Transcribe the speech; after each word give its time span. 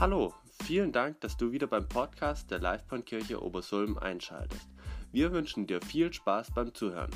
Hallo, 0.00 0.32
vielen 0.62 0.92
Dank, 0.92 1.20
dass 1.22 1.36
du 1.36 1.50
wieder 1.50 1.66
beim 1.66 1.88
Podcast 1.88 2.52
der 2.52 2.60
Livebahnkirche 2.60 3.42
Obersulm 3.42 3.98
einschaltest. 3.98 4.68
Wir 5.10 5.32
wünschen 5.32 5.66
dir 5.66 5.82
viel 5.82 6.12
Spaß 6.12 6.52
beim 6.52 6.72
Zuhören. 6.72 7.10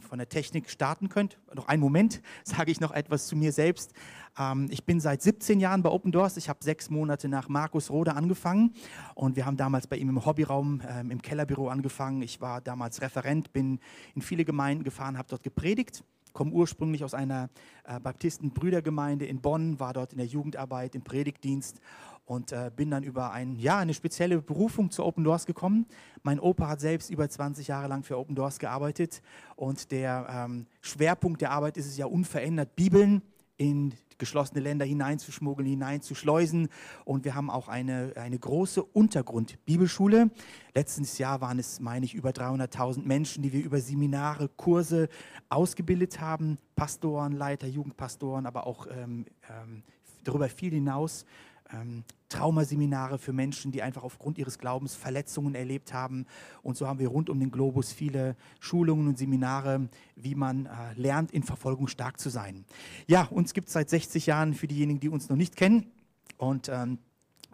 von 0.00 0.18
der 0.18 0.28
Technik 0.28 0.70
starten 0.70 1.08
könnt. 1.08 1.38
Noch 1.54 1.68
einen 1.68 1.80
Moment, 1.80 2.20
sage 2.44 2.72
ich 2.72 2.80
noch 2.80 2.90
etwas 2.90 3.28
zu 3.28 3.36
mir 3.36 3.52
selbst. 3.52 3.92
Ähm, 4.36 4.66
ich 4.70 4.84
bin 4.84 4.98
seit 4.98 5.22
17 5.22 5.60
Jahren 5.60 5.82
bei 5.84 5.90
Open 5.90 6.10
Doors. 6.10 6.36
Ich 6.36 6.48
habe 6.48 6.58
sechs 6.64 6.90
Monate 6.90 7.28
nach 7.28 7.48
Markus 7.48 7.90
Rode 7.90 8.16
angefangen 8.16 8.74
und 9.14 9.36
wir 9.36 9.46
haben 9.46 9.56
damals 9.56 9.86
bei 9.86 9.98
ihm 9.98 10.08
im 10.08 10.24
Hobbyraum 10.24 10.82
ähm, 10.88 11.12
im 11.12 11.22
Kellerbüro 11.22 11.68
angefangen. 11.68 12.22
Ich 12.22 12.40
war 12.40 12.60
damals 12.60 13.02
Referent, 13.02 13.52
bin 13.52 13.78
in 14.16 14.22
viele 14.22 14.44
Gemeinden 14.44 14.82
gefahren, 14.82 15.16
habe 15.16 15.28
dort 15.28 15.44
gepredigt 15.44 16.02
komme 16.34 16.52
ursprünglich 16.52 17.02
aus 17.02 17.14
einer 17.14 17.48
äh, 17.84 17.98
Baptisten-Brüdergemeinde 17.98 19.24
in 19.24 19.40
Bonn, 19.40 19.80
war 19.80 19.94
dort 19.94 20.12
in 20.12 20.18
der 20.18 20.26
Jugendarbeit, 20.26 20.94
im 20.94 21.02
Predigtdienst 21.02 21.80
und 22.26 22.52
äh, 22.52 22.70
bin 22.74 22.90
dann 22.90 23.02
über 23.02 23.32
ein, 23.32 23.56
ja, 23.56 23.78
eine 23.78 23.94
spezielle 23.94 24.42
Berufung 24.42 24.90
zu 24.90 25.04
Open 25.04 25.24
Doors 25.24 25.46
gekommen. 25.46 25.86
Mein 26.22 26.40
Opa 26.40 26.68
hat 26.68 26.80
selbst 26.80 27.10
über 27.10 27.28
20 27.28 27.68
Jahre 27.68 27.88
lang 27.88 28.02
für 28.02 28.18
Open 28.18 28.34
Doors 28.34 28.58
gearbeitet 28.58 29.22
und 29.56 29.90
der 29.90 30.26
ähm, 30.28 30.66
Schwerpunkt 30.82 31.40
der 31.40 31.52
Arbeit 31.52 31.76
ist 31.76 31.86
es 31.86 31.96
ja 31.96 32.06
unverändert, 32.06 32.76
Bibeln 32.76 33.22
in 33.56 33.94
geschlossene 34.18 34.60
Länder 34.60 34.84
hineinzuschmuggeln, 34.84 35.68
hineinzuschleusen. 35.68 36.68
Und 37.04 37.24
wir 37.24 37.34
haben 37.34 37.50
auch 37.50 37.68
eine, 37.68 38.12
eine 38.16 38.38
große 38.38 38.82
Untergrund-Bibelschule. 38.82 40.30
Letztes 40.74 41.18
Jahr 41.18 41.40
waren 41.40 41.58
es, 41.58 41.80
meine 41.80 42.04
ich, 42.04 42.14
über 42.14 42.30
300.000 42.30 43.04
Menschen, 43.04 43.42
die 43.42 43.52
wir 43.52 43.64
über 43.64 43.80
Seminare, 43.80 44.48
Kurse 44.48 45.08
ausgebildet 45.48 46.20
haben. 46.20 46.58
Pastoren, 46.76 47.32
Leiter, 47.32 47.66
Jugendpastoren, 47.66 48.46
aber 48.46 48.66
auch 48.66 48.86
ähm, 48.90 49.26
ähm, 49.48 49.82
darüber 50.24 50.48
viel 50.48 50.72
hinaus 50.72 51.24
ähm, 51.72 52.04
Traumaseminare 52.28 53.18
für 53.18 53.32
Menschen, 53.32 53.70
die 53.70 53.82
einfach 53.82 54.02
aufgrund 54.02 54.38
ihres 54.38 54.58
Glaubens 54.58 54.94
Verletzungen 54.94 55.54
erlebt 55.54 55.92
haben. 55.92 56.26
Und 56.62 56.76
so 56.76 56.86
haben 56.86 56.98
wir 56.98 57.08
rund 57.08 57.30
um 57.30 57.38
den 57.38 57.50
Globus 57.50 57.92
viele 57.92 58.36
Schulungen 58.60 59.08
und 59.08 59.18
Seminare, 59.18 59.88
wie 60.16 60.34
man 60.34 60.66
äh, 60.66 60.70
lernt, 60.96 61.30
in 61.30 61.42
Verfolgung 61.42 61.86
stark 61.86 62.18
zu 62.18 62.30
sein. 62.30 62.64
Ja, 63.06 63.24
uns 63.24 63.54
gibt 63.54 63.68
es 63.68 63.74
seit 63.74 63.88
60 63.88 64.26
Jahren 64.26 64.54
für 64.54 64.66
diejenigen, 64.66 65.00
die 65.00 65.08
uns 65.08 65.28
noch 65.28 65.36
nicht 65.36 65.56
kennen. 65.56 65.92
Und 66.36 66.68
ähm, 66.68 66.98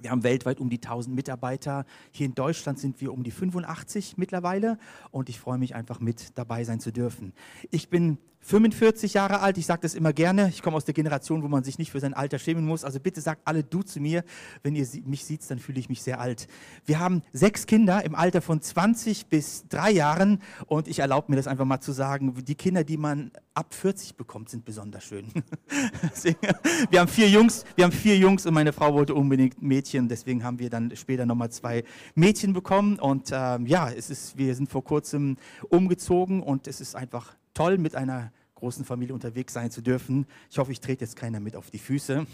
wir 0.00 0.11
haben 0.11 0.22
weltweit 0.22 0.61
um 0.61 0.70
die 0.70 0.78
1000 0.78 1.14
Mitarbeiter. 1.14 1.84
Hier 2.11 2.27
in 2.27 2.34
Deutschland 2.34 2.78
sind 2.78 3.00
wir 3.00 3.12
um 3.12 3.22
die 3.22 3.31
85 3.31 4.16
mittlerweile 4.16 4.78
und 5.11 5.28
ich 5.28 5.38
freue 5.38 5.58
mich 5.58 5.75
einfach 5.75 6.00
mit 6.00 6.38
dabei 6.38 6.64
sein 6.64 6.81
zu 6.81 6.91
dürfen. 6.91 7.34
Ich 7.70 7.91
bin 7.91 8.19
45 8.42 9.14
Jahre 9.14 9.41
alt, 9.41 9.58
ich 9.58 9.66
sage 9.66 9.83
das 9.83 9.94
immer 9.94 10.12
gerne. 10.12 10.48
Ich 10.48 10.62
komme 10.62 10.77
aus 10.77 10.84
der 10.84 10.94
Generation, 10.94 11.42
wo 11.42 11.48
man 11.48 11.62
sich 11.62 11.78
nicht 11.78 11.91
für 11.91 12.00
sein 12.00 12.14
Alter 12.14 12.38
schämen 12.38 12.64
muss. 12.64 12.84
Also 12.84 12.98
bitte 12.98 13.20
sagt 13.20 13.42
alle 13.44 13.62
du 13.62 13.82
zu 13.82 14.00
mir. 14.00 14.24
Wenn 14.62 14.74
ihr 14.74 14.86
mich 15.05 15.24
seht, 15.24 15.48
dann 15.50 15.58
fühle 15.58 15.78
ich 15.78 15.88
mich 15.88 16.02
sehr 16.02 16.20
alt. 16.20 16.48
Wir 16.86 16.98
haben 16.98 17.22
sechs 17.32 17.66
Kinder 17.66 18.05
im 18.05 18.14
Alter 18.14 18.41
von 18.41 18.60
20 18.60 19.27
bis 19.27 19.69
drei 19.69 19.91
Jahren 19.91 20.41
und 20.66 20.88
ich 20.88 21.00
erlaube 21.00 21.30
mir 21.30 21.36
das 21.36 21.47
einfach 21.47 21.66
mal 21.66 21.80
zu 21.80 21.92
sagen. 21.92 22.34
Die 22.44 22.55
Kinder, 22.55 22.82
die 22.82 22.97
man 22.97 23.30
ab 23.52 23.74
40 23.74 24.16
bekommt, 24.16 24.48
sind 24.48 24.64
besonders 24.64 25.04
schön. 25.04 25.27
wir 26.91 27.00
haben 27.00 27.08
vier 27.08 27.28
Jungs, 27.28 27.64
wir 27.77 27.84
haben 27.84 27.92
vier 27.92 28.16
Jungs 28.16 28.47
und 28.47 28.54
meine 28.54 28.72
Frau 28.72 28.94
wollte 28.94 29.14
unbedingt 29.14 29.60
Mädchen. 29.60 30.08
Deswegen 30.08 30.44
haben 30.44 30.58
wir 30.58 30.70
dann 30.70 30.97
später 30.97 31.27
nochmal 31.27 31.50
zwei 31.50 31.84
Mädchen 32.14 32.54
bekommen 32.54 32.98
und 32.98 33.30
ähm, 33.32 33.66
ja, 33.66 33.91
es 33.91 34.08
ist, 34.08 34.38
wir 34.38 34.54
sind 34.54 34.70
vor 34.70 34.82
kurzem 34.82 35.36
umgezogen 35.69 36.42
und 36.42 36.66
es 36.66 36.80
ist 36.80 36.97
einfach 36.97 37.36
toll, 37.55 37.79
mit 37.79 37.95
einer 37.95 38.33
großen 38.55 38.84
Familie 38.84 39.15
unterwegs 39.15 39.55
sein 39.55 39.70
zu 39.70 39.81
dürfen. 39.81 40.27
Ich 40.51 40.59
hoffe, 40.59 40.70
ich 40.73 40.81
trete 40.81 41.05
jetzt 41.05 41.17
keiner 41.17 41.41
mit 41.41 41.56
auf 41.56 41.70
die 41.70 41.79
Füße. 41.79 42.27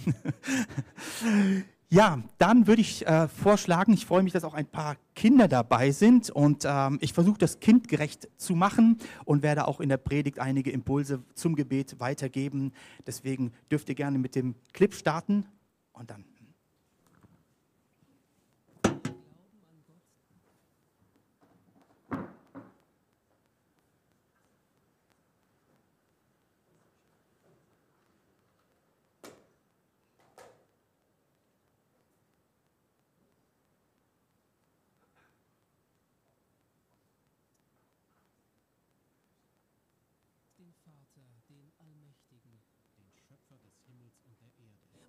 ja, 1.89 2.23
dann 2.39 2.67
würde 2.67 2.83
ich 2.83 3.07
äh, 3.07 3.29
vorschlagen, 3.29 3.93
ich 3.93 4.07
freue 4.07 4.25
mich, 4.25 4.33
dass 4.33 4.45
auch 4.45 4.55
ein 4.55 4.67
paar 4.67 4.97
Kinder 5.15 5.47
dabei 5.47 5.93
sind 5.93 6.31
und 6.31 6.65
ähm, 6.67 6.99
ich 7.01 7.13
versuche 7.13 7.39
das 7.39 7.61
kindgerecht 7.61 8.29
zu 8.37 8.55
machen 8.57 8.99
und 9.25 9.43
werde 9.43 9.69
auch 9.69 9.81
in 9.81 9.89
der 9.89 9.99
Predigt 9.99 10.41
einige 10.41 10.71
Impulse 10.73 11.23
zum 11.35 11.55
Gebet 11.55 12.01
weitergeben. 12.01 12.73
Deswegen 13.07 13.53
dürft 13.71 13.89
ihr 13.89 13.95
gerne 13.95 14.19
mit 14.19 14.35
dem 14.35 14.57
Clip 14.73 14.93
starten 14.93 15.47
und 15.93 16.11
dann 16.11 16.25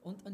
und 0.07 0.25
an 0.25 0.33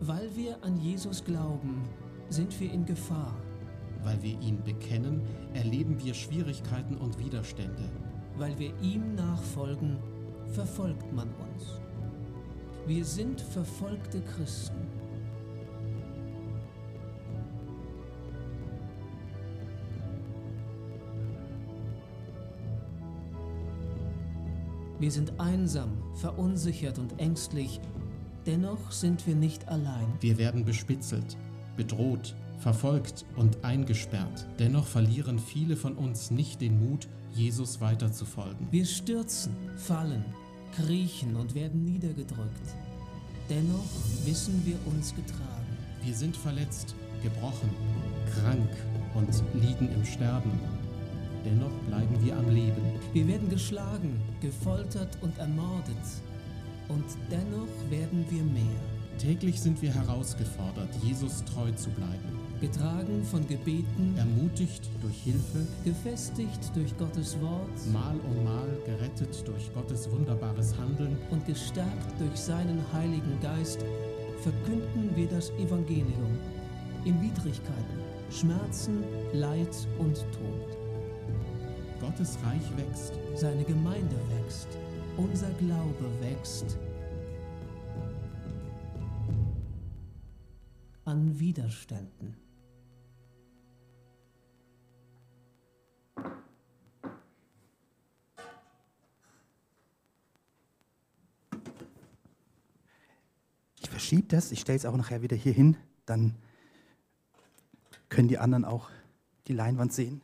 Weil 0.00 0.34
wir 0.36 0.62
an 0.62 0.76
Jesus 0.76 1.24
glauben, 1.24 1.82
sind 2.28 2.58
wir 2.60 2.72
in 2.72 2.84
Gefahr. 2.84 3.34
Weil 4.04 4.22
wir 4.22 4.40
ihn 4.40 4.62
bekennen, 4.62 5.22
erleben 5.54 6.02
wir 6.02 6.14
Schwierigkeiten 6.14 6.96
und 6.96 7.18
Widerstände. 7.18 7.90
Weil 8.36 8.56
wir 8.58 8.72
ihm 8.80 9.16
nachfolgen, 9.16 9.98
verfolgt 10.52 11.12
man 11.12 11.28
uns. 11.34 11.80
Wir 12.86 13.04
sind 13.04 13.40
verfolgte 13.40 14.22
Christen. 14.22 14.86
Wir 25.00 25.10
sind 25.10 25.38
einsam, 25.38 25.98
verunsichert 26.14 26.98
und 26.98 27.20
ängstlich 27.20 27.80
Dennoch 28.48 28.92
sind 28.92 29.26
wir 29.26 29.34
nicht 29.34 29.68
allein. 29.68 30.06
Wir 30.20 30.38
werden 30.38 30.64
bespitzelt, 30.64 31.36
bedroht, 31.76 32.34
verfolgt 32.60 33.26
und 33.36 33.62
eingesperrt. 33.62 34.46
Dennoch 34.58 34.86
verlieren 34.86 35.38
viele 35.38 35.76
von 35.76 35.96
uns 35.96 36.30
nicht 36.30 36.62
den 36.62 36.80
Mut, 36.80 37.08
Jesus 37.34 37.82
weiterzufolgen. 37.82 38.66
Wir 38.70 38.86
stürzen, 38.86 39.54
fallen, 39.76 40.24
kriechen 40.74 41.36
und 41.36 41.54
werden 41.54 41.84
niedergedrückt. 41.84 42.74
Dennoch 43.50 43.84
wissen 44.24 44.62
wir 44.64 44.78
uns 44.90 45.14
getragen. 45.14 45.76
Wir 46.02 46.14
sind 46.14 46.34
verletzt, 46.34 46.94
gebrochen, 47.22 47.68
krank 48.32 48.70
und 49.12 49.28
liegen 49.60 49.92
im 49.92 50.06
Sterben. 50.06 50.58
Dennoch 51.44 51.74
bleiben 51.86 52.24
wir 52.24 52.34
am 52.34 52.48
Leben. 52.48 52.80
Wir 53.12 53.28
werden 53.28 53.50
geschlagen, 53.50 54.18
gefoltert 54.40 55.18
und 55.20 55.36
ermordet 55.36 55.96
und 56.88 57.04
dennoch 57.30 57.90
werden 57.90 58.24
wir 58.30 58.42
mehr. 58.42 58.80
Täglich 59.18 59.60
sind 59.60 59.82
wir 59.82 59.92
herausgefordert, 59.92 60.94
Jesus 61.02 61.44
treu 61.44 61.72
zu 61.72 61.90
bleiben. 61.90 62.38
Getragen 62.60 63.24
von 63.24 63.46
Gebeten, 63.48 64.14
ermutigt 64.16 64.88
durch 65.02 65.22
Hilfe, 65.22 65.66
gefestigt 65.84 66.70
durch 66.74 66.96
Gottes 66.98 67.40
Wort, 67.40 67.86
mal 67.92 68.14
um 68.30 68.44
mal 68.44 68.68
gerettet 68.86 69.42
durch 69.46 69.72
Gottes 69.74 70.10
wunderbares 70.10 70.76
Handeln 70.76 71.16
und 71.30 71.44
gestärkt 71.46 72.20
durch 72.20 72.36
seinen 72.36 72.80
Heiligen 72.92 73.40
Geist, 73.40 73.84
verkünden 74.42 75.10
wir 75.16 75.26
das 75.26 75.50
Evangelium 75.50 76.38
in 77.04 77.20
Widrigkeiten, 77.20 77.98
Schmerzen, 78.30 79.02
Leid 79.32 79.74
und 79.98 80.14
Tod. 80.14 80.78
Gottes 82.00 82.38
Reich 82.44 82.76
wächst, 82.76 83.14
seine 83.34 83.64
Gemeinde 83.64 84.16
wächst 84.36 84.77
unser 85.18 85.50
Glaube 85.50 86.08
wächst 86.20 86.78
an 91.04 91.38
Widerständen. 91.40 92.36
Ich 103.80 103.90
verschiebe 103.90 104.28
das, 104.28 104.52
ich 104.52 104.60
stelle 104.60 104.76
es 104.76 104.86
auch 104.86 104.96
nachher 104.96 105.22
wieder 105.22 105.36
hier 105.36 105.52
hin, 105.52 105.76
dann 106.06 106.36
können 108.08 108.28
die 108.28 108.38
anderen 108.38 108.64
auch 108.64 108.90
die 109.48 109.52
Leinwand 109.54 109.92
sehen. 109.92 110.22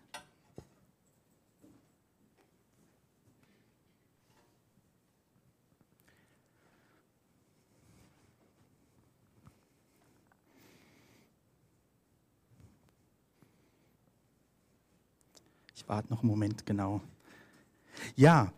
Warte 15.87 16.11
noch 16.11 16.23
einen 16.23 16.31
Moment, 16.31 16.65
genau. 16.67 17.01
Ja, 18.17 18.53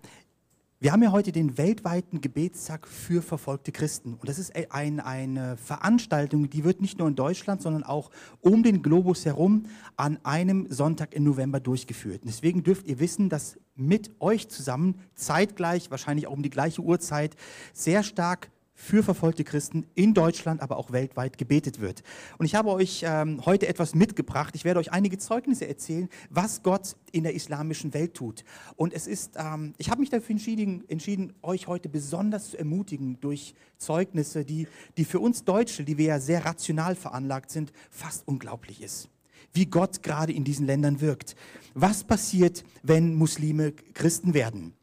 wir 0.78 0.92
haben 0.92 1.02
ja 1.02 1.10
heute 1.10 1.32
den 1.32 1.56
weltweiten 1.56 2.20
Gebetstag 2.20 2.86
für 2.86 3.22
verfolgte 3.22 3.72
Christen. 3.72 4.14
Und 4.14 4.28
das 4.28 4.38
ist 4.38 4.54
ein, 4.70 5.00
eine 5.00 5.56
Veranstaltung, 5.56 6.50
die 6.50 6.64
wird 6.64 6.82
nicht 6.82 6.98
nur 6.98 7.08
in 7.08 7.14
Deutschland, 7.14 7.62
sondern 7.62 7.82
auch 7.82 8.10
um 8.42 8.62
den 8.62 8.82
Globus 8.82 9.24
herum 9.24 9.64
an 9.96 10.18
einem 10.22 10.70
Sonntag 10.70 11.14
im 11.14 11.24
November 11.24 11.60
durchgeführt. 11.60 12.22
Und 12.22 12.28
deswegen 12.28 12.62
dürft 12.62 12.86
ihr 12.86 13.00
wissen, 13.00 13.30
dass 13.30 13.58
mit 13.74 14.10
euch 14.20 14.48
zusammen 14.48 15.00
zeitgleich, 15.14 15.90
wahrscheinlich 15.90 16.26
auch 16.26 16.32
um 16.32 16.42
die 16.42 16.50
gleiche 16.50 16.82
Uhrzeit, 16.82 17.36
sehr 17.72 18.02
stark 18.02 18.50
für 18.78 19.02
verfolgte 19.02 19.42
Christen 19.42 19.86
in 19.94 20.12
Deutschland, 20.12 20.60
aber 20.60 20.76
auch 20.76 20.92
weltweit 20.92 21.38
gebetet 21.38 21.80
wird. 21.80 22.02
Und 22.36 22.44
ich 22.44 22.54
habe 22.54 22.68
euch 22.70 23.02
ähm, 23.04 23.44
heute 23.46 23.66
etwas 23.66 23.94
mitgebracht. 23.94 24.54
Ich 24.54 24.64
werde 24.64 24.78
euch 24.78 24.92
einige 24.92 25.16
Zeugnisse 25.16 25.66
erzählen, 25.66 26.08
was 26.28 26.62
Gott 26.62 26.94
in 27.10 27.24
der 27.24 27.34
islamischen 27.34 27.94
Welt 27.94 28.14
tut. 28.14 28.44
Und 28.76 28.92
es 28.92 29.06
ist, 29.06 29.32
ähm, 29.36 29.72
ich 29.78 29.90
habe 29.90 30.00
mich 30.00 30.10
dafür 30.10 30.30
entschieden, 30.30 30.84
entschieden, 30.88 31.32
euch 31.42 31.66
heute 31.66 31.88
besonders 31.88 32.50
zu 32.50 32.58
ermutigen 32.58 33.18
durch 33.20 33.54
Zeugnisse, 33.78 34.44
die, 34.44 34.68
die 34.98 35.06
für 35.06 35.20
uns 35.20 35.44
Deutsche, 35.44 35.82
die 35.82 35.96
wir 35.96 36.06
ja 36.06 36.20
sehr 36.20 36.44
rational 36.44 36.94
veranlagt 36.94 37.50
sind, 37.50 37.72
fast 37.90 38.28
unglaublich 38.28 38.82
ist 38.82 39.08
wie 39.52 39.64
Gott 39.64 40.02
gerade 40.02 40.34
in 40.34 40.44
diesen 40.44 40.66
Ländern 40.66 41.00
wirkt. 41.00 41.34
Was 41.72 42.04
passiert, 42.04 42.62
wenn 42.82 43.14
Muslime 43.14 43.72
Christen 43.94 44.34
werden? 44.34 44.74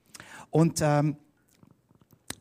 Und 0.50 0.80
ähm, 0.82 1.18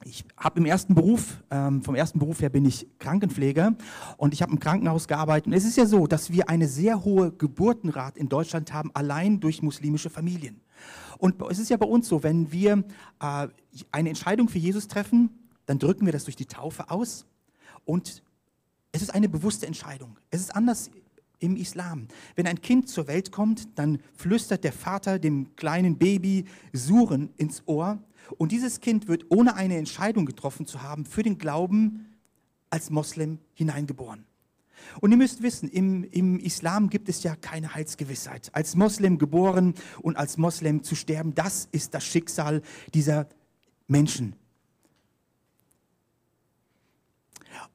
ich 0.05 0.25
habe 0.37 0.61
im 0.61 0.67
ersten 0.67 0.95
Beruf, 0.95 1.43
ähm, 1.51 1.83
vom 1.83 1.95
ersten 1.95 2.19
Beruf 2.19 2.41
her 2.41 2.51
bin 2.51 2.65
ich 2.65 2.87
Krankenpfleger 2.99 3.75
und 4.17 4.35
ich 4.35 4.43
habe 4.43 4.53
im 4.53 4.61
Krankenhaus 4.61 5.09
gearbeitet. 5.09 5.47
Und 5.47 5.53
es 5.53 5.65
ist 5.65 5.77
ja 5.77 5.87
so, 5.87 6.07
dass 6.07 6.31
wir 6.31 6.49
eine 6.49 6.69
sehr 6.69 7.05
hohe 7.05 7.33
Geburtenrate 7.33 8.19
in 8.19 8.29
Deutschland 8.29 8.73
haben, 8.73 8.91
allein 8.95 9.41
durch 9.41 9.63
muslimische 9.63 10.11
Familien. 10.11 10.61
Und 11.19 11.41
es 11.51 11.59
ist 11.59 11.71
ja 11.71 11.77
bei 11.77 11.87
uns 11.87 12.09
so, 12.09 12.23
wenn 12.23 12.51
wir 12.51 12.85
äh, 13.21 13.49
eine 13.93 14.09
Entscheidung 14.09 14.49
für 14.49 14.59
Jesus 14.59 14.89
treffen, 14.89 15.31
dann 15.67 15.79
drücken 15.79 16.07
wir 16.07 16.13
das 16.13 16.25
durch 16.25 16.37
die 16.37 16.47
Taufe 16.47 16.91
aus. 16.91 17.27
Und 17.85 18.23
es 18.91 19.03
ist 19.03 19.15
eine 19.15 19.29
bewusste 19.29 19.67
Entscheidung. 19.67 20.19
Es 20.31 20.41
ist 20.41 20.55
anders 20.55 20.91
im 21.39 21.57
Islam. 21.57 22.09
Wenn 22.37 22.47
ein 22.47 22.61
Kind 22.61 22.89
zur 22.89 23.09
Welt 23.09 23.33
kommt, 23.33 23.79
dann 23.79 23.99
flüstert 24.15 24.65
der 24.65 24.73
Vater 24.73 25.19
dem 25.19 25.55
kleinen 25.57 25.99
Baby 25.99 26.45
Suren 26.73 27.31
ins 27.37 27.63
Ohr 27.67 27.99
und 28.39 28.53
dieses 28.53 28.81
Kind 28.81 29.09
wird, 29.09 29.27
ohne 29.31 29.55
eine 29.55 29.77
Entscheidung 29.77 30.27
getroffen 30.27 30.67
zu 30.67 30.83
haben, 30.83 31.05
für 31.05 31.23
den 31.23 31.39
Glauben 31.39 32.07
als 32.71 32.91
Moslem 32.91 33.39
hineingeboren. 33.55 34.25
Und 35.01 35.11
ihr 35.11 35.17
müsst 35.17 35.43
wissen, 35.43 35.69
im, 35.69 36.05
im, 36.05 36.39
Islam 36.41 36.91
gibt 36.91 37.09
es 37.09 37.23
ja 37.23 37.37
keine 37.37 37.75
Heilsgewissheit. 37.75 38.51
Als 38.53 38.75
Moslem 38.75 39.19
geboren 39.19 39.75
und 40.01 40.17
als 40.17 40.37
Moslem 40.39 40.83
zu 40.83 40.95
sterben, 40.95 41.35
das 41.35 41.69
ist 41.73 41.95
das 41.95 42.05
Schicksal 42.05 42.63
dieser 42.93 43.29
Menschen. 43.87 44.35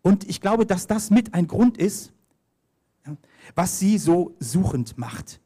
Und 0.02 0.28
ich 0.30 0.42
glaube, 0.42 0.66
dass 0.66 0.88
das 0.88 1.10
mit 1.10 1.34
ein 1.34 1.48
Grund 1.48 1.78
ist, 1.78 2.12
was 3.56 3.80
sie 3.80 3.98
so 3.98 4.36
suchend 4.40 4.98
macht. 4.98 5.40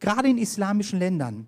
Gerade 0.00 0.28
in 0.28 0.38
islamischen 0.38 0.98
Ländern 0.98 1.46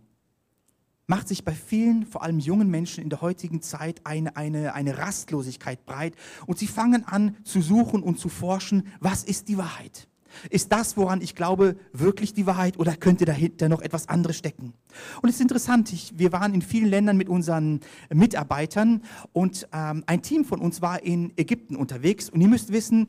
macht 1.06 1.28
sich 1.28 1.44
bei 1.44 1.52
vielen, 1.52 2.06
vor 2.06 2.22
allem 2.22 2.38
jungen 2.38 2.70
Menschen 2.70 3.02
in 3.02 3.10
der 3.10 3.20
heutigen 3.20 3.60
Zeit 3.62 4.00
eine, 4.04 4.36
eine, 4.36 4.74
eine 4.74 4.98
Rastlosigkeit 4.98 5.84
breit 5.84 6.14
und 6.46 6.58
sie 6.58 6.66
fangen 6.66 7.04
an 7.06 7.36
zu 7.44 7.60
suchen 7.60 8.02
und 8.02 8.18
zu 8.18 8.28
forschen, 8.28 8.86
was 9.00 9.24
ist 9.24 9.48
die 9.48 9.58
Wahrheit? 9.58 10.08
Ist 10.50 10.72
das, 10.72 10.96
woran 10.96 11.20
ich 11.20 11.34
glaube, 11.34 11.76
wirklich 11.92 12.34
die 12.34 12.46
Wahrheit 12.46 12.78
oder 12.78 12.96
könnte 12.96 13.24
dahinter 13.24 13.68
noch 13.68 13.82
etwas 13.82 14.08
anderes 14.08 14.36
stecken? 14.36 14.72
Und 15.20 15.28
es 15.28 15.36
ist 15.36 15.42
interessant, 15.42 15.92
ich, 15.92 16.12
wir 16.16 16.32
waren 16.32 16.54
in 16.54 16.62
vielen 16.62 16.88
Ländern 16.88 17.16
mit 17.16 17.28
unseren 17.28 17.80
Mitarbeitern 18.12 19.02
und 19.32 19.68
ähm, 19.72 20.04
ein 20.06 20.22
Team 20.22 20.44
von 20.44 20.60
uns 20.60 20.82
war 20.82 21.02
in 21.02 21.32
Ägypten 21.36 21.76
unterwegs 21.76 22.30
und 22.30 22.40
ihr 22.40 22.48
müsst 22.48 22.72
wissen, 22.72 23.08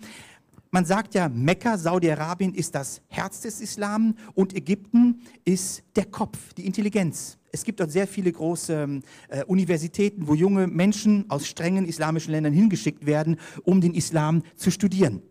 man 0.73 0.85
sagt 0.85 1.13
ja, 1.13 1.29
Mekka, 1.29 1.77
Saudi-Arabien 1.77 2.55
ist 2.55 2.73
das 2.73 2.99
Herz 3.07 3.41
des 3.41 3.61
Islam 3.61 4.15
und 4.33 4.55
Ägypten 4.55 5.21
ist 5.45 5.83
der 5.95 6.05
Kopf, 6.05 6.51
die 6.55 6.65
Intelligenz. 6.65 7.37
Es 7.51 7.63
gibt 7.63 7.79
dort 7.79 7.91
sehr 7.91 8.07
viele 8.07 8.31
große 8.31 9.01
äh, 9.29 9.43
Universitäten, 9.43 10.27
wo 10.27 10.33
junge 10.33 10.65
Menschen 10.65 11.29
aus 11.29 11.45
strengen 11.45 11.85
islamischen 11.85 12.31
Ländern 12.31 12.53
hingeschickt 12.53 13.05
werden, 13.05 13.37
um 13.63 13.81
den 13.81 13.93
Islam 13.93 14.41
zu 14.55 14.71
studieren. 14.71 15.21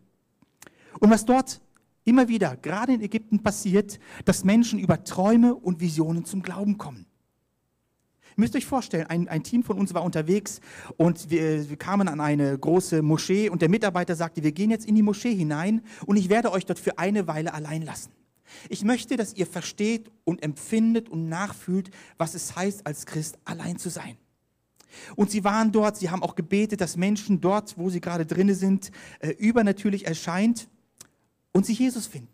Und 1.00 1.10
was 1.10 1.24
dort 1.24 1.60
immer 2.04 2.28
wieder, 2.28 2.56
gerade 2.56 2.94
in 2.94 3.00
Ägypten 3.00 3.42
passiert, 3.42 3.98
dass 4.24 4.44
Menschen 4.44 4.78
über 4.78 5.02
Träume 5.02 5.56
und 5.56 5.80
Visionen 5.80 6.24
zum 6.24 6.42
Glauben 6.42 6.78
kommen. 6.78 7.06
Ihr 8.36 8.40
müsst 8.40 8.56
euch 8.56 8.66
vorstellen, 8.66 9.06
ein, 9.06 9.28
ein 9.28 9.42
Team 9.42 9.62
von 9.62 9.78
uns 9.78 9.92
war 9.92 10.02
unterwegs 10.02 10.60
und 10.96 11.30
wir, 11.30 11.68
wir, 11.68 11.76
kamen 11.76 12.08
an 12.08 12.20
eine 12.20 12.58
große 12.58 13.02
Moschee 13.02 13.50
und 13.50 13.60
der 13.60 13.68
Mitarbeiter 13.68 14.16
sagte, 14.16 14.42
wir 14.42 14.52
gehen 14.52 14.70
jetzt 14.70 14.86
in 14.86 14.94
die 14.94 15.02
Moschee 15.02 15.34
hinein 15.34 15.82
und 16.06 16.16
ich 16.16 16.28
werde 16.28 16.50
euch 16.52 16.64
dort 16.64 16.78
für 16.78 16.98
eine 16.98 17.26
Weile 17.26 17.52
allein 17.52 17.82
lassen. 17.82 18.10
Ich 18.68 18.84
möchte, 18.84 19.16
dass 19.16 19.34
ihr 19.34 19.46
versteht 19.46 20.10
und 20.24 20.42
empfindet 20.42 21.08
und 21.08 21.28
nachfühlt, 21.28 21.90
was 22.16 22.34
es 22.34 22.56
heißt, 22.56 22.86
als 22.86 23.06
Christ 23.06 23.38
allein 23.44 23.78
zu 23.78 23.90
sein. 23.90 24.16
Und 25.16 25.30
sie 25.30 25.44
waren 25.44 25.72
dort, 25.72 25.96
sie 25.96 26.10
haben 26.10 26.22
auch 26.22 26.34
gebetet, 26.34 26.80
dass 26.80 26.96
Menschen 26.96 27.40
dort, 27.40 27.76
wo 27.78 27.90
sie 27.90 28.00
gerade 28.00 28.26
drinne 28.26 28.54
sind, 28.54 28.90
äh, 29.20 29.30
übernatürlich 29.30 30.06
erscheint 30.06 30.68
und 31.52 31.66
sie 31.66 31.72
Jesus 31.72 32.06
finden. 32.06 32.28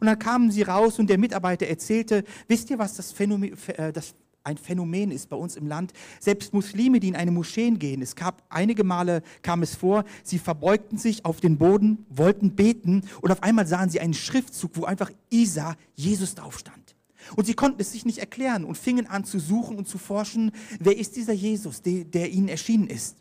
Und 0.00 0.06
dann 0.06 0.18
kamen 0.18 0.50
sie 0.50 0.62
raus 0.62 0.98
und 0.98 1.08
der 1.08 1.18
Mitarbeiter 1.18 1.66
erzählte, 1.66 2.24
wisst 2.48 2.70
ihr, 2.70 2.78
was 2.78 2.94
das 2.94 3.12
Phänomen, 3.12 3.56
äh, 3.76 3.92
das 3.92 4.14
ein 4.44 4.56
Phänomen 4.56 5.10
ist 5.10 5.28
bei 5.28 5.36
uns 5.36 5.56
im 5.56 5.66
Land. 5.66 5.92
Selbst 6.18 6.52
Muslime, 6.52 7.00
die 7.00 7.08
in 7.08 7.16
eine 7.16 7.30
Moschee 7.30 7.70
gehen, 7.72 8.02
es 8.02 8.16
gab 8.16 8.42
einige 8.48 8.84
Male 8.84 9.22
kam 9.42 9.62
es 9.62 9.74
vor, 9.74 10.04
sie 10.22 10.38
verbeugten 10.38 10.98
sich 10.98 11.24
auf 11.24 11.40
den 11.40 11.58
Boden, 11.58 12.06
wollten 12.08 12.56
beten 12.56 13.02
und 13.20 13.30
auf 13.30 13.42
einmal 13.42 13.66
sahen 13.66 13.90
sie 13.90 14.00
einen 14.00 14.14
Schriftzug, 14.14 14.72
wo 14.74 14.84
einfach 14.84 15.10
Isa, 15.30 15.76
Jesus 15.94 16.34
drauf 16.34 16.58
stand. 16.58 16.96
Und 17.36 17.46
sie 17.46 17.54
konnten 17.54 17.80
es 17.80 17.92
sich 17.92 18.04
nicht 18.04 18.18
erklären 18.18 18.64
und 18.64 18.78
fingen 18.78 19.06
an 19.06 19.24
zu 19.24 19.38
suchen 19.38 19.76
und 19.76 19.86
zu 19.86 19.98
forschen, 19.98 20.52
wer 20.78 20.96
ist 20.96 21.16
dieser 21.16 21.34
Jesus, 21.34 21.82
der, 21.82 22.04
der 22.04 22.30
ihnen 22.30 22.48
erschienen 22.48 22.86
ist. 22.86 23.16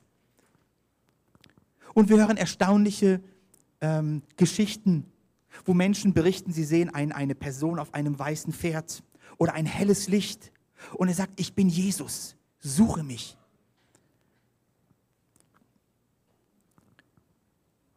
Und 1.93 2.09
wir 2.09 2.17
hören 2.17 2.37
erstaunliche 2.37 3.21
ähm, 3.81 4.21
Geschichten, 4.37 5.05
wo 5.65 5.73
Menschen 5.73 6.13
berichten, 6.13 6.53
sie 6.53 6.63
sehen 6.63 6.93
ein, 6.93 7.11
eine 7.11 7.35
Person 7.35 7.79
auf 7.79 7.93
einem 7.93 8.17
weißen 8.17 8.53
Pferd 8.53 9.03
oder 9.37 9.53
ein 9.53 9.65
helles 9.65 10.07
Licht 10.07 10.51
und 10.95 11.07
er 11.07 11.13
sagt, 11.13 11.39
ich 11.39 11.53
bin 11.53 11.69
Jesus, 11.69 12.35
suche 12.59 13.03
mich. 13.03 13.37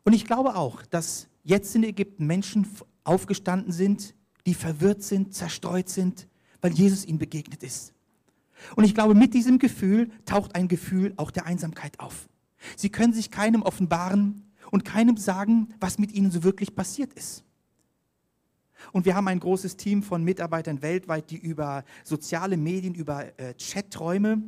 Und 0.04 0.12
ich 0.12 0.24
glaube 0.24 0.56
auch, 0.56 0.82
dass 0.86 1.28
jetzt 1.44 1.74
in 1.74 1.84
Ägypten 1.84 2.26
Menschen 2.26 2.66
aufgestanden 3.04 3.72
sind, 3.72 4.14
die 4.46 4.54
verwirrt 4.54 5.02
sind, 5.02 5.34
zerstreut 5.34 5.88
sind, 5.88 6.28
weil 6.60 6.72
Jesus 6.72 7.04
ihnen 7.04 7.18
begegnet 7.18 7.62
ist. 7.62 7.92
Und 8.76 8.84
ich 8.84 8.94
glaube, 8.94 9.14
mit 9.14 9.34
diesem 9.34 9.58
Gefühl 9.58 10.10
taucht 10.24 10.54
ein 10.54 10.68
Gefühl 10.68 11.14
auch 11.16 11.30
der 11.30 11.46
Einsamkeit 11.46 11.98
auf. 12.00 12.28
Sie 12.76 12.90
können 12.90 13.12
sich 13.12 13.30
keinem 13.30 13.62
offenbaren 13.62 14.52
und 14.70 14.84
keinem 14.84 15.16
sagen, 15.16 15.74
was 15.80 15.98
mit 15.98 16.12
ihnen 16.12 16.30
so 16.30 16.44
wirklich 16.44 16.74
passiert 16.74 17.12
ist. 17.14 17.44
Und 18.90 19.04
wir 19.04 19.14
haben 19.14 19.28
ein 19.28 19.40
großes 19.40 19.76
Team 19.76 20.02
von 20.02 20.24
Mitarbeitern 20.24 20.82
weltweit, 20.82 21.30
die 21.30 21.36
über 21.38 21.84
soziale 22.04 22.56
Medien, 22.56 22.94
über 22.94 23.38
äh, 23.38 23.54
Chaträume 23.54 24.42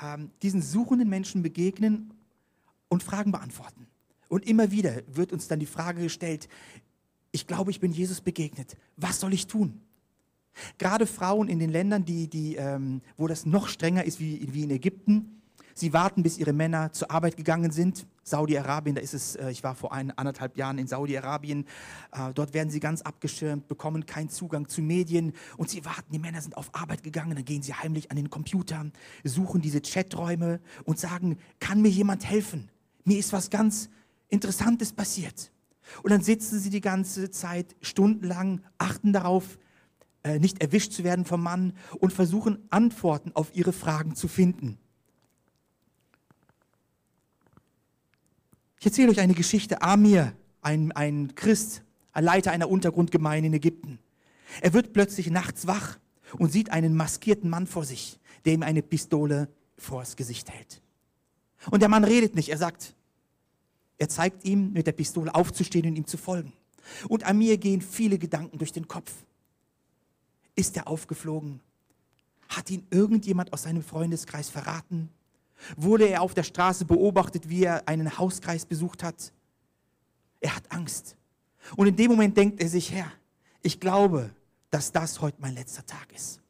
ähm, 0.00 0.30
diesen 0.42 0.62
suchenden 0.62 1.08
Menschen 1.08 1.42
begegnen 1.42 2.14
und 2.88 3.02
Fragen 3.02 3.32
beantworten. 3.32 3.86
Und 4.28 4.46
immer 4.46 4.70
wieder 4.70 5.02
wird 5.08 5.32
uns 5.32 5.48
dann 5.48 5.58
die 5.58 5.66
Frage 5.66 6.02
gestellt, 6.02 6.48
ich 7.32 7.46
glaube, 7.46 7.70
ich 7.70 7.80
bin 7.80 7.92
Jesus 7.92 8.20
begegnet. 8.20 8.76
Was 8.96 9.20
soll 9.20 9.32
ich 9.32 9.46
tun? 9.46 9.80
Gerade 10.78 11.06
Frauen 11.06 11.48
in 11.48 11.58
den 11.58 11.70
Ländern, 11.70 12.04
die, 12.04 12.28
die, 12.28 12.56
ähm, 12.56 13.02
wo 13.16 13.28
das 13.28 13.46
noch 13.46 13.68
strenger 13.68 14.04
ist 14.04 14.20
wie, 14.20 14.52
wie 14.52 14.64
in 14.64 14.70
Ägypten, 14.70 15.39
Sie 15.74 15.92
warten, 15.92 16.22
bis 16.22 16.38
ihre 16.38 16.52
Männer 16.52 16.92
zur 16.92 17.10
Arbeit 17.10 17.36
gegangen 17.36 17.70
sind. 17.70 18.06
Saudi-Arabien, 18.22 18.94
da 18.94 19.00
ist 19.00 19.14
es, 19.14 19.36
äh, 19.36 19.50
ich 19.50 19.62
war 19.64 19.74
vor 19.74 19.92
ein, 19.92 20.10
anderthalb 20.16 20.56
Jahren 20.56 20.78
in 20.78 20.86
Saudi-Arabien, 20.86 21.66
äh, 22.12 22.32
dort 22.34 22.54
werden 22.54 22.70
sie 22.70 22.80
ganz 22.80 23.02
abgeschirmt, 23.02 23.66
bekommen 23.68 24.06
keinen 24.06 24.28
Zugang 24.28 24.68
zu 24.68 24.82
Medien 24.82 25.32
und 25.56 25.70
sie 25.70 25.84
warten, 25.84 26.12
die 26.12 26.18
Männer 26.18 26.40
sind 26.40 26.56
auf 26.56 26.70
Arbeit 26.74 27.02
gegangen, 27.02 27.34
dann 27.34 27.44
gehen 27.44 27.62
sie 27.62 27.74
heimlich 27.74 28.10
an 28.10 28.16
den 28.16 28.30
Computer, 28.30 28.86
suchen 29.24 29.60
diese 29.60 29.80
Chaträume 29.80 30.60
und 30.84 30.98
sagen, 30.98 31.38
kann 31.58 31.82
mir 31.82 31.90
jemand 31.90 32.24
helfen? 32.24 32.70
Mir 33.04 33.18
ist 33.18 33.32
was 33.32 33.50
ganz 33.50 33.90
Interessantes 34.28 34.92
passiert. 34.92 35.50
Und 36.02 36.10
dann 36.10 36.22
sitzen 36.22 36.60
sie 36.60 36.70
die 36.70 36.80
ganze 36.80 37.30
Zeit 37.30 37.74
stundenlang, 37.80 38.60
achten 38.78 39.12
darauf, 39.12 39.58
äh, 40.22 40.38
nicht 40.38 40.60
erwischt 40.62 40.92
zu 40.92 41.02
werden 41.02 41.24
vom 41.24 41.42
Mann 41.42 41.72
und 41.98 42.12
versuchen 42.12 42.66
Antworten 42.70 43.32
auf 43.34 43.54
ihre 43.54 43.72
Fragen 43.72 44.14
zu 44.14 44.28
finden. 44.28 44.78
Ich 48.80 48.86
erzähle 48.86 49.10
euch 49.10 49.20
eine 49.20 49.34
Geschichte. 49.34 49.82
Amir, 49.82 50.34
ein, 50.62 50.90
ein 50.92 51.34
Christ, 51.34 51.82
ein 52.12 52.24
Leiter 52.24 52.50
einer 52.50 52.70
Untergrundgemeinde 52.70 53.48
in 53.48 53.52
Ägypten. 53.52 53.98
Er 54.62 54.72
wird 54.72 54.94
plötzlich 54.94 55.30
nachts 55.30 55.66
wach 55.66 55.98
und 56.38 56.50
sieht 56.50 56.70
einen 56.70 56.96
maskierten 56.96 57.50
Mann 57.50 57.66
vor 57.66 57.84
sich, 57.84 58.18
der 58.46 58.54
ihm 58.54 58.62
eine 58.62 58.80
Pistole 58.80 59.48
vors 59.76 60.16
Gesicht 60.16 60.48
hält. 60.48 60.80
Und 61.70 61.80
der 61.80 61.90
Mann 61.90 62.04
redet 62.04 62.34
nicht, 62.34 62.48
er 62.48 62.56
sagt, 62.56 62.94
er 63.98 64.08
zeigt 64.08 64.46
ihm, 64.46 64.72
mit 64.72 64.86
der 64.86 64.92
Pistole 64.92 65.34
aufzustehen 65.34 65.86
und 65.86 65.96
ihm 65.96 66.06
zu 66.06 66.16
folgen. 66.16 66.54
Und 67.06 67.24
an 67.24 67.36
mir 67.36 67.58
gehen 67.58 67.82
viele 67.82 68.16
Gedanken 68.16 68.56
durch 68.56 68.72
den 68.72 68.88
Kopf. 68.88 69.12
Ist 70.54 70.78
er 70.78 70.88
aufgeflogen? 70.88 71.60
Hat 72.48 72.70
ihn 72.70 72.86
irgendjemand 72.90 73.52
aus 73.52 73.64
seinem 73.64 73.82
Freundeskreis 73.82 74.48
verraten? 74.48 75.10
Wurde 75.76 76.08
er 76.08 76.22
auf 76.22 76.34
der 76.34 76.42
Straße 76.42 76.84
beobachtet, 76.84 77.48
wie 77.48 77.64
er 77.64 77.86
einen 77.88 78.18
Hauskreis 78.18 78.64
besucht 78.64 79.02
hat? 79.02 79.32
Er 80.40 80.56
hat 80.56 80.64
Angst. 80.70 81.16
Und 81.76 81.86
in 81.86 81.96
dem 81.96 82.10
Moment 82.10 82.36
denkt 82.36 82.60
er 82.60 82.68
sich, 82.68 82.92
Herr, 82.92 83.12
ich 83.62 83.78
glaube, 83.78 84.30
dass 84.70 84.92
das 84.92 85.20
heute 85.20 85.38
mein 85.40 85.54
letzter 85.54 85.84
Tag 85.84 86.12
ist. 86.14 86.40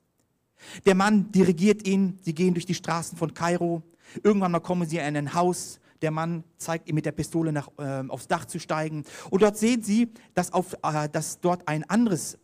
Der 0.85 0.95
Mann 0.95 1.33
dirigiert 1.33 1.87
ihn, 1.87 2.19
sie 2.23 2.35
gehen 2.35 2.55
durch 2.55 2.67
die 2.67 2.75
Straßen 2.75 3.17
von 3.17 3.35
Kairo. 3.35 3.83
Irgendwann 4.23 4.53
mal 4.53 4.61
kommen 4.61 4.89
sie 4.89 4.99
in 4.99 5.17
ein 5.17 5.35
Haus. 5.35 5.81
Der 6.03 6.11
Mann 6.11 6.45
zeigt 6.57 6.89
ihm 6.89 6.95
mit 6.95 7.07
der 7.07 7.13
Pistole 7.13 7.53
nach, 7.53 7.69
äh, 7.79 8.05
aufs 8.09 8.29
Dach 8.29 8.45
zu 8.45 8.59
steigen. 8.59 9.05
Und 9.31 9.43
dort 9.43 9.59
sehen 9.59 9.83
sie, 9.83 10.13
dass, 10.35 10.53
auf, 10.53 10.75
äh, 10.83 11.09
dass 11.09 11.41
dort 11.41 11.67
ein 11.69 11.89
anderes 11.89 12.39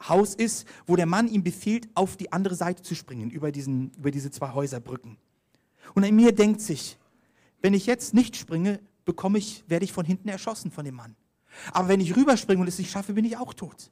Haus 0.00 0.34
ist, 0.34 0.66
wo 0.86 0.96
der 0.96 1.06
Mann 1.06 1.28
ihm 1.28 1.42
befiehlt, 1.42 1.88
auf 1.94 2.16
die 2.16 2.32
andere 2.32 2.54
Seite 2.54 2.82
zu 2.82 2.94
springen, 2.94 3.30
über, 3.30 3.50
diesen, 3.50 3.92
über 3.96 4.10
diese 4.10 4.30
zwei 4.30 4.52
Häuserbrücken. 4.52 5.16
Und 5.94 6.04
in 6.04 6.16
mir 6.16 6.32
denkt 6.32 6.60
sich, 6.60 6.98
wenn 7.60 7.74
ich 7.74 7.86
jetzt 7.86 8.14
nicht 8.14 8.36
springe, 8.36 8.80
bekomme 9.04 9.38
ich, 9.38 9.64
werde 9.68 9.84
ich 9.84 9.92
von 9.92 10.04
hinten 10.04 10.28
erschossen 10.28 10.70
von 10.70 10.84
dem 10.84 10.94
Mann. 10.94 11.16
Aber 11.72 11.88
wenn 11.88 12.00
ich 12.00 12.16
rüberspringe 12.16 12.60
und 12.60 12.68
es 12.68 12.78
nicht 12.78 12.90
schaffe, 12.90 13.14
bin 13.14 13.24
ich 13.24 13.36
auch 13.36 13.54
tot. 13.54 13.90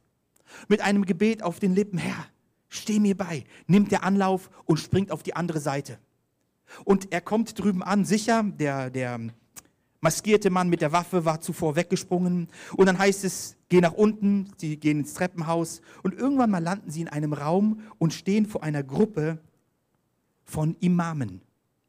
Mit 0.68 0.80
einem 0.80 1.04
Gebet 1.04 1.42
auf 1.42 1.58
den 1.58 1.74
Lippen, 1.74 1.98
Herr, 1.98 2.26
steh 2.68 3.00
mir 3.00 3.16
bei, 3.16 3.44
nimmt 3.66 3.90
der 3.90 4.04
Anlauf 4.04 4.50
und 4.64 4.78
springt 4.78 5.10
auf 5.10 5.22
die 5.22 5.34
andere 5.34 5.60
Seite. 5.60 5.98
Und 6.84 7.12
er 7.12 7.20
kommt 7.20 7.58
drüben 7.58 7.82
an, 7.82 8.04
sicher, 8.04 8.42
der, 8.42 8.90
der 8.90 9.20
maskierte 10.00 10.50
Mann 10.50 10.68
mit 10.68 10.82
der 10.82 10.92
Waffe 10.92 11.24
war 11.24 11.40
zuvor 11.40 11.76
weggesprungen. 11.76 12.48
Und 12.76 12.86
dann 12.86 12.98
heißt 12.98 13.24
es, 13.24 13.56
geh 13.68 13.80
nach 13.80 13.92
unten, 13.92 14.50
sie 14.56 14.76
gehen 14.76 15.00
ins 15.00 15.14
Treppenhaus 15.14 15.80
und 16.02 16.14
irgendwann 16.14 16.50
mal 16.50 16.62
landen 16.62 16.90
sie 16.90 17.00
in 17.00 17.08
einem 17.08 17.32
Raum 17.32 17.80
und 17.98 18.12
stehen 18.12 18.46
vor 18.46 18.62
einer 18.62 18.82
Gruppe 18.82 19.38
von 20.44 20.76
Imamen, 20.80 21.40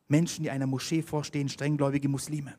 Menschen, 0.07 0.43
die 0.43 0.49
einer 0.49 0.67
Moschee 0.67 1.01
vorstehen, 1.01 1.49
strenggläubige 1.49 2.09
Muslime. 2.09 2.55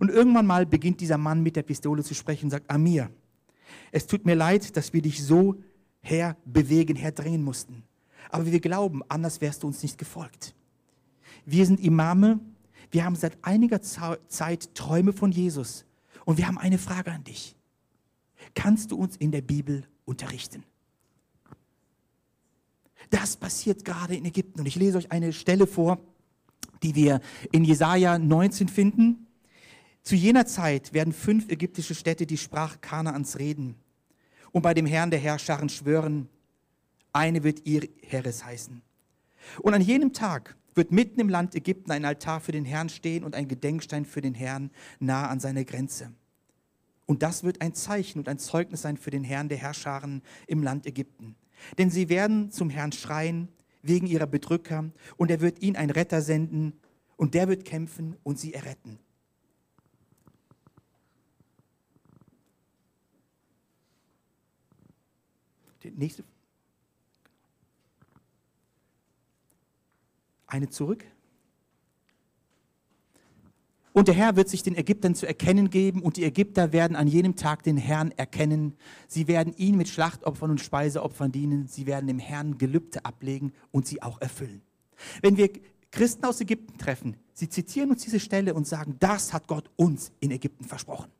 Und 0.00 0.10
irgendwann 0.10 0.46
mal 0.46 0.66
beginnt 0.66 1.00
dieser 1.00 1.18
Mann 1.18 1.42
mit 1.42 1.56
der 1.56 1.62
Pistole 1.62 2.02
zu 2.02 2.14
sprechen 2.14 2.46
und 2.46 2.50
sagt, 2.50 2.70
Amir, 2.70 3.10
es 3.92 4.06
tut 4.06 4.24
mir 4.26 4.34
leid, 4.34 4.76
dass 4.76 4.92
wir 4.92 5.02
dich 5.02 5.24
so 5.24 5.56
herbewegen, 6.00 6.96
herdrängen 6.96 7.42
mussten. 7.42 7.84
Aber 8.30 8.46
wir 8.46 8.60
glauben, 8.60 9.02
anders 9.08 9.40
wärst 9.40 9.62
du 9.62 9.66
uns 9.66 9.82
nicht 9.82 9.98
gefolgt. 9.98 10.54
Wir 11.44 11.64
sind 11.64 11.80
Imame, 11.80 12.40
wir 12.90 13.04
haben 13.04 13.16
seit 13.16 13.38
einiger 13.42 13.80
Zeit 13.82 14.74
Träume 14.74 15.12
von 15.12 15.32
Jesus. 15.32 15.84
Und 16.24 16.38
wir 16.38 16.46
haben 16.46 16.58
eine 16.58 16.78
Frage 16.78 17.12
an 17.12 17.24
dich. 17.24 17.56
Kannst 18.54 18.90
du 18.90 18.96
uns 18.96 19.16
in 19.16 19.30
der 19.30 19.42
Bibel 19.42 19.84
unterrichten? 20.04 20.64
Das 23.10 23.36
passiert 23.36 23.84
gerade 23.84 24.14
in 24.14 24.24
Ägypten. 24.24 24.60
Und 24.60 24.66
ich 24.66 24.76
lese 24.76 24.98
euch 24.98 25.10
eine 25.10 25.32
Stelle 25.32 25.66
vor, 25.66 25.98
die 26.82 26.94
wir 26.94 27.20
in 27.52 27.64
Jesaja 27.64 28.18
19 28.18 28.68
finden. 28.68 29.26
Zu 30.02 30.14
jener 30.14 30.46
Zeit 30.46 30.92
werden 30.92 31.12
fünf 31.12 31.48
ägyptische 31.50 31.94
Städte 31.94 32.26
die 32.26 32.38
Sprache 32.38 32.78
Kanaans 32.80 33.38
reden 33.38 33.76
und 34.52 34.62
bei 34.62 34.74
dem 34.74 34.86
Herrn 34.86 35.10
der 35.10 35.20
Herrscharen 35.20 35.68
schwören, 35.68 36.28
eine 37.12 37.42
wird 37.42 37.66
ihr 37.66 37.88
Heeres 38.02 38.44
heißen. 38.44 38.82
Und 39.60 39.74
an 39.74 39.82
jenem 39.82 40.12
Tag 40.12 40.56
wird 40.74 40.92
mitten 40.92 41.20
im 41.20 41.28
Land 41.28 41.54
Ägypten 41.54 41.90
ein 41.90 42.04
Altar 42.04 42.40
für 42.40 42.52
den 42.52 42.64
Herrn 42.64 42.88
stehen 42.88 43.24
und 43.24 43.34
ein 43.34 43.48
Gedenkstein 43.48 44.04
für 44.04 44.20
den 44.20 44.34
Herrn 44.34 44.70
nahe 45.00 45.28
an 45.28 45.40
seiner 45.40 45.64
Grenze. 45.64 46.12
Und 47.06 47.22
das 47.22 47.42
wird 47.42 47.60
ein 47.62 47.74
Zeichen 47.74 48.18
und 48.18 48.28
ein 48.28 48.38
Zeugnis 48.38 48.82
sein 48.82 48.96
für 48.96 49.10
den 49.10 49.24
Herrn 49.24 49.48
der 49.48 49.58
Herrscharen 49.58 50.22
im 50.46 50.62
Land 50.62 50.86
Ägypten. 50.86 51.36
Denn 51.78 51.90
sie 51.90 52.08
werden 52.08 52.50
zum 52.50 52.70
Herrn 52.70 52.92
schreien 52.92 53.48
wegen 53.88 54.06
ihrer 54.06 54.26
Bedrücker 54.26 54.90
und 55.16 55.30
er 55.30 55.40
wird 55.40 55.60
ihnen 55.62 55.76
einen 55.76 55.90
Retter 55.90 56.22
senden 56.22 56.78
und 57.16 57.34
der 57.34 57.48
wird 57.48 57.64
kämpfen 57.64 58.16
und 58.22 58.38
sie 58.38 58.54
erretten. 58.54 58.98
Die 65.82 65.90
nächste. 65.90 66.24
Eine 70.46 70.68
zurück. 70.68 71.04
Und 73.92 74.08
der 74.08 74.14
Herr 74.14 74.36
wird 74.36 74.48
sich 74.48 74.62
den 74.62 74.76
Ägyptern 74.76 75.14
zu 75.14 75.26
erkennen 75.26 75.70
geben 75.70 76.02
und 76.02 76.16
die 76.16 76.24
Ägypter 76.24 76.72
werden 76.72 76.96
an 76.96 77.06
jenem 77.06 77.36
Tag 77.36 77.62
den 77.62 77.76
Herrn 77.76 78.12
erkennen. 78.12 78.74
Sie 79.06 79.28
werden 79.28 79.54
ihn 79.56 79.76
mit 79.76 79.88
Schlachtopfern 79.88 80.50
und 80.50 80.60
Speiseopfern 80.60 81.32
dienen. 81.32 81.66
Sie 81.66 81.86
werden 81.86 82.06
dem 82.06 82.18
Herrn 82.18 82.58
Gelübde 82.58 83.04
ablegen 83.04 83.52
und 83.70 83.86
sie 83.86 84.02
auch 84.02 84.20
erfüllen. 84.20 84.62
Wenn 85.22 85.36
wir 85.36 85.50
Christen 85.90 86.24
aus 86.26 86.40
Ägypten 86.40 86.78
treffen, 86.78 87.16
sie 87.32 87.48
zitieren 87.48 87.90
uns 87.90 88.02
diese 88.02 88.20
Stelle 88.20 88.54
und 88.54 88.66
sagen, 88.66 88.96
das 89.00 89.32
hat 89.32 89.46
Gott 89.46 89.70
uns 89.76 90.12
in 90.20 90.30
Ägypten 90.30 90.64
versprochen. 90.64 91.10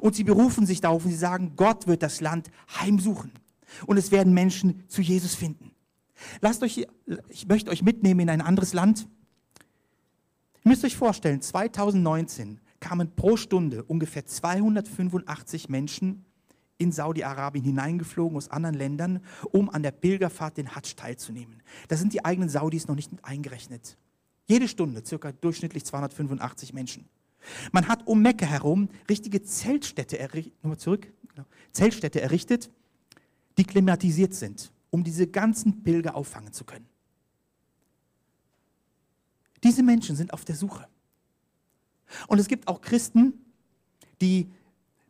Und 0.00 0.14
sie 0.14 0.24
berufen 0.24 0.66
sich 0.66 0.80
darauf 0.80 1.04
und 1.04 1.10
sie 1.10 1.16
sagen, 1.16 1.54
Gott 1.56 1.86
wird 1.86 2.02
das 2.02 2.20
Land 2.20 2.50
heimsuchen 2.80 3.32
und 3.86 3.96
es 3.96 4.12
werden 4.12 4.32
Menschen 4.32 4.84
zu 4.88 5.02
Jesus 5.02 5.34
finden. 5.34 5.72
Lasst 6.40 6.62
euch, 6.62 6.86
ich 7.28 7.48
möchte 7.48 7.70
euch 7.70 7.82
mitnehmen 7.82 8.20
in 8.20 8.30
ein 8.30 8.40
anderes 8.40 8.72
Land. 8.72 9.08
Ihr 10.64 10.70
müsst 10.70 10.84
euch 10.86 10.96
vorstellen, 10.96 11.42
2019 11.42 12.58
kamen 12.80 13.14
pro 13.14 13.36
Stunde 13.36 13.84
ungefähr 13.84 14.24
285 14.24 15.68
Menschen 15.68 16.24
in 16.78 16.90
Saudi-Arabien 16.90 17.62
hineingeflogen 17.62 18.38
aus 18.38 18.50
anderen 18.50 18.74
Ländern, 18.74 19.20
um 19.52 19.68
an 19.68 19.82
der 19.82 19.90
Pilgerfahrt 19.90 20.56
den 20.56 20.74
Hadsch 20.74 20.96
teilzunehmen. 20.96 21.62
Da 21.88 21.96
sind 21.96 22.14
die 22.14 22.24
eigenen 22.24 22.48
Saudis 22.48 22.88
noch 22.88 22.94
nicht 22.94 23.12
mit 23.12 23.22
eingerechnet. 23.26 23.98
Jede 24.46 24.66
Stunde 24.66 25.02
circa 25.04 25.32
durchschnittlich 25.32 25.84
285 25.84 26.72
Menschen. 26.72 27.10
Man 27.72 27.86
hat 27.86 28.06
um 28.06 28.22
Mekka 28.22 28.46
herum 28.46 28.88
richtige 29.08 29.42
Zeltstädte, 29.42 30.18
errichtet, 30.18 30.54
zurück, 30.80 31.12
genau, 31.28 31.46
Zeltstädte 31.72 32.22
errichtet, 32.22 32.70
die 33.58 33.64
klimatisiert 33.64 34.32
sind, 34.32 34.72
um 34.88 35.04
diese 35.04 35.26
ganzen 35.26 35.82
Pilger 35.82 36.14
auffangen 36.14 36.54
zu 36.54 36.64
können. 36.64 36.86
Diese 39.64 39.82
Menschen 39.82 40.14
sind 40.14 40.32
auf 40.32 40.44
der 40.44 40.54
Suche. 40.54 40.86
Und 42.28 42.38
es 42.38 42.46
gibt 42.46 42.68
auch 42.68 42.80
Christen, 42.80 43.32
die 44.20 44.48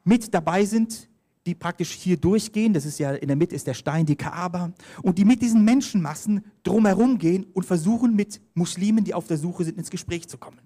mit 0.05 0.33
dabei 0.33 0.65
sind, 0.65 1.09
die 1.45 1.55
praktisch 1.55 1.91
hier 1.91 2.17
durchgehen. 2.17 2.73
Das 2.73 2.87
ist 2.87 2.99
ja 2.99 3.13
in 3.13 3.29
der 3.29 3.37
Mitte 3.37 3.55
ist 3.55 3.67
der 3.67 3.75
Stein, 3.75 4.07
die 4.07 4.17
Kaaba. 4.17 4.73
Und 5.03 5.19
die 5.19 5.25
mit 5.25 5.43
diesen 5.43 5.65
Menschenmassen 5.65 6.45
drumherum 6.63 7.19
gehen 7.19 7.45
und 7.53 7.65
versuchen, 7.65 8.15
mit 8.15 8.41
Muslimen, 8.55 9.05
die 9.05 9.13
auf 9.13 9.27
der 9.27 9.37
Suche 9.37 9.65
sind, 9.65 9.77
ins 9.77 9.91
Gespräch 9.91 10.29
zu 10.29 10.39
kommen. 10.39 10.61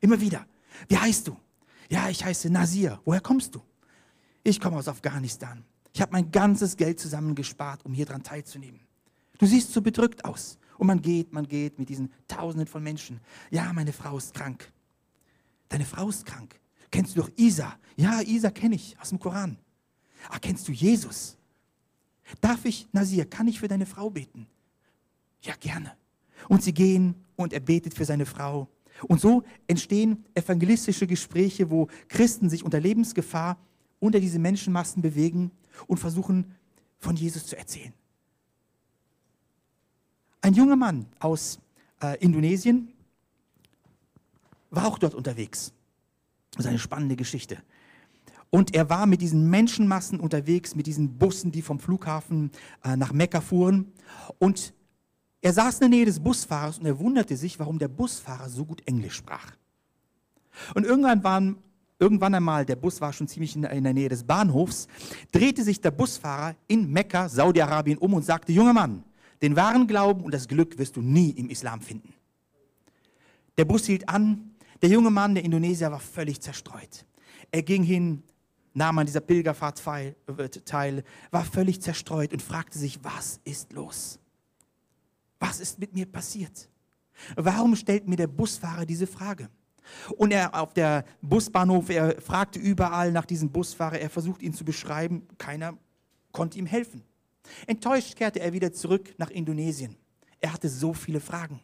Immer 0.00 0.20
wieder. 0.20 0.44
Wie 0.88 0.98
heißt 0.98 1.28
du? 1.28 1.36
Ja, 1.88 2.10
ich 2.10 2.24
heiße 2.24 2.50
Nasir. 2.50 3.00
Woher 3.04 3.20
kommst 3.20 3.54
du? 3.54 3.62
Ich 4.42 4.60
komme 4.60 4.76
aus 4.76 4.88
Afghanistan. 4.88 5.64
Ich 5.94 6.02
habe 6.02 6.12
mein 6.12 6.30
ganzes 6.30 6.76
Geld 6.76 7.00
zusammengespart, 7.00 7.84
um 7.84 7.92
hier 7.92 8.04
dran 8.04 8.22
teilzunehmen. 8.22 8.80
Du 9.38 9.46
siehst 9.46 9.72
so 9.72 9.80
bedrückt 9.80 10.24
aus. 10.24 10.58
Und 10.78 10.86
man 10.86 11.02
geht, 11.02 11.32
man 11.32 11.46
geht 11.46 11.78
mit 11.78 11.88
diesen 11.88 12.10
Tausenden 12.26 12.66
von 12.66 12.82
Menschen. 12.82 13.20
Ja, 13.50 13.72
meine 13.72 13.92
Frau 13.92 14.16
ist 14.16 14.32
krank. 14.32 14.72
Deine 15.68 15.84
Frau 15.84 16.08
ist 16.08 16.24
krank. 16.24 16.58
Kennst 16.90 17.16
du 17.16 17.20
doch 17.20 17.30
Isa? 17.36 17.76
Ja, 17.96 18.20
Isa 18.22 18.50
kenne 18.50 18.76
ich 18.76 18.98
aus 19.00 19.10
dem 19.10 19.18
Koran. 19.18 19.58
Ach, 20.30 20.40
kennst 20.40 20.66
du 20.68 20.72
Jesus? 20.72 21.36
Darf 22.40 22.64
ich, 22.64 22.88
Nasir, 22.92 23.26
kann 23.26 23.48
ich 23.48 23.58
für 23.60 23.68
deine 23.68 23.86
Frau 23.86 24.10
beten? 24.10 24.46
Ja, 25.42 25.54
gerne. 25.58 25.92
Und 26.48 26.62
sie 26.62 26.72
gehen 26.72 27.14
und 27.36 27.52
er 27.52 27.60
betet 27.60 27.94
für 27.94 28.04
seine 28.04 28.26
Frau. 28.26 28.68
Und 29.02 29.20
so 29.20 29.44
entstehen 29.66 30.24
evangelistische 30.34 31.06
Gespräche, 31.06 31.70
wo 31.70 31.88
Christen 32.08 32.50
sich 32.50 32.64
unter 32.64 32.80
Lebensgefahr 32.80 33.58
unter 34.00 34.20
diese 34.20 34.38
Menschenmassen 34.38 35.02
bewegen 35.02 35.50
und 35.86 35.98
versuchen, 35.98 36.54
von 36.98 37.16
Jesus 37.16 37.46
zu 37.46 37.56
erzählen. 37.56 37.92
Ein 40.40 40.54
junger 40.54 40.76
Mann 40.76 41.06
aus 41.18 41.58
äh, 42.02 42.18
Indonesien 42.18 42.92
war 44.70 44.86
auch 44.86 44.98
dort 44.98 45.14
unterwegs. 45.14 45.72
Das 46.52 46.64
ist 46.64 46.68
eine 46.68 46.78
spannende 46.78 47.16
Geschichte. 47.16 47.58
Und 48.50 48.74
er 48.74 48.88
war 48.88 49.06
mit 49.06 49.20
diesen 49.20 49.50
Menschenmassen 49.50 50.20
unterwegs, 50.20 50.74
mit 50.74 50.86
diesen 50.86 51.18
Bussen, 51.18 51.52
die 51.52 51.62
vom 51.62 51.78
Flughafen 51.78 52.50
äh, 52.82 52.96
nach 52.96 53.12
Mekka 53.12 53.40
fuhren. 53.40 53.92
Und 54.38 54.72
er 55.40 55.52
saß 55.52 55.74
in 55.74 55.80
der 55.80 55.88
Nähe 55.90 56.06
des 56.06 56.20
Busfahrers 56.20 56.78
und 56.78 56.86
er 56.86 56.98
wunderte 56.98 57.36
sich, 57.36 57.58
warum 57.58 57.78
der 57.78 57.88
Busfahrer 57.88 58.48
so 58.48 58.64
gut 58.64 58.82
Englisch 58.86 59.14
sprach. 59.16 59.52
Und 60.74 60.84
irgendwann, 60.84 61.22
waren, 61.22 61.56
irgendwann 61.98 62.34
einmal, 62.34 62.64
der 62.64 62.76
Bus 62.76 63.00
war 63.00 63.12
schon 63.12 63.28
ziemlich 63.28 63.54
in 63.54 63.62
der, 63.62 63.70
in 63.72 63.84
der 63.84 63.92
Nähe 63.92 64.08
des 64.08 64.24
Bahnhofs, 64.24 64.88
drehte 65.30 65.62
sich 65.62 65.80
der 65.80 65.90
Busfahrer 65.90 66.56
in 66.66 66.90
Mekka, 66.90 67.28
Saudi-Arabien, 67.28 67.98
um 67.98 68.14
und 68.14 68.24
sagte, 68.24 68.52
junger 68.52 68.72
Mann, 68.72 69.04
den 69.42 69.56
wahren 69.56 69.86
Glauben 69.86 70.22
und 70.22 70.32
das 70.32 70.48
Glück 70.48 70.78
wirst 70.78 70.96
du 70.96 71.02
nie 71.02 71.30
im 71.30 71.50
Islam 71.50 71.80
finden. 71.80 72.12
Der 73.56 73.64
Bus 73.64 73.86
hielt 73.86 74.08
an, 74.08 74.54
der 74.82 74.88
junge 74.88 75.10
Mann, 75.10 75.34
der 75.34 75.44
Indonesier, 75.44 75.90
war 75.90 76.00
völlig 76.00 76.40
zerstreut. 76.40 77.04
Er 77.50 77.62
ging 77.62 77.82
hin, 77.82 78.22
nahm 78.74 78.98
an 78.98 79.06
dieser 79.06 79.20
Pilgerfahrt 79.20 79.82
teil, 80.64 81.04
war 81.30 81.44
völlig 81.44 81.82
zerstreut 81.82 82.32
und 82.32 82.42
fragte 82.42 82.78
sich, 82.78 83.02
was 83.02 83.40
ist 83.44 83.72
los? 83.72 84.20
Was 85.40 85.60
ist 85.60 85.78
mit 85.78 85.94
mir 85.94 86.06
passiert? 86.06 86.68
Warum 87.34 87.74
stellt 87.74 88.06
mir 88.06 88.16
der 88.16 88.26
Busfahrer 88.28 88.86
diese 88.86 89.06
Frage? 89.06 89.48
Und 90.16 90.32
er 90.32 90.54
auf 90.54 90.74
der 90.74 91.04
Busbahnhof, 91.22 91.88
er 91.90 92.20
fragte 92.20 92.58
überall 92.58 93.10
nach 93.10 93.24
diesem 93.24 93.50
Busfahrer, 93.50 93.98
er 93.98 94.10
versucht 94.10 94.42
ihn 94.42 94.52
zu 94.52 94.64
beschreiben, 94.64 95.26
keiner 95.38 95.76
konnte 96.32 96.58
ihm 96.58 96.66
helfen. 96.66 97.02
Enttäuscht 97.66 98.16
kehrte 98.16 98.40
er 98.40 98.52
wieder 98.52 98.72
zurück 98.72 99.14
nach 99.18 99.30
Indonesien. 99.30 99.96
Er 100.40 100.52
hatte 100.52 100.68
so 100.68 100.92
viele 100.92 101.20
Fragen. 101.20 101.60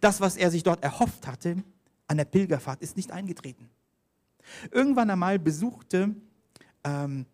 Das, 0.00 0.20
was 0.20 0.36
er 0.36 0.50
sich 0.50 0.62
dort 0.62 0.82
erhofft 0.82 1.26
hatte, 1.26 1.62
an 2.06 2.16
der 2.16 2.24
Pilgerfahrt, 2.24 2.82
ist 2.82 2.96
nicht 2.96 3.12
eingetreten. 3.12 3.70
Irgendwann 4.70 5.10
einmal 5.10 5.38
besuchte 5.38 6.14
ähm, 6.84 7.26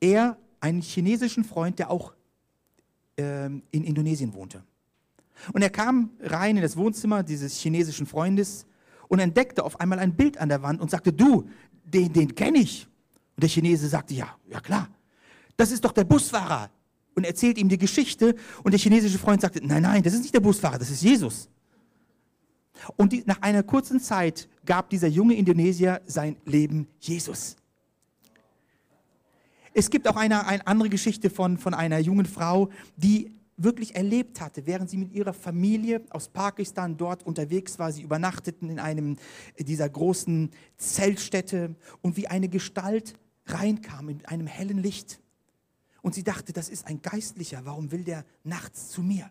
er 0.00 0.36
einen 0.60 0.82
chinesischen 0.82 1.44
Freund, 1.44 1.78
der 1.78 1.90
auch 1.90 2.14
ähm, 3.16 3.62
in 3.70 3.84
Indonesien 3.84 4.34
wohnte. 4.34 4.62
Und 5.52 5.62
er 5.62 5.70
kam 5.70 6.10
rein 6.20 6.56
in 6.56 6.62
das 6.62 6.76
Wohnzimmer 6.76 7.22
dieses 7.22 7.56
chinesischen 7.56 8.06
Freundes 8.06 8.66
und 9.08 9.18
entdeckte 9.18 9.64
auf 9.64 9.80
einmal 9.80 9.98
ein 9.98 10.14
Bild 10.14 10.38
an 10.38 10.48
der 10.48 10.62
Wand 10.62 10.80
und 10.80 10.90
sagte, 10.90 11.12
du, 11.12 11.48
den, 11.84 12.12
den 12.12 12.34
kenne 12.34 12.58
ich. 12.58 12.86
Und 13.36 13.42
der 13.42 13.48
Chinese 13.48 13.88
sagte, 13.88 14.14
ja, 14.14 14.36
ja 14.48 14.60
klar, 14.60 14.88
das 15.56 15.72
ist 15.72 15.84
doch 15.84 15.92
der 15.92 16.04
Busfahrer. 16.04 16.70
Und 17.20 17.26
erzählt 17.26 17.58
ihm 17.58 17.68
die 17.68 17.76
Geschichte 17.76 18.34
und 18.62 18.70
der 18.72 18.80
chinesische 18.80 19.18
Freund 19.18 19.42
sagte, 19.42 19.60
nein, 19.62 19.82
nein, 19.82 20.02
das 20.02 20.14
ist 20.14 20.22
nicht 20.22 20.32
der 20.32 20.40
Busfahrer, 20.40 20.78
das 20.78 20.88
ist 20.88 21.02
Jesus. 21.02 21.50
Und 22.96 23.12
die, 23.12 23.22
nach 23.26 23.42
einer 23.42 23.62
kurzen 23.62 24.00
Zeit 24.00 24.48
gab 24.64 24.88
dieser 24.88 25.06
junge 25.06 25.34
Indonesier 25.34 26.00
sein 26.06 26.36
Leben 26.46 26.86
Jesus. 26.98 27.56
Es 29.74 29.90
gibt 29.90 30.08
auch 30.08 30.16
eine, 30.16 30.46
eine 30.46 30.66
andere 30.66 30.88
Geschichte 30.88 31.28
von, 31.28 31.58
von 31.58 31.74
einer 31.74 31.98
jungen 31.98 32.24
Frau, 32.24 32.70
die 32.96 33.30
wirklich 33.58 33.96
erlebt 33.96 34.40
hatte, 34.40 34.64
während 34.64 34.88
sie 34.88 34.96
mit 34.96 35.12
ihrer 35.12 35.34
Familie 35.34 36.00
aus 36.08 36.28
Pakistan 36.28 36.96
dort 36.96 37.26
unterwegs 37.26 37.78
war. 37.78 37.92
Sie 37.92 38.00
übernachteten 38.00 38.70
in 38.70 38.78
einem 38.78 39.16
dieser 39.58 39.90
großen 39.90 40.48
Zeltstädte 40.78 41.74
und 42.00 42.16
wie 42.16 42.28
eine 42.28 42.48
Gestalt 42.48 43.12
reinkam 43.44 44.08
in 44.08 44.24
einem 44.24 44.46
hellen 44.46 44.78
Licht. 44.78 45.20
Und 46.02 46.14
sie 46.14 46.24
dachte, 46.24 46.52
das 46.52 46.68
ist 46.68 46.86
ein 46.86 47.02
Geistlicher, 47.02 47.64
warum 47.64 47.90
will 47.90 48.04
der 48.04 48.24
nachts 48.44 48.88
zu 48.88 49.02
mir? 49.02 49.30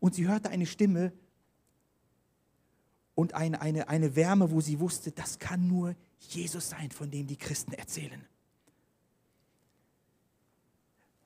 Und 0.00 0.14
sie 0.14 0.26
hörte 0.28 0.50
eine 0.50 0.66
Stimme 0.66 1.12
und 3.14 3.34
eine, 3.34 3.60
eine, 3.60 3.88
eine 3.88 4.14
Wärme, 4.14 4.50
wo 4.50 4.60
sie 4.60 4.78
wusste, 4.78 5.10
das 5.10 5.38
kann 5.38 5.66
nur 5.66 5.94
Jesus 6.20 6.70
sein, 6.70 6.90
von 6.90 7.10
dem 7.10 7.26
die 7.26 7.36
Christen 7.36 7.72
erzählen. 7.72 8.24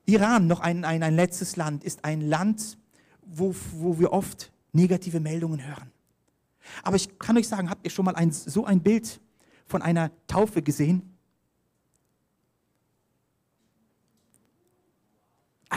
Iran, 0.05 0.47
noch 0.47 0.59
ein, 0.59 0.83
ein, 0.83 1.03
ein 1.03 1.15
letztes 1.15 1.55
Land, 1.55 1.83
ist 1.83 2.03
ein 2.03 2.21
Land, 2.21 2.77
wo, 3.21 3.55
wo 3.73 3.99
wir 3.99 4.11
oft 4.11 4.51
negative 4.73 5.19
Meldungen 5.19 5.65
hören. 5.65 5.91
Aber 6.81 6.95
ich 6.95 7.19
kann 7.19 7.37
euch 7.37 7.47
sagen, 7.47 7.69
habt 7.69 7.85
ihr 7.85 7.91
schon 7.91 8.05
mal 8.05 8.15
ein, 8.15 8.31
so 8.31 8.65
ein 8.65 8.81
Bild 8.81 9.21
von 9.65 9.81
einer 9.81 10.11
Taufe 10.27 10.61
gesehen? 10.61 11.12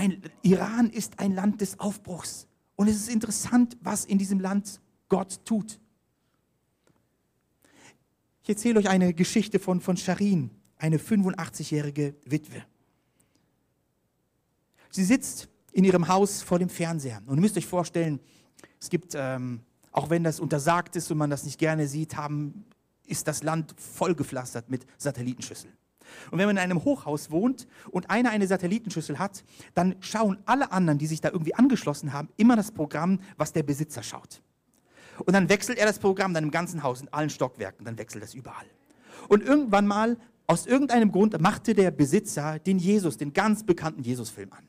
Ein, 0.07 0.23
Iran 0.43 0.91
ist 0.91 1.19
ein 1.19 1.35
Land 1.35 1.61
des 1.61 1.81
Aufbruchs. 1.81 2.47
Und 2.77 2.87
es 2.87 2.97
ist 2.97 3.09
interessant, 3.09 3.77
was 3.81 4.05
in 4.05 4.19
diesem 4.19 4.39
Land 4.39 4.81
Gott 5.09 5.45
tut. 5.45 5.81
Ich 8.45 8.49
erzähle 8.49 8.79
euch 8.79 8.89
eine 8.89 9.13
Geschichte 9.15 9.59
von, 9.59 9.81
von 9.81 9.97
Sharin, 9.97 10.51
eine 10.77 10.99
85-jährige 10.99 12.15
Witwe. 12.25 12.65
Sie 14.91 15.03
sitzt 15.03 15.49
in 15.73 15.83
ihrem 15.83 16.07
Haus 16.07 16.41
vor 16.43 16.61
dem 16.61 16.69
Fernseher. 16.69 17.21
Und 17.27 17.39
ihr 17.39 17.41
müsst 17.41 17.57
euch 17.57 17.67
vorstellen, 17.67 18.21
es 18.81 18.89
gibt, 18.89 19.15
ähm, 19.17 19.63
auch 19.91 20.09
wenn 20.09 20.23
das 20.23 20.39
untersagt 20.39 20.95
ist 20.95 21.11
und 21.11 21.19
man 21.19 21.31
das 21.31 21.43
nicht 21.43 21.59
gerne 21.59 21.89
sieht, 21.89 22.17
haben, 22.17 22.65
ist 23.07 23.27
das 23.27 23.43
Land 23.43 23.75
vollgepflastert 23.77 24.71
mit 24.71 24.87
Satellitenschüsseln. 24.99 25.77
Und 26.31 26.39
wenn 26.39 26.47
man 26.47 26.57
in 26.57 26.63
einem 26.63 26.85
Hochhaus 26.85 27.31
wohnt 27.31 27.67
und 27.91 28.11
einer 28.11 28.31
eine 28.31 28.47
Satellitenschüssel 28.47 29.19
hat, 29.19 29.45
dann 29.75 29.97
schauen 30.01 30.39
alle 30.47 30.73
anderen, 30.73 30.99
die 30.99 31.07
sich 31.07 31.21
da 31.21 31.31
irgendwie 31.31 31.55
angeschlossen 31.55 32.13
haben, 32.13 32.29
immer 32.37 32.57
das 32.57 32.73
Programm, 32.73 33.21
was 33.37 33.53
der 33.53 33.63
Besitzer 33.63 34.03
schaut. 34.03 34.43
Und 35.25 35.33
dann 35.33 35.49
wechselt 35.49 35.79
er 35.79 35.87
das 35.87 35.99
Programm 35.99 36.35
dann 36.35 36.45
im 36.45 36.51
ganzen 36.51 36.83
Haus, 36.83 37.01
in 37.01 37.09
allen 37.09 37.31
Stockwerken, 37.31 37.85
dann 37.85 37.99
wechselt 37.99 38.23
das 38.23 38.35
überall. 38.35 38.67
Und 39.29 39.43
irgendwann 39.43 39.87
mal, 39.87 40.19
aus 40.47 40.67
irgendeinem 40.67 41.11
Grund, 41.11 41.41
machte 41.41 41.75
der 41.75 41.91
Besitzer 41.91 42.59
den 42.59 42.79
Jesus, 42.79 43.17
den 43.17 43.33
ganz 43.33 43.65
bekannten 43.65 44.03
Jesus-Film 44.03 44.53
an. 44.53 44.69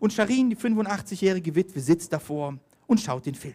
Und 0.00 0.12
Sharin, 0.12 0.50
die 0.50 0.56
85-jährige 0.56 1.54
Witwe, 1.54 1.80
sitzt 1.80 2.12
davor 2.12 2.58
und 2.86 3.00
schaut 3.00 3.26
den 3.26 3.34
Film. 3.34 3.54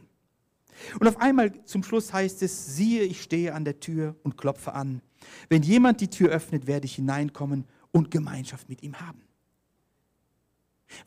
Und 0.99 1.07
auf 1.07 1.19
einmal 1.19 1.51
zum 1.65 1.83
Schluss 1.83 2.13
heißt 2.13 2.41
es, 2.41 2.75
siehe, 2.75 3.03
ich 3.03 3.21
stehe 3.21 3.53
an 3.53 3.65
der 3.65 3.79
Tür 3.79 4.15
und 4.23 4.37
klopfe 4.37 4.73
an. 4.73 5.01
Wenn 5.49 5.63
jemand 5.63 6.01
die 6.01 6.09
Tür 6.09 6.29
öffnet, 6.29 6.67
werde 6.67 6.85
ich 6.85 6.95
hineinkommen 6.95 7.65
und 7.91 8.11
Gemeinschaft 8.11 8.69
mit 8.69 8.83
ihm 8.83 8.99
haben. 8.99 9.21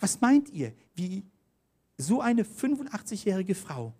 Was 0.01 0.21
meint 0.21 0.49
ihr, 0.51 0.73
wie 0.95 1.25
so 1.97 2.21
eine 2.21 2.45
85-jährige 2.45 3.55
Frau 3.55 3.93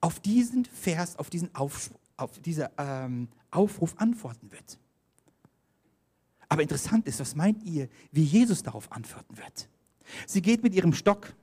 auf 0.00 0.20
diesen 0.20 0.64
Vers, 0.64 1.16
auf 1.18 1.30
diesen 1.30 1.54
Aufruf, 1.54 1.98
auf 2.16 2.38
dieser, 2.40 2.70
ähm, 2.78 3.28
Aufruf 3.50 3.94
antworten 3.98 4.50
wird? 4.50 4.78
Aber 6.48 6.62
interessant 6.62 7.06
ist, 7.06 7.20
was 7.20 7.34
meint 7.34 7.62
ihr, 7.64 7.88
wie 8.12 8.22
Jesus 8.22 8.62
darauf 8.62 8.90
antworten 8.92 9.36
wird? 9.36 9.68
Sie 10.26 10.42
geht 10.42 10.62
mit 10.62 10.74
ihrem 10.74 10.92
Stock, 10.92 11.34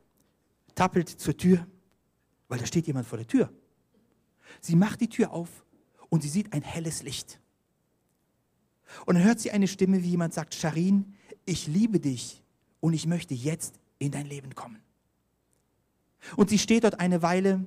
tappelt 0.75 1.09
zur 1.09 1.35
Tür, 1.35 1.67
weil 2.47 2.59
da 2.59 2.65
steht 2.65 2.87
jemand 2.87 3.07
vor 3.07 3.17
der 3.17 3.27
Tür. 3.27 3.51
Sie 4.61 4.75
macht 4.75 5.01
die 5.01 5.09
Tür 5.09 5.31
auf 5.31 5.62
und 6.13 6.21
sie 6.21 6.29
sieht 6.29 6.53
ein 6.53 6.61
helles 6.61 7.01
Licht. 7.01 7.39
Und 9.07 9.15
dann 9.15 9.23
hört 9.23 9.39
sie 9.39 9.49
eine 9.49 9.67
Stimme, 9.67 10.03
wie 10.03 10.09
jemand 10.09 10.35
sagt, 10.35 10.53
Sharin, 10.53 11.15
ich 11.43 11.65
liebe 11.65 11.99
dich 11.99 12.43
und 12.81 12.93
ich 12.93 13.07
möchte 13.07 13.33
jetzt 13.33 13.79
in 13.97 14.11
dein 14.11 14.27
Leben 14.27 14.53
kommen. 14.53 14.77
Und 16.35 16.51
sie 16.51 16.59
steht 16.59 16.83
dort 16.83 16.99
eine 16.99 17.23
Weile, 17.23 17.65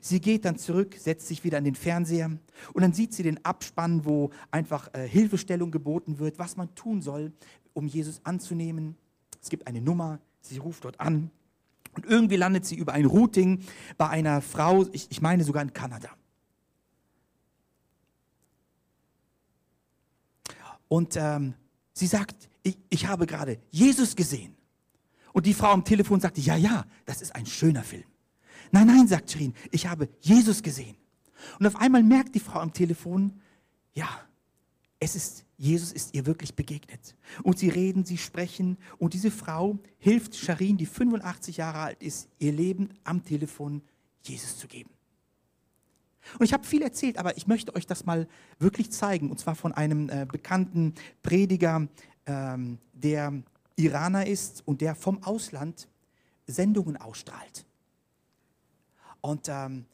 sie 0.00 0.20
geht 0.20 0.44
dann 0.44 0.56
zurück, 0.56 0.94
setzt 1.00 1.26
sich 1.26 1.42
wieder 1.42 1.58
an 1.58 1.64
den 1.64 1.74
Fernseher 1.74 2.30
und 2.74 2.80
dann 2.80 2.92
sieht 2.92 3.12
sie 3.12 3.24
den 3.24 3.44
Abspann, 3.44 4.04
wo 4.04 4.30
einfach 4.52 4.94
äh, 4.94 5.08
Hilfestellung 5.08 5.72
geboten 5.72 6.20
wird, 6.20 6.38
was 6.38 6.56
man 6.56 6.72
tun 6.76 7.02
soll, 7.02 7.32
um 7.72 7.88
Jesus 7.88 8.20
anzunehmen. 8.22 8.94
Es 9.42 9.48
gibt 9.48 9.66
eine 9.66 9.80
Nummer, 9.80 10.20
Sie 10.42 10.58
ruft 10.58 10.84
dort 10.84 11.00
an 11.00 11.32
und 11.94 12.06
irgendwie 12.06 12.36
landet 12.36 12.64
sie 12.66 12.76
über 12.76 12.92
ein 12.92 13.06
Routing 13.06 13.64
bei 13.98 14.08
einer 14.08 14.42
Frau, 14.42 14.86
ich, 14.92 15.08
ich 15.10 15.20
meine 15.20 15.42
sogar 15.42 15.64
in 15.64 15.72
Kanada. 15.72 16.10
Und 20.90 21.16
ähm, 21.16 21.54
sie 21.92 22.08
sagt, 22.08 22.50
ich, 22.64 22.76
ich 22.88 23.06
habe 23.06 23.24
gerade 23.24 23.60
Jesus 23.70 24.16
gesehen. 24.16 24.56
Und 25.32 25.46
die 25.46 25.54
Frau 25.54 25.70
am 25.70 25.84
Telefon 25.84 26.18
sagte, 26.18 26.40
ja, 26.40 26.56
ja, 26.56 26.84
das 27.06 27.22
ist 27.22 27.32
ein 27.36 27.46
schöner 27.46 27.84
Film. 27.84 28.02
Nein, 28.72 28.88
nein, 28.88 29.06
sagt 29.06 29.30
Shirin, 29.30 29.54
ich 29.70 29.86
habe 29.86 30.08
Jesus 30.20 30.64
gesehen. 30.64 30.96
Und 31.60 31.66
auf 31.68 31.76
einmal 31.76 32.02
merkt 32.02 32.34
die 32.34 32.40
Frau 32.40 32.58
am 32.58 32.72
Telefon, 32.72 33.40
ja, 33.92 34.08
es 34.98 35.14
ist, 35.14 35.44
Jesus 35.56 35.92
ist 35.92 36.12
ihr 36.12 36.26
wirklich 36.26 36.56
begegnet. 36.56 37.14
Und 37.44 37.60
sie 37.60 37.68
reden, 37.68 38.04
sie 38.04 38.18
sprechen. 38.18 38.76
Und 38.98 39.14
diese 39.14 39.30
Frau 39.30 39.78
hilft 39.98 40.34
Sharin, 40.34 40.76
die 40.76 40.86
85 40.86 41.58
Jahre 41.58 41.78
alt 41.78 42.02
ist, 42.02 42.28
ihr 42.40 42.52
Leben 42.52 42.88
am 43.04 43.24
Telefon 43.24 43.80
Jesus 44.24 44.58
zu 44.58 44.66
geben. 44.66 44.90
Und 46.38 46.44
ich 46.44 46.52
habe 46.52 46.66
viel 46.66 46.82
erzählt, 46.82 47.18
aber 47.18 47.36
ich 47.36 47.46
möchte 47.46 47.74
euch 47.74 47.86
das 47.86 48.04
mal 48.06 48.28
wirklich 48.58 48.90
zeigen. 48.92 49.30
Und 49.30 49.38
zwar 49.40 49.54
von 49.54 49.72
einem 49.72 50.08
äh, 50.08 50.26
bekannten 50.30 50.94
Prediger, 51.22 51.88
ähm, 52.26 52.78
der 52.92 53.32
Iraner 53.76 54.26
ist 54.26 54.62
und 54.66 54.80
der 54.80 54.94
vom 54.94 55.22
Ausland 55.22 55.88
Sendungen 56.46 56.96
ausstrahlt. 56.96 57.64
Und 59.20 59.48
ähm, 59.48 59.86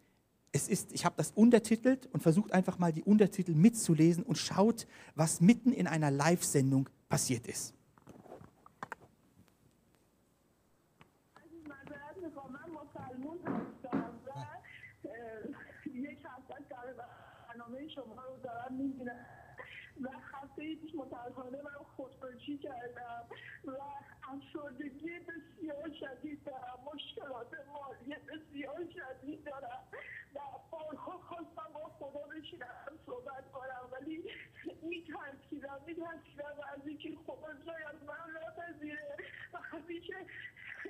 es 0.52 0.68
ist, 0.68 0.92
ich 0.92 1.04
habe 1.04 1.14
das 1.16 1.32
untertitelt 1.32 2.08
und 2.12 2.22
versucht 2.22 2.52
einfach 2.52 2.78
mal 2.78 2.92
die 2.92 3.02
Untertitel 3.02 3.54
mitzulesen 3.54 4.24
und 4.24 4.38
schaut, 4.38 4.86
was 5.14 5.40
mitten 5.40 5.72
in 5.72 5.86
einer 5.86 6.10
Live-Sendung 6.10 6.88
passiert 7.08 7.46
ist. 7.46 7.75
دارم 18.66 18.74
می‌بینم 18.74 19.26
و 20.00 20.09
هفته 20.33 20.76
پیش 20.76 20.94
متاسفانه 20.94 21.62
من 21.62 21.85
خودکشی 21.96 22.59
کردم 22.59 23.24
و 23.64 23.72
افسردگی 24.22 25.11
بسیار 25.18 25.90
شدید 26.00 26.44
دارم 26.44 26.79
مشکلات 26.94 27.52
مالی 27.66 28.14
بسیار 28.14 28.87
شدید 28.94 29.44
دارم 29.44 29.83
و 30.35 30.40
بارها 30.70 31.18
خواستم 31.18 31.72
با 31.74 31.81
خدا 31.81 32.26
بشینم 32.26 32.98
صحبت 33.07 33.52
کنم 33.52 33.88
ولی 33.92 34.24
میترسیدم 34.83 35.81
میترسیدم 35.87 36.57
از 36.74 36.87
اینکه 36.87 37.16
خدا 37.26 37.48
شاید 37.64 38.05
من 38.07 38.40
نپذیره 38.42 39.16
و 39.52 39.59
همیشه 39.59 40.14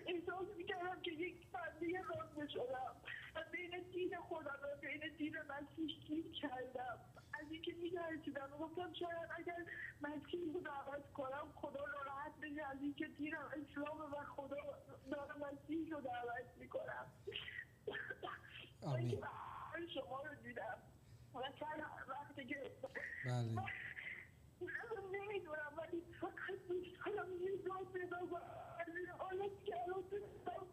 احساس 0.07 0.47
می‌کردم 0.57 1.01
که 1.03 1.11
یک 1.13 1.47
بنده 1.53 2.03
رازه 2.03 2.49
شدم 2.53 2.97
و 3.37 3.45
بین 3.53 3.83
دین 3.93 4.17
خودم 4.17 4.59
و 4.63 4.81
بین 4.81 5.03
دین 5.19 5.37
مسیح 5.51 6.01
گیر 6.07 6.33
کردم. 6.33 7.16
از 7.51 7.75
میترسیدم 7.83 8.53
و 8.53 8.59
گفتم 8.59 8.93
شاید 8.93 9.29
اگر 9.39 9.67
مسیح 10.01 10.53
رو 10.55 10.61
دعوت 10.61 11.13
کنم 11.13 11.53
خدا 11.55 11.85
ناراحت 11.97 12.33
بشه 12.43 12.63
از 12.63 12.79
اینکه 12.81 13.07
دینم 13.07 13.51
اسلام 13.53 14.01
و 14.01 14.25
خدا 14.37 14.57
دارم 15.11 15.39
مسیح 15.39 15.91
رو 15.91 16.01
دعوت 16.01 16.47
می‌کنم. 16.59 17.07
آمین. 18.83 19.21
شما 19.95 20.23
رو 20.23 20.35
دیدم. 20.43 20.79
و 21.35 21.41
چند 21.61 21.81
وقتی 22.09 22.47
که 22.47 22.73
بله. 23.25 23.55
نمی‌دونم 25.13 25.73
ولی 25.79 26.03
فقط 26.21 26.59
دوست 26.69 27.07
دارم 27.07 27.33
یه 27.33 27.59
جا 27.59 27.75
پیدا 27.93 28.27
کنم. 28.27 28.43
از 28.81 28.97
این 28.97 29.09
حالت 29.19 29.65
که 29.65 29.75
الان 29.83 30.05
دارم. 30.11 30.67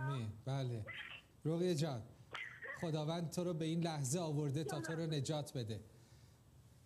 آمین. 0.00 0.32
بله. 0.46 0.86
رقیه 1.44 1.74
جان. 1.74 2.02
خداوند 2.80 3.30
تو 3.30 3.44
رو 3.44 3.54
به 3.54 3.64
این 3.64 3.84
لحظه 3.84 4.18
آورده 4.18 4.64
تا 4.64 4.80
تو 4.80 4.92
رو 4.92 5.06
نجات 5.06 5.52
بده. 5.52 5.80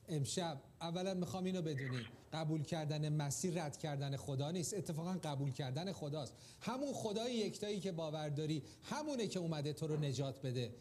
امشب 0.08 0.62
اولا 0.80 1.14
می‌خوام 1.14 1.44
اینو 1.44 1.62
بدونی 1.62 2.06
قبول 2.32 2.62
کردن 2.62 3.08
مسیر 3.12 3.64
رد 3.64 3.76
کردن 3.76 4.16
خدا 4.16 4.50
نیست. 4.50 4.74
اتفاقا 4.74 5.12
قبول 5.12 5.52
کردن 5.52 5.92
خداست. 5.92 6.34
همون 6.60 6.92
خدای 6.92 7.34
یکتایی 7.34 7.80
که 7.80 7.92
باور 7.92 8.28
داری 8.28 8.62
همونه 8.82 9.26
که 9.26 9.38
اومده 9.38 9.72
تو 9.72 9.86
رو 9.86 9.96
نجات 9.96 10.46
بده. 10.46 10.74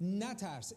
نترس. 0.00 0.72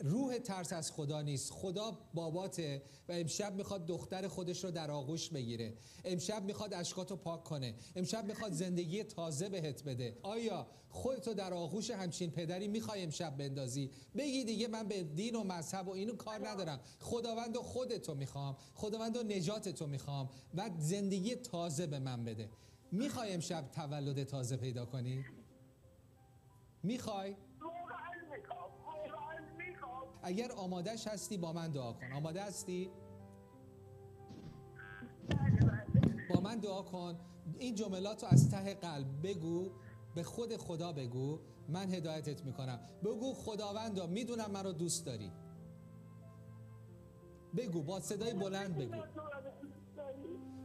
روح 0.00 0.38
ترس 0.38 0.72
از 0.72 0.92
خدا 0.92 1.22
نیست. 1.22 1.52
خدا 1.52 1.98
باباته 2.14 2.82
و 3.08 3.12
امشب 3.12 3.54
می‌خواد 3.54 3.86
دختر 3.86 4.28
خودش 4.28 4.64
رو 4.64 4.70
در 4.70 4.90
آغوش 4.90 5.28
بگیره. 5.28 5.74
امشب 6.04 6.44
می‌خواد 6.44 6.74
اشکاتو 6.74 7.16
پاک 7.16 7.44
کنه. 7.44 7.74
امشب 7.96 8.24
می‌خواد 8.24 8.52
زندگی 8.52 9.04
تازه 9.04 9.48
بهت 9.48 9.84
بده. 9.84 10.18
آیا 10.22 10.66
خودتو 10.90 11.34
در 11.34 11.54
آغوش 11.54 11.90
همچین 11.90 12.30
پدری 12.30 12.68
می‌خوای 12.68 13.02
امشب 13.02 13.36
بندازی؟ 13.36 13.90
بگی 14.16 14.44
دیگه 14.44 14.68
من 14.68 14.88
به 14.88 15.02
دین 15.02 15.36
و 15.36 15.44
مذهب 15.44 15.88
و 15.88 15.90
اینو 15.90 16.16
کار 16.16 16.48
ندارم. 16.48 16.80
خداوند 17.00 17.56
و 17.56 17.62
خودتو 17.62 18.14
می‌خوام. 18.14 18.56
خداوند 18.74 19.16
و 19.16 19.22
نجاتتو 19.22 19.86
می‌خوام. 19.86 20.30
و 20.54 20.70
زندگی 20.78 21.34
تازه 21.34 21.86
به 21.86 21.98
من 21.98 22.24
بده. 22.24 22.48
می‌خوای 22.92 23.32
امشب 23.32 23.70
تولد 23.72 24.24
تازه 24.24 24.56
پیدا 24.56 24.86
کنی؟ 24.86 25.24
می‌خوای؟ 26.82 27.36
اگر 30.22 30.52
آمادهش 30.52 31.06
هستی 31.06 31.36
با 31.36 31.52
من 31.52 31.70
دعا 31.70 31.92
کن. 31.92 32.12
آماده 32.12 32.42
هستی؟ 32.42 32.90
با 36.30 36.40
من 36.40 36.58
دعا 36.58 36.82
کن. 36.82 37.18
این 37.58 37.74
جملات 37.74 38.22
رو 38.22 38.28
از 38.32 38.50
ته 38.50 38.74
قلب 38.74 39.06
بگو 39.22 39.70
به 40.14 40.22
خود 40.22 40.56
خدا 40.56 40.92
بگو. 40.92 41.38
من 41.68 41.88
هدایتت 41.92 42.44
می‌کنم. 42.44 42.80
بگو 43.04 43.34
خداوندا 43.34 44.06
می‌دونم 44.06 44.50
من 44.50 44.64
رو 44.64 44.72
دوست 44.72 45.06
داری. 45.06 45.32
بگو 47.56 47.82
با 47.82 48.00
صدای 48.00 48.34
بلند 48.34 48.76
بگو. 48.78 49.02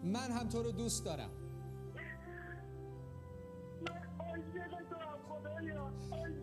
من 0.03 0.31
هم 0.31 0.49
تو 0.49 0.63
رو 0.63 0.71
دوست 0.71 1.05
دارم. 1.05 1.29
من 6.11 6.42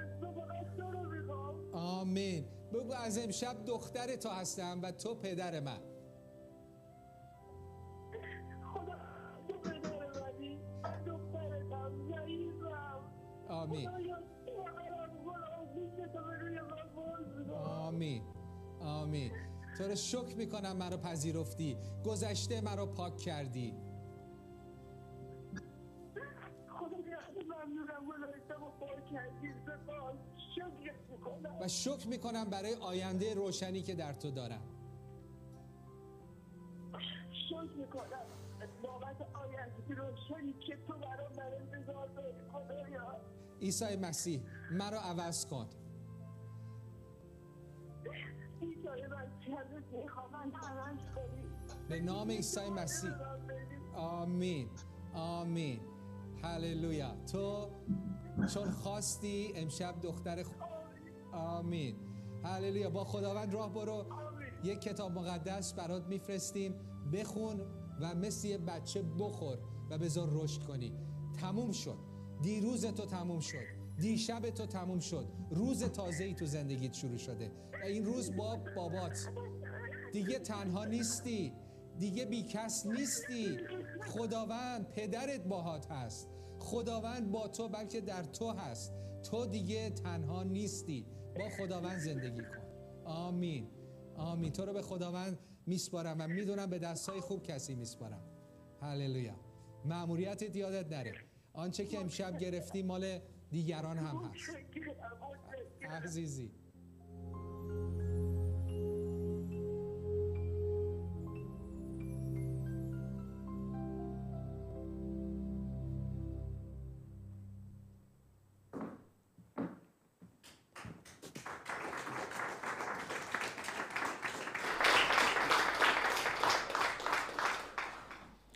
آمین. 1.81 2.45
بگو 2.73 2.93
از 2.93 3.17
امشب 3.17 3.65
دختر 3.65 4.15
تو 4.15 4.29
هستم 4.29 4.79
و 4.83 4.91
تو 4.91 5.15
پدر 5.15 5.59
من. 5.59 5.79
خدا 8.73 8.95
تو 9.47 9.53
پدر 9.53 10.21
منی. 10.21 10.59
من 10.83 11.03
دخترتم 11.03 11.91
ضعیفم 12.11 13.01
آمین. 13.49 13.89
آمین. 17.59 18.23
آمین. 18.81 19.31
تو 19.77 19.83
رو 19.83 19.95
شکر 19.95 20.35
می‌کنم 20.37 20.77
مرا 20.77 20.97
پذیرفتی. 20.97 21.77
گذشته 22.05 22.61
مرا 22.61 22.85
پاک 22.85 23.17
کردی. 23.17 23.75
خدا 26.67 26.97
ممنونم 27.47 28.05
گذاشتم 28.09 28.63
و 28.63 28.69
پاک 28.69 29.05
کردی. 29.05 29.53
سپاس. 29.65 30.15
و 31.61 31.67
شکر 31.67 32.07
می‌کنم 32.07 32.49
برای 32.49 32.73
آینده 32.73 33.33
روشنی 33.33 33.81
که 33.81 33.95
در 33.95 34.13
تو 34.13 34.31
دارم. 34.31 34.61
شکر 37.49 37.71
می‌کنم. 37.77 38.25
بابت 38.83 39.21
آینده 39.33 39.95
روشنی 39.95 40.53
که 40.53 40.77
تو 40.87 40.93
برام 40.93 41.33
داری 41.33 42.33
خدایا. 42.51 43.21
عیسی 43.61 43.95
مسیح 43.95 44.41
مرا 44.71 44.99
عوض 44.99 45.45
کن. 45.45 45.69
به 51.89 51.99
نام 51.99 52.29
عیسی 52.31 52.69
مسیح. 52.69 53.11
آمین. 53.95 54.69
آمین. 55.13 55.79
هللویا. 56.43 57.15
تو 57.31 57.69
چون 58.53 58.71
خواستی 58.71 59.53
امشب 59.55 59.95
دختر 60.01 60.43
خ... 60.43 60.47
آمین. 61.33 61.95
هللویا. 62.43 62.89
با 62.89 63.03
خداوند 63.03 63.53
راه 63.53 63.73
برو. 63.73 64.05
یک 64.63 64.81
کتاب 64.81 65.11
مقدس 65.11 65.73
برات 65.73 66.07
میفرستیم. 66.07 66.75
بخون 67.13 67.61
و 68.01 68.15
مثل 68.15 68.47
یه 68.47 68.57
بچه 68.57 69.01
بخور 69.01 69.57
و 69.89 69.97
بذار 69.97 70.29
رشد 70.31 70.63
کنی. 70.63 70.93
تموم 71.41 71.71
شد. 71.71 71.97
دیروز 72.41 72.85
تو 72.85 73.05
تموم 73.05 73.39
شد. 73.39 73.63
دیشب 73.97 74.49
تو 74.49 74.65
تموم 74.65 74.99
شد. 74.99 75.27
روز 75.51 75.83
تازه 75.83 76.23
ای 76.23 76.33
تو 76.33 76.45
زندگیت 76.45 76.93
شروع 76.93 77.17
شده. 77.17 77.51
این 77.83 78.05
روز 78.05 78.35
با 78.35 78.59
بابات. 78.75 79.29
دیگه 80.13 80.39
تنها 80.39 80.85
نیستی. 80.85 81.53
دیگه 81.99 82.25
بیکس 82.25 82.85
نیستی. 82.85 83.57
خداوند 84.07 84.87
پدرت 84.91 85.43
باهات 85.43 85.91
هست. 85.91 86.29
خداوند 86.61 87.31
با 87.31 87.47
تو 87.47 87.67
بلکه 87.67 88.01
در 88.01 88.23
تو 88.23 88.51
هست. 88.51 88.93
تو 89.23 89.45
دیگه 89.45 89.89
تنها 89.89 90.43
نیستی. 90.43 91.05
با 91.39 91.49
خداوند 91.49 91.97
زندگی 91.99 92.41
کن. 92.41 92.65
آمین. 93.05 93.67
آمین. 94.15 94.51
تو 94.51 94.65
رو 94.65 94.73
به 94.73 94.81
خداوند 94.81 95.39
میسپارم 95.65 96.15
و 96.19 96.27
می‌دونم 96.27 96.69
به 96.69 96.79
دستای 96.79 97.19
خوب 97.19 97.43
کسی 97.43 97.75
میسپارم. 97.75 98.21
هللویا. 98.81 99.35
معموریتت 99.85 100.55
یادت 100.55 100.91
نره. 100.91 101.13
آنچه 101.53 101.85
که 101.85 101.99
امشب 101.99 102.37
گرفتی 102.37 102.83
مال 102.83 103.19
دیگران 103.51 103.97
هم 103.97 104.17
هست. 104.17 104.49
عزیزی. 106.05 106.51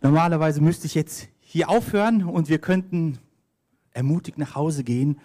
Normalerweise 0.06 0.60
müsste 0.60 0.86
ich 0.86 0.94
jetzt 0.94 1.26
hier 1.40 1.68
aufhören 1.68 2.22
und 2.22 2.48
wir 2.48 2.60
könnten 2.60 3.18
ermutigt 3.92 4.38
nach 4.38 4.54
Hause 4.54 4.84
gehen. 4.84 5.18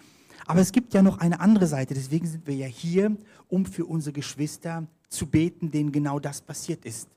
Aber 0.44 0.58
es 0.58 0.72
gibt 0.72 0.92
ja 0.92 1.02
noch 1.02 1.18
eine 1.18 1.38
andere 1.38 1.68
Seite. 1.68 1.94
Deswegen 1.94 2.26
sind 2.26 2.48
wir 2.48 2.56
ja 2.56 2.66
hier, 2.66 3.16
um 3.46 3.64
für 3.64 3.86
unsere 3.86 4.12
Geschwister 4.12 4.88
zu 5.08 5.28
beten, 5.28 5.70
denen 5.70 5.92
genau 5.92 6.18
das 6.18 6.40
passiert 6.40 6.84
ist. 6.84 7.08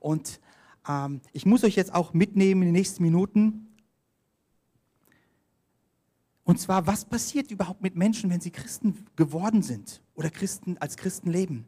Und 0.00 0.40
ähm, 0.88 1.20
ich 1.32 1.46
muss 1.46 1.62
euch 1.62 1.76
jetzt 1.76 1.94
auch 1.94 2.14
mitnehmen 2.14 2.62
in 2.62 2.68
den 2.70 2.74
nächsten 2.74 3.04
Minuten. 3.04 3.68
Und 6.42 6.58
zwar, 6.58 6.88
was 6.88 7.04
passiert 7.04 7.52
überhaupt 7.52 7.80
mit 7.80 7.94
Menschen, 7.94 8.28
wenn 8.28 8.40
sie 8.40 8.50
Christen 8.50 9.06
geworden 9.14 9.62
sind 9.62 10.02
oder 10.16 10.30
Christen 10.30 10.78
als 10.78 10.96
Christen 10.96 11.30
leben? 11.30 11.64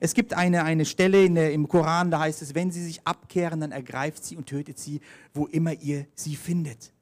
Es 0.00 0.14
gibt 0.14 0.34
eine, 0.34 0.64
eine 0.64 0.84
Stelle 0.84 1.28
der, 1.30 1.52
im 1.52 1.68
Koran, 1.68 2.10
da 2.10 2.20
heißt 2.20 2.42
es, 2.42 2.54
wenn 2.54 2.70
sie 2.70 2.84
sich 2.84 3.06
abkehren, 3.06 3.60
dann 3.60 3.72
ergreift 3.72 4.24
sie 4.24 4.36
und 4.36 4.46
tötet 4.46 4.78
sie, 4.78 5.00
wo 5.32 5.46
immer 5.46 5.72
ihr 5.72 6.06
sie 6.14 6.36
findet. 6.36 6.92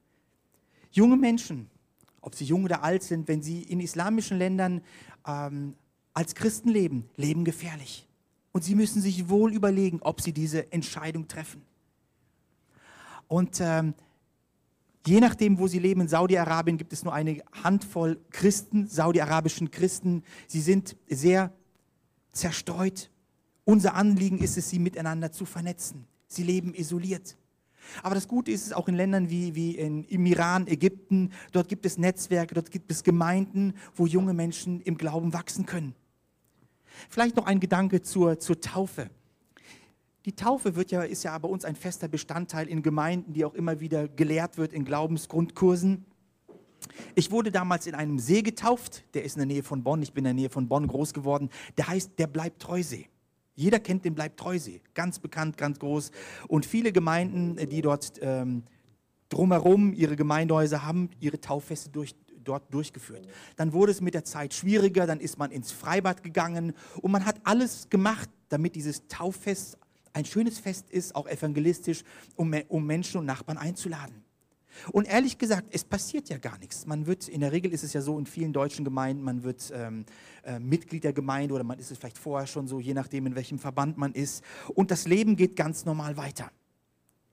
Junge 0.91 1.17
Menschen, 1.17 1.69
ob 2.21 2.35
sie 2.35 2.45
jung 2.45 2.65
oder 2.65 2.83
alt 2.83 3.03
sind, 3.03 3.29
wenn 3.29 3.43
sie 3.43 3.63
in 3.63 3.81
islamischen 3.81 4.39
Ländern 4.39 4.83
ähm, 5.27 5.75
als 6.15 6.35
Christen 6.35 6.69
leben, 6.69 7.09
leben 7.17 7.45
gefährlich. 7.45 8.07
Und 8.53 8.65
sie 8.65 8.75
müssen 8.75 9.01
sich 9.01 9.29
wohl 9.29 9.53
überlegen, 9.53 10.01
ob 10.03 10.21
sie 10.21 10.33
diese 10.33 10.71
Entscheidung 10.73 11.27
treffen. 11.27 11.63
Und 13.29 13.61
ähm, 13.61 13.95
je 15.07 15.21
nachdem, 15.21 15.59
wo 15.59 15.67
sie 15.67 15.79
leben, 15.79 16.03
in 16.03 16.09
Saudi-Arabien 16.09 16.77
gibt 16.77 16.93
es 16.93 17.03
nur 17.03 17.15
eine 17.15 17.43
Handvoll 17.65 18.21
Christen, 18.31 18.89
saudi-arabischen 18.89 19.71
Christen. 19.71 20.23
Sie 20.47 20.61
sind 20.61 20.97
sehr 21.09 21.51
zerstreut. 22.33 23.11
Unser 23.65 23.95
Anliegen 23.95 24.39
ist 24.39 24.59
es, 24.59 24.71
sie 24.71 24.79
miteinander 24.79 25.33
zu 25.33 25.45
vernetzen. 25.45 26.07
Sie 26.27 26.43
leben 26.43 26.75
isoliert. 26.75 27.37
Aber 28.03 28.15
das 28.15 28.29
Gute 28.29 28.51
ist 28.51 28.67
es 28.67 28.73
auch 28.73 28.89
in 28.89 28.95
Ländern 28.95 29.31
wie, 29.31 29.55
wie 29.55 29.77
in, 29.77 30.05
im 30.05 30.25
Iran, 30.27 30.67
Ägypten. 30.67 31.33
Dort 31.53 31.69
gibt 31.69 31.85
es 31.85 31.99
Netzwerke, 31.99 32.55
dort 32.55 32.71
gibt 32.71 32.91
es 32.91 33.03
Gemeinden, 33.03 33.75
wo 33.95 34.07
junge 34.07 34.35
Menschen 34.35 34.81
im 34.81 34.97
Glauben 34.97 35.33
wachsen 35.33 35.67
können. 35.67 35.95
Vielleicht 37.09 37.37
noch 37.37 37.47
ein 37.47 37.61
Gedanke 37.61 38.03
zur, 38.03 38.39
zur 38.39 38.61
Taufe. 38.61 39.11
Die 40.25 40.33
Taufe 40.33 40.77
wird 40.77 40.93
ja, 40.93 41.03
ist 41.03 41.25
ja 41.25 41.37
bei 41.39 41.49
uns 41.49 41.65
ein 41.65 41.75
fester 41.75 42.07
Bestandteil 42.07 42.69
in 42.69 42.83
Gemeinden, 42.83 43.33
die 43.33 43.45
auch 43.45 43.55
immer 43.55 43.81
wieder 43.81 44.07
gelehrt 44.07 44.57
wird 44.57 44.73
in 44.73 44.85
Glaubensgrundkursen. 44.85 46.05
Ich 47.15 47.31
wurde 47.31 47.51
damals 47.51 47.87
in 47.87 47.95
einem 47.95 48.19
See 48.19 48.43
getauft, 48.43 49.05
der 49.15 49.25
ist 49.25 49.37
in 49.37 49.41
der 49.41 49.47
Nähe 49.47 49.63
von 49.63 49.83
Bonn, 49.83 50.03
ich 50.03 50.13
bin 50.13 50.25
in 50.25 50.37
der 50.37 50.43
Nähe 50.43 50.51
von 50.51 50.69
Bonn 50.69 50.87
groß 50.87 51.13
geworden, 51.13 51.51
der 51.77 51.89
heißt 51.89 52.19
der 52.19 52.27
Bleibtreusee. 52.27 53.09
Jeder 53.55 53.81
kennt 53.81 54.05
den 54.05 54.15
Bleibtreusee, 54.15 54.81
ganz 54.95 55.19
bekannt, 55.19 55.59
ganz 55.59 55.79
groß. 55.79 56.11
Und 56.49 56.65
viele 56.65 56.93
Gemeinden, 56.93 57.57
die 57.69 57.83
dort 57.83 58.15
ähm, 58.23 58.63
drumherum 59.29 59.93
ihre 59.93 60.17
Gemeindehäuser 60.17 60.85
haben, 60.85 61.11
ihre 61.21 61.41
Tauffeste 61.41 61.91
durch, 61.91 62.15
dort 62.43 62.73
durchgeführt. 62.73 63.27
Dann 63.57 63.73
wurde 63.73 63.93
es 63.93 64.01
mit 64.01 64.15
der 64.15 64.25
Zeit 64.25 64.55
schwieriger, 64.55 65.07
dann 65.07 65.21
ist 65.21 65.39
man 65.39 65.51
ins 65.51 65.71
Freibad 65.71 66.23
gegangen 66.23 66.73
und 67.01 67.13
man 67.13 67.25
hat 67.25 67.41
alles 67.45 67.89
gemacht, 67.91 68.31
damit 68.49 68.75
dieses 68.75 69.07
Tauffest 69.09 69.79
ein 70.13 70.25
schönes 70.25 70.59
Fest 70.59 70.91
ist, 70.91 71.15
auch 71.15 71.27
evangelistisch, 71.27 72.05
um, 72.37 72.55
um 72.69 72.87
Menschen 72.87 73.19
und 73.19 73.27
Nachbarn 73.27 73.59
einzuladen. 73.59 74.22
Und 74.91 75.07
ehrlich 75.07 75.39
gesagt, 75.39 75.69
es 75.71 75.85
passiert 75.85 76.29
ja 76.29 76.39
gar 76.39 76.59
nichts. 76.59 76.87
Man 76.87 77.07
wird, 77.07 77.29
in 77.29 77.41
der 77.41 77.53
Regel 77.53 77.73
ist 77.73 77.85
es 77.85 77.93
ja 77.93 78.01
so 78.01 78.19
in 78.19 78.27
vielen 78.27 78.53
deutschen 78.53 78.85
Gemeinden, 78.85 79.23
man 79.23 79.43
wird 79.43 79.73
ähm, 79.75 80.05
äh, 80.45 80.59
Mitglied 80.59 81.05
der 81.05 81.13
Gemeinde 81.13 81.55
oder 81.55 81.65
man 81.65 81.79
ist 81.79 81.91
es 81.91 81.99
vielleicht 81.99 82.19
vorher 82.19 82.47
schon 82.47 82.67
so, 82.67 82.81
je 82.81 82.95
nachdem, 82.95 83.27
in 83.27 83.35
welchem 83.35 83.59
Verband 83.59 83.99
man 83.99 84.13
ist. 84.13 84.43
Und 84.75 84.91
das 84.91 85.07
Leben 85.07 85.37
geht 85.37 85.57
ganz 85.57 85.85
normal 85.85 86.17
weiter. 86.17 86.51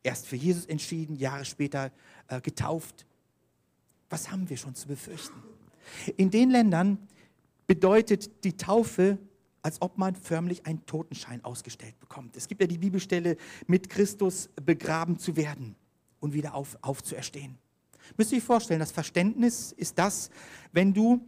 Erst 0.03 0.27
für 0.27 0.35
Jesus 0.35 0.65
entschieden, 0.65 1.15
Jahre 1.15 1.45
später 1.45 1.91
äh, 2.27 2.41
getauft. 2.41 3.05
Was 4.09 4.31
haben 4.31 4.49
wir 4.49 4.57
schon 4.57 4.75
zu 4.75 4.87
befürchten? 4.87 5.41
In 6.17 6.29
den 6.29 6.49
Ländern 6.49 6.97
bedeutet 7.67 8.43
die 8.43 8.57
Taufe, 8.57 9.17
als 9.61 9.81
ob 9.81 9.97
man 9.97 10.15
förmlich 10.15 10.65
einen 10.65 10.85
Totenschein 10.85 11.43
ausgestellt 11.43 11.99
bekommt. 11.99 12.37
Es 12.37 12.47
gibt 12.47 12.61
ja 12.61 12.67
die 12.67 12.77
Bibelstelle, 12.77 13.37
mit 13.67 13.89
Christus 13.89 14.49
begraben 14.65 15.19
zu 15.19 15.35
werden 15.35 15.75
und 16.19 16.33
wieder 16.33 16.53
auf, 16.53 16.77
aufzuerstehen. 16.81 17.57
Müsst 18.17 18.31
ihr 18.31 18.37
euch 18.37 18.43
vorstellen, 18.43 18.79
das 18.79 18.91
Verständnis 18.91 19.71
ist 19.71 19.99
das, 19.99 20.29
wenn 20.71 20.93
du 20.93 21.25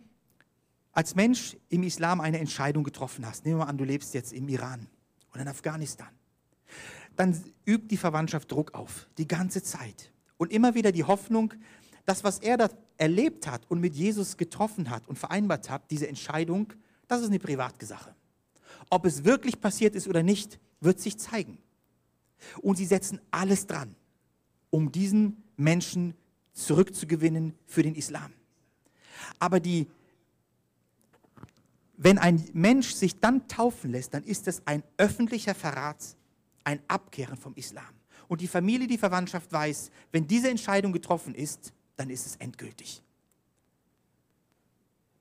als 0.91 1.15
Mensch 1.15 1.55
im 1.69 1.83
Islam 1.83 2.21
eine 2.21 2.39
Entscheidung 2.39 2.83
getroffen 2.83 3.25
hast. 3.25 3.45
Nehmen 3.45 3.59
wir 3.59 3.65
mal 3.65 3.69
an, 3.69 3.77
du 3.77 3.83
lebst 3.83 4.13
jetzt 4.13 4.33
im 4.33 4.47
Iran 4.49 4.87
oder 5.31 5.41
in 5.41 5.47
Afghanistan. 5.47 6.09
Dann 7.15 7.41
übt 7.65 7.87
die 7.87 7.97
Verwandtschaft 7.97 8.51
Druck 8.51 8.73
auf, 8.73 9.07
die 9.17 9.27
ganze 9.27 9.63
Zeit. 9.63 10.11
Und 10.37 10.51
immer 10.51 10.75
wieder 10.75 10.91
die 10.91 11.03
Hoffnung, 11.03 11.53
dass 12.05 12.23
was 12.23 12.39
er 12.39 12.57
da 12.57 12.69
erlebt 12.97 13.47
hat 13.47 13.69
und 13.69 13.79
mit 13.79 13.95
Jesus 13.95 14.37
getroffen 14.37 14.89
hat 14.89 15.07
und 15.07 15.19
vereinbart 15.19 15.69
hat, 15.69 15.89
diese 15.91 16.07
Entscheidung, 16.07 16.73
das 17.07 17.21
ist 17.21 17.27
eine 17.27 17.39
Privatsache. 17.39 18.15
Ob 18.89 19.05
es 19.05 19.23
wirklich 19.23 19.59
passiert 19.61 19.95
ist 19.95 20.07
oder 20.07 20.23
nicht, 20.23 20.59
wird 20.79 20.99
sich 20.99 21.17
zeigen. 21.17 21.59
Und 22.61 22.77
sie 22.77 22.85
setzen 22.85 23.21
alles 23.29 23.67
dran, 23.67 23.95
um 24.71 24.91
diesen 24.91 25.43
Menschen 25.57 26.15
zurückzugewinnen 26.53 27.53
für 27.67 27.83
den 27.83 27.93
Islam. 27.93 28.33
Aber 29.37 29.59
die, 29.59 29.87
wenn 31.97 32.17
ein 32.17 32.43
Mensch 32.53 32.93
sich 32.93 33.19
dann 33.19 33.47
taufen 33.47 33.91
lässt, 33.91 34.15
dann 34.15 34.23
ist 34.23 34.47
es 34.47 34.65
ein 34.65 34.83
öffentlicher 34.97 35.53
Verrat, 35.53 36.15
ein 36.63 36.79
Abkehren 36.87 37.37
vom 37.37 37.53
Islam. 37.55 37.93
Und 38.27 38.41
die 38.41 38.47
Familie, 38.47 38.87
die 38.87 38.97
Verwandtschaft 38.97 39.51
weiß, 39.51 39.91
wenn 40.11 40.25
diese 40.25 40.49
Entscheidung 40.49 40.93
getroffen 40.93 41.35
ist, 41.35 41.73
dann 41.97 42.09
ist 42.09 42.25
es 42.25 42.37
endgültig. 42.37 43.03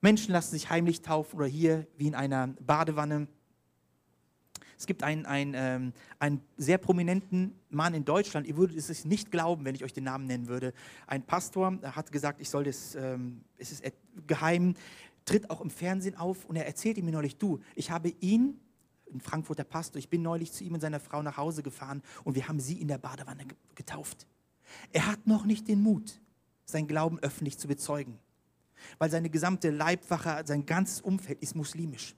Menschen 0.01 0.31
lassen 0.31 0.51
sich 0.51 0.69
heimlich 0.69 1.01
taufen 1.01 1.37
oder 1.37 1.47
hier 1.47 1.85
wie 1.97 2.07
in 2.07 2.15
einer 2.15 2.47
Badewanne. 2.47 3.27
Es 4.81 4.87
gibt 4.87 5.03
einen, 5.03 5.27
einen, 5.27 5.53
ähm, 5.55 5.93
einen 6.17 6.41
sehr 6.57 6.79
prominenten 6.79 7.53
Mann 7.69 7.93
in 7.93 8.03
Deutschland, 8.03 8.47
ihr 8.47 8.57
würdet 8.57 8.75
es 8.75 9.05
nicht 9.05 9.29
glauben, 9.29 9.63
wenn 9.63 9.75
ich 9.75 9.83
euch 9.83 9.93
den 9.93 10.05
Namen 10.05 10.25
nennen 10.25 10.47
würde. 10.47 10.73
Ein 11.05 11.21
Pastor 11.21 11.77
hat 11.83 12.11
gesagt, 12.11 12.41
ich 12.41 12.49
soll 12.49 12.63
das, 12.63 12.95
ähm, 12.95 13.43
es 13.59 13.71
ist 13.71 13.83
geheim, 14.25 14.73
tritt 15.23 15.51
auch 15.51 15.61
im 15.61 15.69
Fernsehen 15.69 16.17
auf 16.17 16.45
und 16.45 16.55
er 16.55 16.65
erzählte 16.65 17.03
mir 17.03 17.11
neulich, 17.11 17.37
du, 17.37 17.59
ich 17.75 17.91
habe 17.91 18.09
ihn, 18.21 18.59
ein 19.13 19.21
Frankfurter 19.21 19.65
Pastor, 19.65 19.99
ich 19.99 20.09
bin 20.09 20.23
neulich 20.23 20.51
zu 20.51 20.63
ihm 20.63 20.73
und 20.73 20.79
seiner 20.79 20.99
Frau 20.99 21.21
nach 21.21 21.37
Hause 21.37 21.61
gefahren 21.61 22.01
und 22.23 22.33
wir 22.33 22.47
haben 22.47 22.59
sie 22.59 22.81
in 22.81 22.87
der 22.87 22.97
Badewanne 22.97 23.45
getauft. 23.75 24.25
Er 24.91 25.05
hat 25.05 25.27
noch 25.27 25.45
nicht 25.45 25.67
den 25.67 25.83
Mut, 25.83 26.19
sein 26.65 26.87
Glauben 26.87 27.19
öffentlich 27.19 27.59
zu 27.59 27.67
bezeugen, 27.67 28.17
weil 28.97 29.11
seine 29.11 29.29
gesamte 29.29 29.69
Leibwache, 29.69 30.41
sein 30.47 30.65
ganzes 30.65 31.01
Umfeld 31.01 31.39
ist 31.43 31.55
muslimisch. 31.55 32.15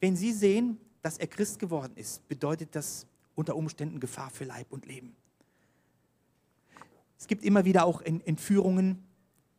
Wenn 0.00 0.16
Sie 0.16 0.32
sehen, 0.32 0.80
dass 1.02 1.18
er 1.18 1.26
Christ 1.26 1.58
geworden 1.58 1.92
ist, 1.96 2.26
bedeutet 2.28 2.74
das 2.74 3.06
unter 3.34 3.56
Umständen 3.56 4.00
Gefahr 4.00 4.30
für 4.30 4.44
Leib 4.44 4.70
und 4.70 4.86
Leben. 4.86 5.14
Es 7.18 7.26
gibt 7.26 7.44
immer 7.44 7.64
wieder 7.64 7.84
auch 7.84 8.00
Entführungen, 8.00 9.06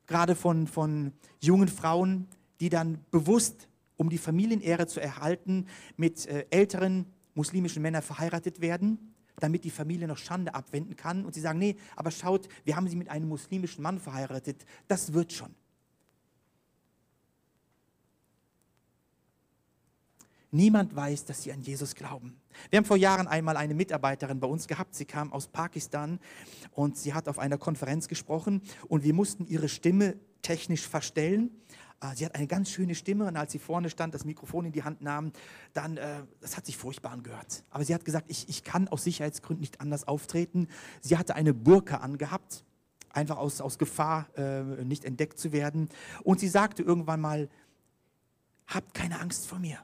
gerade 0.08 0.36
von, 0.36 0.67
von 0.67 1.13
jungen 1.39 1.69
Frauen, 1.69 2.27
die 2.60 2.69
dann 2.69 3.03
bewusst, 3.12 3.67
um 3.95 4.10
die 4.10 4.17
Familienehre 4.17 4.88
zu 4.88 4.99
erhalten, 4.99 5.67
mit 5.95 6.25
äh, 6.25 6.45
älteren 6.49 7.06
muslimischen 7.36 7.82
Männern 7.82 8.01
verheiratet 8.01 8.62
werden, 8.62 9.13
damit 9.39 9.63
die 9.63 9.69
Familie 9.69 10.08
noch 10.08 10.17
Schande 10.17 10.53
abwenden 10.53 10.95
kann. 10.95 11.25
Und 11.25 11.34
sie 11.34 11.41
sagen, 11.41 11.60
nee, 11.60 11.77
aber 11.95 12.12
schaut, 12.12 12.47
wir 12.63 12.75
haben 12.75 12.88
sie 12.88 12.95
mit 12.95 13.10
einem 13.10 13.29
muslimischen 13.29 13.82
Mann 13.82 13.99
verheiratet, 13.99 14.65
das 14.88 15.13
wird 15.13 15.34
schon. 15.34 15.56
Niemand 20.54 20.96
weiß, 20.96 21.26
dass 21.26 21.42
sie 21.42 21.52
an 21.52 21.62
Jesus 21.62 21.96
glauben. 21.96 22.39
Wir 22.70 22.78
haben 22.78 22.86
vor 22.86 22.96
Jahren 22.96 23.28
einmal 23.28 23.58
eine 23.58 23.74
Mitarbeiterin 23.74 24.39
bei 24.39 24.46
uns 24.46 24.68
gehabt. 24.68 24.94
Sie 24.94 25.06
kam 25.06 25.34
aus 25.34 25.48
Pakistan 25.48 26.20
und 26.74 26.96
sie 26.96 27.16
hat 27.16 27.28
auf 27.28 27.39
einer 27.39 27.58
Konferenz 27.58 28.08
gesprochen 28.08 28.62
und 28.88 29.04
wir 29.04 29.16
mussten 29.16 29.48
ihre 29.48 29.68
Stimme 29.68 30.16
technisch 30.44 30.88
verstellen. 30.88 31.50
Ah, 32.00 32.13
sie 32.16 32.24
hat 32.24 32.36
eine 32.36 32.46
ganz 32.46 32.70
schöne 32.70 32.94
Stimme 32.94 33.26
und 33.26 33.36
als 33.36 33.52
sie 33.52 33.58
vorne 33.58 33.89
stand, 33.89 34.13
das 34.13 34.26
Mikrofon 34.26 34.66
in 34.66 34.72
die 34.72 34.84
Hand 34.84 35.02
nahm, 35.02 35.32
dann, 35.74 35.98
äh, 35.98 36.22
das 36.39 36.56
hat 36.56 36.68
sich 36.68 36.78
furchtbar 36.78 37.13
angehört. 37.13 37.63
Aber 37.72 37.84
sie 37.84 37.96
hat 37.96 38.06
gesagt, 38.06 38.26
ich, 38.30 38.48
ich 38.48 38.63
kann 38.63 38.88
aus 38.89 39.06
Sicherheitsgründen 39.06 39.62
nicht 39.62 39.82
anders 39.82 40.08
auftreten. 40.08 40.68
Sie 41.02 41.18
hatte 41.18 41.34
eine 41.34 41.56
Burka 41.56 41.98
angehabt, 41.98 42.63
einfach 43.10 43.38
aus, 43.38 43.60
aus 43.60 43.80
Gefahr, 43.80 44.28
äh, 44.38 44.62
nicht 44.86 45.04
entdeckt 45.04 45.39
zu 45.39 45.52
werden. 45.52 45.89
Und 46.22 46.39
sie 46.39 46.48
sagte 46.48 46.84
irgendwann 46.84 47.22
mal, 47.22 47.50
habt 48.68 48.94
keine 48.94 49.20
Angst 49.20 49.48
vor 49.48 49.58
mir 49.58 49.80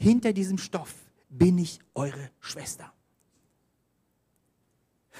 hinter 0.00 0.32
diesem 0.32 0.58
Stoff 0.58 0.94
bin 1.28 1.58
ich 1.58 1.78
eure 1.94 2.30
Schwester. 2.40 2.92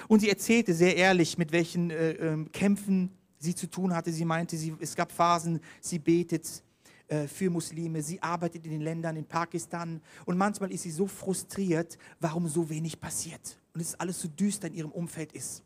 Und 0.09 0.21
sie 0.21 0.31
erzählte 0.31 0.73
sehr 0.75 0.97
ehrlich, 0.97 1.37
mit 1.37 1.53
welchen 1.53 1.91
äh, 1.91 2.13
äh, 2.13 2.45
Kämpfen 2.47 3.11
sie 3.39 3.55
zu 3.55 3.69
tun 3.69 3.95
hatte. 3.95 4.13
Sie 4.13 4.25
meinte, 4.25 4.57
sie, 4.57 4.75
es 4.81 4.97
gab 4.97 5.13
Phasen, 5.13 5.61
sie 5.81 5.99
betet 5.99 6.63
äh, 7.09 7.27
für 7.27 7.51
Muslime, 7.51 8.03
sie 8.03 8.23
arbeitet 8.23 8.65
in 8.65 8.71
den 8.71 8.81
Ländern 8.81 9.17
in 9.17 9.27
Pakistan 9.27 10.01
und 10.25 10.39
manchmal 10.39 10.73
ist 10.73 10.83
sie 10.83 10.91
so 10.91 11.07
frustriert, 11.07 11.99
warum 12.19 12.49
so 12.49 12.69
wenig 12.71 12.99
passiert. 12.99 13.59
und 13.75 13.81
es 13.81 13.95
alles 14.01 14.21
so 14.21 14.29
düster 14.29 14.69
in 14.69 14.75
ihrem 14.75 14.93
Umfeld 14.93 15.33
ist. 15.33 15.63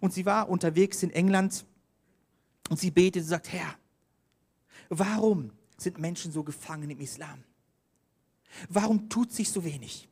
Und 0.00 0.14
sie 0.14 0.24
war 0.24 0.48
unterwegs 0.48 1.02
in 1.02 1.10
England 1.10 1.66
und 2.70 2.80
sie 2.80 2.90
betet 2.90 3.22
und 3.22 3.28
sagt, 3.28 3.52
Herr, 3.52 3.76
warum 4.88 5.50
sind 5.76 5.98
Menschen 5.98 6.32
so 6.32 6.42
gefangen 6.42 6.90
im 6.90 7.00
Islam? 7.00 7.44
Warum 8.68 9.08
tut 9.08 9.32
sich 9.32 9.50
so 9.50 9.64
wenig? 9.64 10.08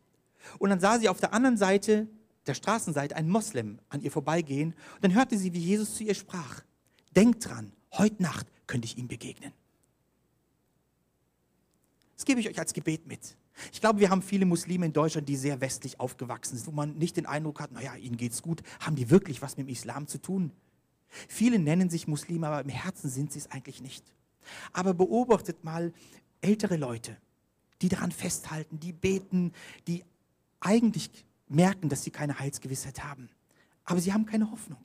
Und 0.58 0.70
dann 0.70 0.80
sah 0.80 0.98
sie 0.98 1.08
auf 1.08 1.20
der 1.20 1.32
anderen 1.32 1.56
Seite 1.56 2.08
der 2.46 2.54
Straßenseite 2.54 3.16
einen 3.16 3.30
Moslem 3.30 3.78
an 3.88 4.00
ihr 4.00 4.10
vorbeigehen. 4.10 4.74
Und 4.96 5.04
dann 5.04 5.14
hörte 5.14 5.38
sie, 5.38 5.52
wie 5.52 5.60
Jesus 5.60 5.94
zu 5.94 6.04
ihr 6.04 6.14
sprach. 6.14 6.62
Denkt 7.16 7.46
dran, 7.48 7.72
heute 7.92 8.22
Nacht 8.22 8.46
könnte 8.66 8.86
ich 8.86 8.98
ihm 8.98 9.08
begegnen. 9.08 9.52
Das 12.16 12.24
gebe 12.24 12.40
ich 12.40 12.48
euch 12.48 12.58
als 12.58 12.72
Gebet 12.72 13.06
mit. 13.06 13.36
Ich 13.72 13.80
glaube, 13.80 14.00
wir 14.00 14.10
haben 14.10 14.22
viele 14.22 14.46
Muslime 14.46 14.86
in 14.86 14.92
Deutschland, 14.92 15.28
die 15.28 15.36
sehr 15.36 15.60
westlich 15.60 16.00
aufgewachsen 16.00 16.56
sind, 16.56 16.66
wo 16.66 16.72
man 16.72 16.94
nicht 16.94 17.16
den 17.16 17.26
Eindruck 17.26 17.60
hat, 17.60 17.72
naja, 17.72 17.94
ihnen 17.94 18.16
geht's 18.16 18.42
gut. 18.42 18.62
Haben 18.80 18.96
die 18.96 19.10
wirklich 19.10 19.42
was 19.42 19.56
mit 19.56 19.66
dem 19.66 19.72
Islam 19.72 20.06
zu 20.06 20.18
tun? 20.18 20.52
Viele 21.28 21.58
nennen 21.58 21.90
sich 21.90 22.08
Muslime, 22.08 22.48
aber 22.48 22.60
im 22.62 22.68
Herzen 22.68 23.08
sind 23.08 23.32
sie 23.32 23.38
es 23.38 23.50
eigentlich 23.50 23.80
nicht. 23.80 24.04
Aber 24.72 24.94
beobachtet 24.94 25.62
mal 25.64 25.92
ältere 26.40 26.76
Leute, 26.76 27.16
die 27.84 27.90
daran 27.90 28.12
festhalten, 28.12 28.80
die 28.80 28.94
beten, 28.94 29.52
die 29.86 30.04
eigentlich 30.58 31.10
merken, 31.48 31.90
dass 31.90 32.02
sie 32.02 32.10
keine 32.10 32.38
Heilsgewissheit 32.38 33.04
haben. 33.04 33.28
Aber 33.84 34.00
sie 34.00 34.14
haben 34.14 34.24
keine 34.24 34.50
Hoffnung. 34.50 34.82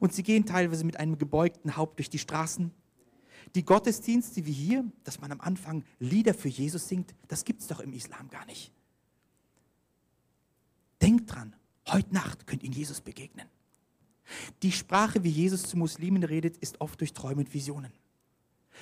Und 0.00 0.14
sie 0.14 0.22
gehen 0.22 0.46
teilweise 0.46 0.84
mit 0.84 0.98
einem 0.98 1.18
gebeugten 1.18 1.76
Haupt 1.76 1.98
durch 1.98 2.08
die 2.08 2.18
Straßen. 2.18 2.72
Die 3.54 3.66
Gottesdienste 3.66 4.46
wie 4.46 4.52
hier, 4.52 4.90
dass 5.04 5.20
man 5.20 5.30
am 5.30 5.42
Anfang 5.42 5.84
Lieder 5.98 6.32
für 6.32 6.48
Jesus 6.48 6.88
singt, 6.88 7.14
das 7.28 7.44
gibt 7.44 7.60
es 7.60 7.66
doch 7.66 7.80
im 7.80 7.92
Islam 7.92 8.30
gar 8.30 8.46
nicht. 8.46 8.72
Denkt 11.02 11.30
dran, 11.30 11.54
heute 11.86 12.14
Nacht 12.14 12.46
könnt 12.46 12.62
ihr 12.62 12.70
Jesus 12.70 13.02
begegnen. 13.02 13.46
Die 14.62 14.72
Sprache, 14.72 15.22
wie 15.22 15.28
Jesus 15.28 15.64
zu 15.64 15.76
Muslimen 15.76 16.24
redet, 16.24 16.56
ist 16.56 16.80
oft 16.80 16.98
durch 16.98 17.12
Träume 17.12 17.42
und 17.42 17.52
Visionen. 17.52 17.92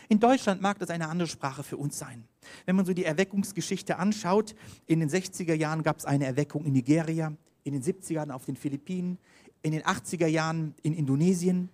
In 0.09 0.21
Deutschland 0.21 0.61
mag 0.61 0.79
das 0.79 0.91
eine 0.91 1.09
andere 1.09 1.29
Sprache 1.29 1.63
für 1.63 1.77
uns 1.77 1.99
sein. 1.99 2.25
Wenn 2.67 2.77
man 2.77 2.85
so 2.85 2.93
die 2.93 3.05
Erweckungsgeschichte 3.05 3.99
anschaut, 3.99 4.55
in 4.87 5.01
den 5.01 5.09
60er 5.09 5.55
Jahren 5.55 5.83
gab 5.83 5.99
es 5.99 6.05
eine 6.05 6.27
Erweckung 6.27 6.65
in 6.65 6.73
Nigeria, 6.73 7.33
in 7.65 7.73
den 7.73 7.83
70ern 7.83 8.31
auf 8.31 8.45
den 8.45 8.57
Philippinen, 8.57 9.19
in 9.63 9.73
den 9.73 9.83
80er 9.83 10.27
Jahren 10.27 10.75
in 10.83 10.93
Indonesien, 10.93 11.71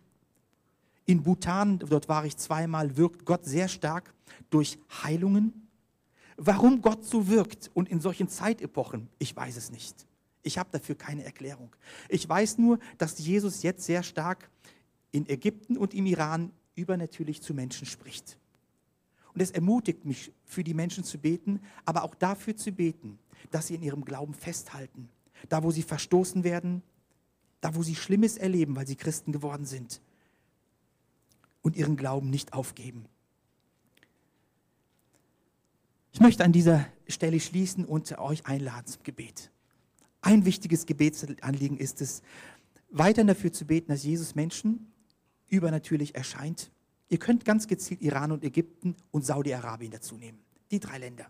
in 1.06 1.22
Bhutan, 1.24 1.80
dort 1.80 2.08
war 2.08 2.24
ich 2.24 2.36
zweimal, 2.36 2.96
wirkt 2.96 3.24
Gott 3.24 3.44
sehr 3.44 3.66
stark 3.66 4.14
durch 4.48 4.78
Heilungen. 5.02 5.68
Warum 6.36 6.82
Gott 6.82 7.04
so 7.04 7.26
wirkt 7.28 7.70
und 7.74 7.88
in 7.88 8.00
solchen 8.00 8.28
Zeitepochen, 8.28 9.08
ich 9.18 9.34
weiß 9.34 9.56
es 9.56 9.72
nicht. 9.72 10.06
Ich 10.42 10.56
habe 10.56 10.70
dafür 10.70 10.94
keine 10.94 11.24
Erklärung. 11.24 11.74
Ich 12.08 12.26
weiß 12.28 12.58
nur, 12.58 12.78
dass 12.96 13.18
Jesus 13.18 13.62
jetzt 13.62 13.84
sehr 13.84 14.02
stark 14.02 14.48
in 15.10 15.28
Ägypten 15.28 15.76
und 15.76 15.94
im 15.94 16.06
Iran 16.06 16.52
übernatürlich 16.80 17.42
zu 17.42 17.54
Menschen 17.54 17.86
spricht. 17.86 18.38
Und 19.32 19.40
es 19.40 19.50
ermutigt 19.50 20.04
mich, 20.04 20.32
für 20.44 20.64
die 20.64 20.74
Menschen 20.74 21.04
zu 21.04 21.18
beten, 21.18 21.60
aber 21.84 22.02
auch 22.02 22.14
dafür 22.14 22.56
zu 22.56 22.72
beten, 22.72 23.18
dass 23.50 23.68
sie 23.68 23.76
in 23.76 23.82
ihrem 23.82 24.04
Glauben 24.04 24.34
festhalten. 24.34 25.08
Da, 25.48 25.62
wo 25.62 25.70
sie 25.70 25.82
verstoßen 25.82 26.44
werden, 26.44 26.82
da, 27.60 27.74
wo 27.74 27.82
sie 27.82 27.94
Schlimmes 27.94 28.36
erleben, 28.36 28.76
weil 28.76 28.86
sie 28.86 28.96
Christen 28.96 29.32
geworden 29.32 29.66
sind 29.66 30.00
und 31.62 31.76
ihren 31.76 31.96
Glauben 31.96 32.30
nicht 32.30 32.52
aufgeben. 32.52 33.06
Ich 36.12 36.20
möchte 36.20 36.44
an 36.44 36.52
dieser 36.52 36.86
Stelle 37.06 37.38
schließen 37.38 37.84
und 37.84 38.18
euch 38.18 38.46
einladen 38.46 38.86
zum 38.86 39.02
Gebet. 39.04 39.50
Ein 40.22 40.44
wichtiges 40.44 40.86
Gebetsanliegen 40.86 41.78
ist 41.78 42.00
es, 42.00 42.22
weiter 42.90 43.24
dafür 43.24 43.52
zu 43.52 43.64
beten, 43.64 43.92
dass 43.92 44.02
Jesus 44.02 44.34
Menschen 44.34 44.89
übernatürlich 45.50 46.14
erscheint. 46.14 46.70
Ihr 47.08 47.18
könnt 47.18 47.44
ganz 47.44 47.66
gezielt 47.66 48.02
Iran 48.02 48.32
und 48.32 48.44
Ägypten 48.44 48.94
und 49.10 49.24
Saudi-Arabien 49.24 49.90
dazu 49.90 50.16
nehmen. 50.16 50.38
Die 50.70 50.80
drei 50.80 50.98
Länder. 50.98 51.26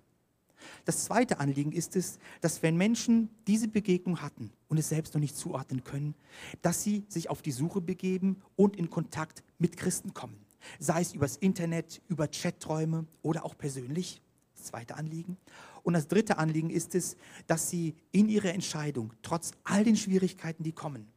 Das 0.84 1.04
zweite 1.04 1.40
Anliegen 1.40 1.72
ist 1.72 1.96
es, 1.96 2.18
dass 2.40 2.62
wenn 2.62 2.76
Menschen 2.76 3.30
diese 3.46 3.68
Begegnung 3.68 4.20
hatten 4.20 4.52
und 4.68 4.78
es 4.78 4.90
selbst 4.90 5.14
noch 5.14 5.20
nicht 5.20 5.36
zuordnen 5.36 5.84
können, 5.84 6.14
dass 6.62 6.82
sie 6.82 7.04
sich 7.08 7.30
auf 7.30 7.42
die 7.42 7.52
Suche 7.52 7.80
begeben 7.80 8.42
und 8.56 8.76
in 8.76 8.90
Kontakt 8.90 9.42
mit 9.58 9.76
Christen 9.76 10.12
kommen. 10.14 10.38
Sei 10.78 11.00
es 11.00 11.14
übers 11.14 11.36
Internet, 11.36 12.02
über 12.08 12.28
Chaträume 12.28 13.06
oder 13.22 13.44
auch 13.44 13.56
persönlich. 13.56 14.20
Das 14.54 14.66
zweite 14.66 14.96
Anliegen. 14.96 15.38
Und 15.82 15.94
das 15.94 16.08
dritte 16.08 16.36
Anliegen 16.36 16.68
ist 16.68 16.94
es, 16.94 17.16
dass 17.46 17.70
sie 17.70 17.94
in 18.12 18.28
ihrer 18.28 18.52
Entscheidung, 18.52 19.14
trotz 19.22 19.52
all 19.64 19.84
den 19.84 19.96
Schwierigkeiten, 19.96 20.62
die 20.62 20.72
kommen, 20.72 21.08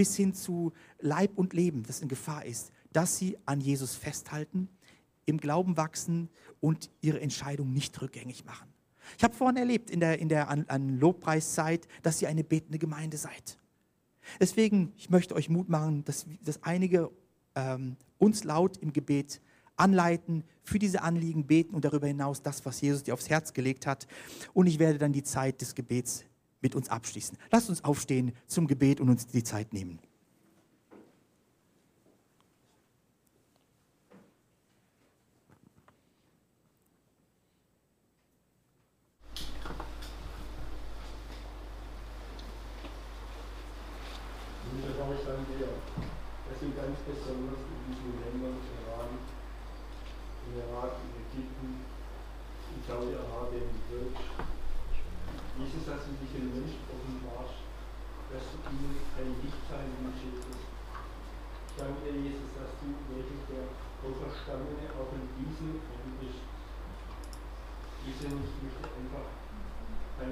bis 0.00 0.16
hin 0.16 0.32
zu 0.32 0.72
Leib 1.00 1.36
und 1.36 1.52
Leben, 1.52 1.82
das 1.82 2.00
in 2.00 2.08
Gefahr 2.08 2.46
ist, 2.46 2.72
dass 2.90 3.18
sie 3.18 3.36
an 3.44 3.60
Jesus 3.60 3.96
festhalten, 3.96 4.70
im 5.26 5.36
Glauben 5.36 5.76
wachsen 5.76 6.30
und 6.58 6.88
ihre 7.02 7.20
Entscheidung 7.20 7.74
nicht 7.74 8.00
rückgängig 8.00 8.46
machen. 8.46 8.66
Ich 9.18 9.24
habe 9.24 9.34
vorhin 9.34 9.58
erlebt 9.58 9.90
in 9.90 10.00
der, 10.00 10.18
in 10.18 10.30
der 10.30 10.48
an, 10.48 10.64
an 10.68 10.98
Lobpreiszeit, 10.98 11.86
dass 12.02 12.22
ihr 12.22 12.30
eine 12.30 12.44
betende 12.44 12.78
Gemeinde 12.78 13.18
seid. 13.18 13.58
Deswegen, 14.40 14.94
ich 14.96 15.10
möchte 15.10 15.34
euch 15.34 15.50
Mut 15.50 15.68
machen, 15.68 16.02
dass, 16.06 16.24
dass 16.42 16.62
einige 16.62 17.10
ähm, 17.54 17.98
uns 18.16 18.42
laut 18.44 18.78
im 18.78 18.94
Gebet 18.94 19.42
anleiten, 19.76 20.44
für 20.62 20.78
diese 20.78 21.02
Anliegen 21.02 21.46
beten 21.46 21.74
und 21.74 21.84
darüber 21.84 22.06
hinaus 22.06 22.40
das, 22.40 22.64
was 22.64 22.80
Jesus 22.80 23.02
dir 23.02 23.12
aufs 23.12 23.28
Herz 23.28 23.52
gelegt 23.52 23.86
hat. 23.86 24.06
Und 24.54 24.66
ich 24.66 24.78
werde 24.78 24.96
dann 24.96 25.12
die 25.12 25.24
Zeit 25.24 25.60
des 25.60 25.74
Gebets 25.74 26.24
mit 26.60 26.74
uns 26.74 26.88
abschließen. 26.88 27.38
Lasst 27.50 27.68
uns 27.68 27.84
aufstehen 27.84 28.32
zum 28.46 28.66
Gebet 28.66 29.00
und 29.00 29.08
uns 29.08 29.26
die 29.26 29.44
Zeit 29.44 29.72
nehmen. 29.72 29.98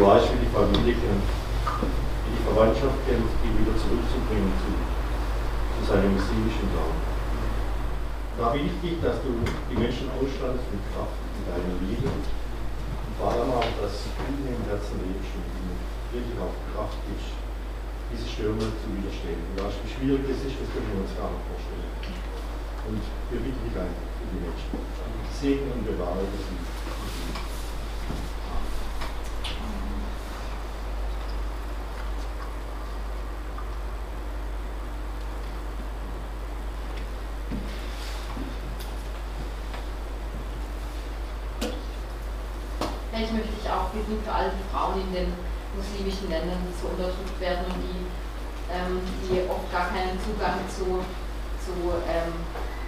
Weißt, 0.00 0.32
wie 0.32 0.40
die 0.40 0.48
Familie 0.48 0.96
kämpft, 0.96 1.36
wie 2.24 2.32
die 2.32 2.44
Verwandtschaft 2.48 3.04
kämpft, 3.04 3.36
ihn 3.44 3.52
wieder 3.52 3.76
zurückzubringen 3.76 4.48
zu, 4.56 4.72
zu 4.72 5.80
seinem 5.84 6.16
muslimischen 6.16 6.72
Glauben. 6.72 7.04
Da 8.40 8.48
will 8.56 8.64
ich 8.64 8.80
dich, 8.80 8.96
dass 9.04 9.20
du 9.20 9.28
die 9.44 9.76
Menschen 9.76 10.08
ausstattest 10.16 10.64
mit 10.72 10.80
Kraft, 10.96 11.20
mit 11.36 11.44
deiner 11.52 11.76
Liebe 11.84 12.08
und 12.08 12.24
vor 13.20 13.28
allem 13.28 13.52
auch, 13.52 13.68
dass 13.76 14.08
in 14.24 14.40
im 14.48 14.64
Herzen 14.72 15.04
lebst 15.04 15.36
und 15.36 15.44
wirklich 16.16 16.38
auch 16.40 16.56
Kraft 16.72 16.96
gibst, 17.04 17.36
diese 18.08 18.24
Stürme 18.24 18.72
zu 18.80 18.88
widerstehen. 18.96 19.36
Und 19.52 19.60
weißt, 19.60 19.84
wie 19.84 19.92
schwierig 19.92 20.24
das 20.24 20.40
ist, 20.48 20.56
das 20.64 20.68
können 20.72 20.96
wir 20.96 21.04
uns 21.04 21.12
gar 21.12 21.28
nicht 21.28 21.44
vorstellen. 21.44 21.92
Und 22.88 23.04
wir 23.04 23.40
bitten 23.44 23.62
dich 23.68 23.76
einfach 23.76 24.08
für 24.16 24.28
die 24.32 24.48
Menschen. 24.48 24.72
Segen 25.28 25.68
und 25.76 25.84
bewahre 25.84 26.24
sie. 26.24 26.69
Ich 43.20 43.32
möchte 43.36 43.52
dich 43.52 43.68
auch 43.68 43.92
bitten 43.92 44.16
für 44.24 44.32
all 44.32 44.48
die 44.48 44.64
Frauen 44.72 44.96
in 44.96 45.12
den 45.12 45.28
muslimischen 45.76 46.32
Ländern, 46.32 46.56
die 46.64 46.72
so 46.72 46.88
unterdrückt 46.88 47.36
werden 47.36 47.68
und 47.68 47.78
die, 47.84 48.08
ähm, 48.72 48.96
die 49.28 49.44
oft 49.44 49.68
gar 49.68 49.92
keinen 49.92 50.16
Zugang 50.24 50.64
zu, 50.72 51.04
zu, 51.60 52.00
ähm, 52.08 52.32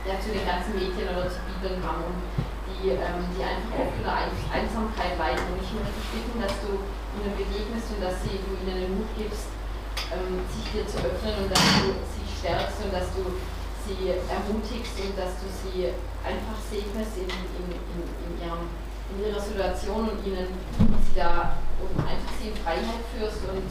ja, 0.09 0.17
zu 0.17 0.33
den 0.33 0.41
ganzen 0.49 0.73
Medien 0.73 1.13
oder 1.13 1.29
zu 1.29 1.37
Bibeln 1.45 1.85
haben 1.85 2.09
und 2.09 2.19
die, 2.65 2.97
ähm, 2.97 3.29
die 3.37 3.45
einfach 3.45 3.77
oft 3.77 3.93
unter 3.93 4.17
Einsamkeit 4.49 5.21
leiden. 5.21 5.45
Und 5.53 5.61
ich 5.61 5.73
möchte 5.77 6.01
bitten, 6.17 6.41
dass 6.41 6.57
du 6.65 6.81
ihnen 6.81 7.37
begegnest 7.37 7.93
und 7.93 8.01
dass 8.01 8.17
sie, 8.25 8.41
du 8.41 8.57
ihnen 8.57 8.89
den 8.89 8.93
Mut 8.97 9.13
gibst, 9.15 9.53
ähm, 10.11 10.41
sich 10.49 10.65
dir 10.73 10.89
zu 10.89 10.97
öffnen 10.97 11.45
und 11.45 11.49
dass 11.53 11.61
du 11.61 11.93
sie 11.93 12.27
stärkst 12.27 12.81
und 12.89 12.93
dass 12.97 13.13
du 13.13 13.37
sie 13.85 14.17
ermutigst 14.17 14.97
und 14.97 15.13
dass 15.13 15.37
du 15.45 15.47
sie 15.51 15.93
einfach 16.25 16.57
segnest 16.73 17.21
in, 17.21 17.29
in, 17.29 17.67
in, 17.77 18.01
in, 18.01 18.33
ihrem, 18.41 18.65
in 19.13 19.29
ihrer 19.29 19.41
Situation 19.41 20.09
und 20.09 20.27
ihnen 20.27 20.49
sie 21.05 21.19
da 21.19 21.59
einfach 21.99 22.33
sie 22.41 22.49
in 22.49 22.57
Freiheit 22.57 23.05
führst 23.13 23.45
und 23.45 23.69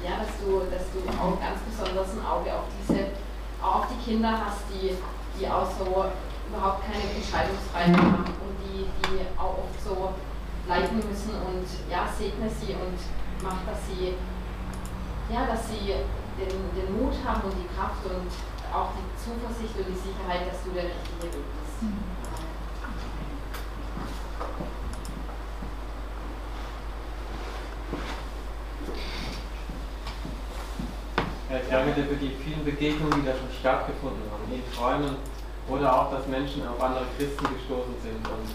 ja, 0.00 0.22
dass 0.22 0.32
du, 0.40 0.62
dass 0.70 0.86
du 0.94 1.02
auch 1.18 1.36
ganz 1.40 1.58
besonders 1.66 2.14
ein 2.14 2.24
Auge 2.24 2.54
auf 2.54 2.70
diese, 2.80 3.12
auch 3.60 3.84
die 3.90 3.98
Kinder 3.98 4.30
hast, 4.30 4.70
die, 4.70 4.94
die 5.36 5.46
auch 5.48 5.66
so 5.66 6.06
überhaupt 6.48 6.86
keine 6.86 7.04
Entscheidungsfreiheit 7.18 7.96
haben 7.96 8.32
und 8.40 8.54
die, 8.64 8.86
die 9.04 9.26
auch 9.36 9.66
oft 9.66 9.78
so 9.82 10.14
leiden 10.68 11.02
müssen 11.02 11.34
und 11.34 11.66
ja, 11.90 12.06
segne 12.06 12.48
sie 12.48 12.72
und 12.78 12.98
mach, 13.42 13.58
dass 13.66 13.84
sie 13.90 14.14
ja, 15.28 15.44
dass 15.44 15.68
sie 15.68 15.92
den, 16.40 16.56
den 16.72 16.88
Mut 16.96 17.12
haben 17.26 17.42
und 17.42 17.52
die 17.52 17.68
Kraft 17.76 18.00
und 18.06 18.32
auch 18.72 18.90
die 18.96 19.04
Zuversicht 19.18 19.76
und 19.76 19.86
die 19.92 19.98
Sicherheit, 19.98 20.48
dass 20.48 20.64
du 20.64 20.70
der 20.72 20.84
richtige 20.84 21.36
Weg 21.36 21.44
bist. 21.44 21.84
Herr, 24.38 24.67
ich 31.62 31.70
danke 31.70 31.92
dir 31.92 32.06
für 32.06 32.20
die 32.20 32.34
vielen 32.42 32.64
Begegnungen, 32.64 33.20
die 33.20 33.26
da 33.26 33.34
schon 33.34 33.52
stattgefunden 33.52 34.22
haben, 34.30 34.46
in 34.50 34.64
Träumen 34.72 35.16
oder 35.68 35.88
auch, 35.90 36.10
dass 36.10 36.26
Menschen 36.26 36.66
auf 36.66 36.80
andere 36.80 37.06
Christen 37.16 37.44
gestoßen 37.44 37.96
sind 38.02 38.22
und 38.24 38.46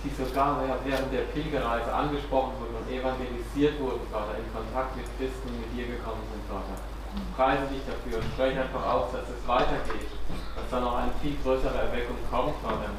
die 0.00 0.12
sogar 0.16 0.62
während 0.84 1.12
der 1.12 1.28
Pilgerreise 1.36 1.92
angesprochen 1.92 2.56
wurden 2.56 2.80
und 2.80 2.88
evangelisiert 2.88 3.76
wurden, 3.80 4.00
Vater, 4.08 4.40
in 4.40 4.48
Kontakt 4.48 4.96
mit 4.96 5.04
Christen, 5.20 5.52
mit 5.60 5.68
dir 5.76 5.92
gekommen 5.92 6.24
sind, 6.32 6.40
Vater 6.48 6.80
preise 7.36 7.66
dich 7.66 7.82
dafür 7.86 8.18
und 8.22 8.26
spreche 8.34 8.60
einfach 8.60 8.86
aus, 8.86 9.12
dass 9.12 9.26
es 9.26 9.42
weitergeht, 9.46 10.10
dass 10.54 10.66
da 10.70 10.80
noch 10.80 10.96
eine 10.96 11.10
viel 11.22 11.36
größere 11.42 11.74
Erweckung 11.74 12.16
kommt, 12.30 12.54
Vater. 12.62 12.90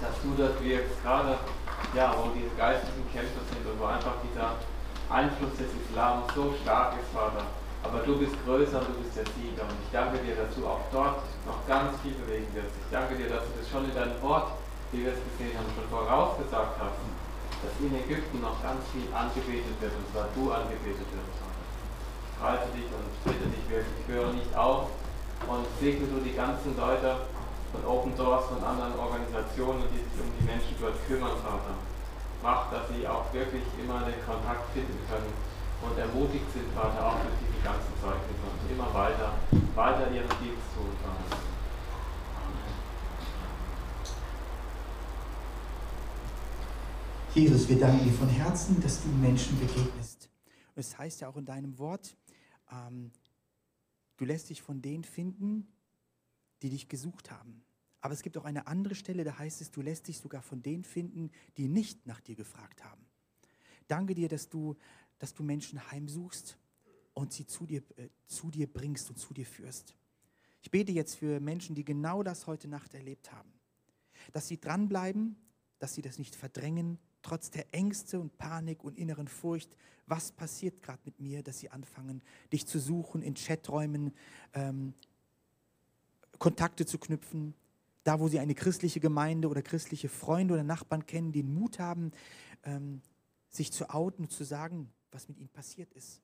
Dass 0.00 0.16
du 0.22 0.32
das 0.36 0.54
wirkst, 0.62 1.02
gerade 1.02 1.36
ja, 1.94 2.14
wo 2.16 2.30
diese 2.32 2.54
geistlichen 2.56 3.04
Kämpfe 3.12 3.40
sind 3.50 3.66
und 3.66 3.80
wo 3.80 3.84
einfach 3.84 4.16
dieser 4.24 4.56
Einfluss 5.10 5.52
des 5.58 5.68
Islam 5.74 6.22
so 6.34 6.54
stark 6.62 6.94
ist, 7.00 7.10
Vater. 7.12 7.44
Aber 7.82 8.04
du 8.04 8.18
bist 8.18 8.36
größer 8.44 8.80
und 8.80 8.88
du 8.92 8.96
bist 9.00 9.16
der 9.16 9.24
Sieger. 9.36 9.64
Und 9.64 9.80
ich 9.80 9.90
danke 9.92 10.20
dir, 10.20 10.36
dass 10.36 10.52
du 10.54 10.66
auch 10.66 10.84
dort 10.92 11.24
noch 11.48 11.60
ganz 11.66 11.96
viel 12.04 12.12
bewegen 12.12 12.48
wirst. 12.52 12.76
Ich 12.76 12.90
danke 12.92 13.16
dir, 13.16 13.28
dass 13.32 13.44
du 13.48 13.52
das 13.56 13.66
schon 13.68 13.88
in 13.88 13.94
deinem 13.94 14.20
Wort, 14.20 14.52
wie 14.92 15.04
wir 15.04 15.16
es 15.16 15.22
gesehen 15.32 15.56
haben, 15.56 15.70
schon 15.72 15.88
vorausgesagt 15.88 16.76
hast, 16.76 17.00
dass 17.64 17.72
in 17.80 17.92
Ägypten 17.96 18.40
noch 18.40 18.60
ganz 18.60 18.84
viel 18.92 19.08
angebetet 19.12 19.76
wird 19.80 19.92
und 19.92 20.06
zwar 20.12 20.28
du 20.32 20.52
angebetet 20.52 21.08
wirst 21.08 21.40
preise 22.40 22.72
dich 22.72 22.88
und 22.88 23.04
bitte 23.20 23.46
dich 23.52 23.68
wirklich, 23.68 24.00
höre 24.08 24.32
nicht 24.32 24.48
auf 24.56 24.88
und 25.44 25.68
segne 25.78 26.08
du 26.08 26.24
die 26.24 26.32
ganzen 26.32 26.72
Leute 26.72 27.28
von 27.68 27.84
Open 27.84 28.16
Doors 28.16 28.48
und 28.48 28.64
anderen 28.64 28.96
Organisationen, 28.96 29.84
die 29.92 30.00
sich 30.00 30.16
um 30.16 30.32
die 30.40 30.44
Menschen 30.48 30.74
dort 30.80 30.96
kümmern, 31.06 31.36
Vater. 31.44 31.76
Mach, 32.42 32.72
dass 32.72 32.88
sie 32.88 33.04
auch 33.04 33.28
wirklich 33.36 33.62
immer 33.76 34.00
den 34.08 34.16
Kontakt 34.24 34.72
finden 34.72 34.96
können 35.04 35.28
und 35.82 35.98
ermutigt 35.98 36.50
sind, 36.52 36.70
Vater, 36.72 37.06
auch 37.06 37.20
durch 37.20 37.34
diese 37.40 37.62
ganzen 37.64 37.92
Zeugnisse 38.00 38.44
und 38.44 38.70
immer 38.70 38.92
weiter, 38.92 39.34
weiter 39.74 40.10
ihren 40.12 40.28
Dienst 40.40 40.66
tun, 40.74 40.92
Vater. 41.02 41.50
Jesus, 47.34 47.68
wir 47.68 47.78
danken 47.78 48.04
dir 48.04 48.12
von 48.12 48.28
Herzen, 48.28 48.80
dass 48.82 49.02
du 49.02 49.08
Menschen 49.08 49.58
begegnest. 49.60 50.28
Und 50.74 50.80
es 50.80 50.98
heißt 50.98 51.20
ja 51.20 51.28
auch 51.28 51.36
in 51.36 51.44
deinem 51.44 51.78
Wort, 51.78 52.16
ähm, 52.72 53.12
du 54.16 54.24
lässt 54.24 54.50
dich 54.50 54.62
von 54.62 54.82
denen 54.82 55.04
finden, 55.04 55.68
die 56.62 56.70
dich 56.70 56.88
gesucht 56.88 57.30
haben. 57.30 57.62
Aber 58.00 58.14
es 58.14 58.22
gibt 58.22 58.36
auch 58.36 58.44
eine 58.44 58.66
andere 58.66 58.94
Stelle, 58.94 59.24
da 59.24 59.38
heißt 59.38 59.60
es, 59.60 59.70
du 59.70 59.80
lässt 59.80 60.08
dich 60.08 60.18
sogar 60.18 60.42
von 60.42 60.62
denen 60.62 60.84
finden, 60.84 61.30
die 61.56 61.68
nicht 61.68 62.06
nach 62.06 62.20
dir 62.20 62.34
gefragt 62.34 62.82
haben. 62.82 63.06
Danke 63.88 64.14
dir, 64.14 64.28
dass 64.28 64.48
du, 64.48 64.76
dass 65.20 65.34
du 65.34 65.44
Menschen 65.44 65.90
heimsuchst 65.92 66.58
und 67.14 67.32
sie 67.32 67.46
zu 67.46 67.66
dir, 67.66 67.82
äh, 67.96 68.08
zu 68.26 68.50
dir 68.50 68.66
bringst 68.66 69.08
und 69.10 69.16
zu 69.16 69.32
dir 69.32 69.46
führst. 69.46 69.94
Ich 70.62 70.70
bete 70.70 70.90
jetzt 70.90 71.16
für 71.16 71.38
Menschen, 71.38 71.76
die 71.76 71.84
genau 71.84 72.24
das 72.24 72.48
heute 72.48 72.66
Nacht 72.66 72.94
erlebt 72.94 73.30
haben. 73.30 73.52
Dass 74.32 74.48
sie 74.48 74.58
dranbleiben, 74.58 75.36
dass 75.78 75.94
sie 75.94 76.02
das 76.02 76.18
nicht 76.18 76.34
verdrängen, 76.34 76.98
trotz 77.22 77.50
der 77.50 77.72
Ängste 77.72 78.18
und 78.18 78.36
Panik 78.38 78.82
und 78.82 78.98
inneren 78.98 79.28
Furcht, 79.28 79.76
was 80.06 80.32
passiert 80.32 80.82
gerade 80.82 81.00
mit 81.04 81.20
mir, 81.20 81.42
dass 81.42 81.58
sie 81.58 81.70
anfangen, 81.70 82.22
dich 82.52 82.66
zu 82.66 82.78
suchen 82.78 83.22
in 83.22 83.34
Chaträumen, 83.34 84.12
ähm, 84.54 84.94
Kontakte 86.38 86.86
zu 86.86 86.98
knüpfen, 86.98 87.54
da 88.04 88.18
wo 88.18 88.28
sie 88.28 88.38
eine 88.38 88.54
christliche 88.54 89.00
Gemeinde 89.00 89.48
oder 89.48 89.62
christliche 89.62 90.08
Freunde 90.08 90.54
oder 90.54 90.64
Nachbarn 90.64 91.06
kennen, 91.06 91.32
die 91.32 91.42
den 91.42 91.54
Mut 91.54 91.78
haben, 91.78 92.12
ähm, 92.64 93.02
sich 93.48 93.72
zu 93.72 93.90
outen 93.90 94.24
und 94.24 94.30
zu 94.30 94.44
sagen, 94.44 94.90
was 95.12 95.28
mit 95.28 95.38
ihnen 95.38 95.48
passiert 95.48 95.92
ist. 95.94 96.20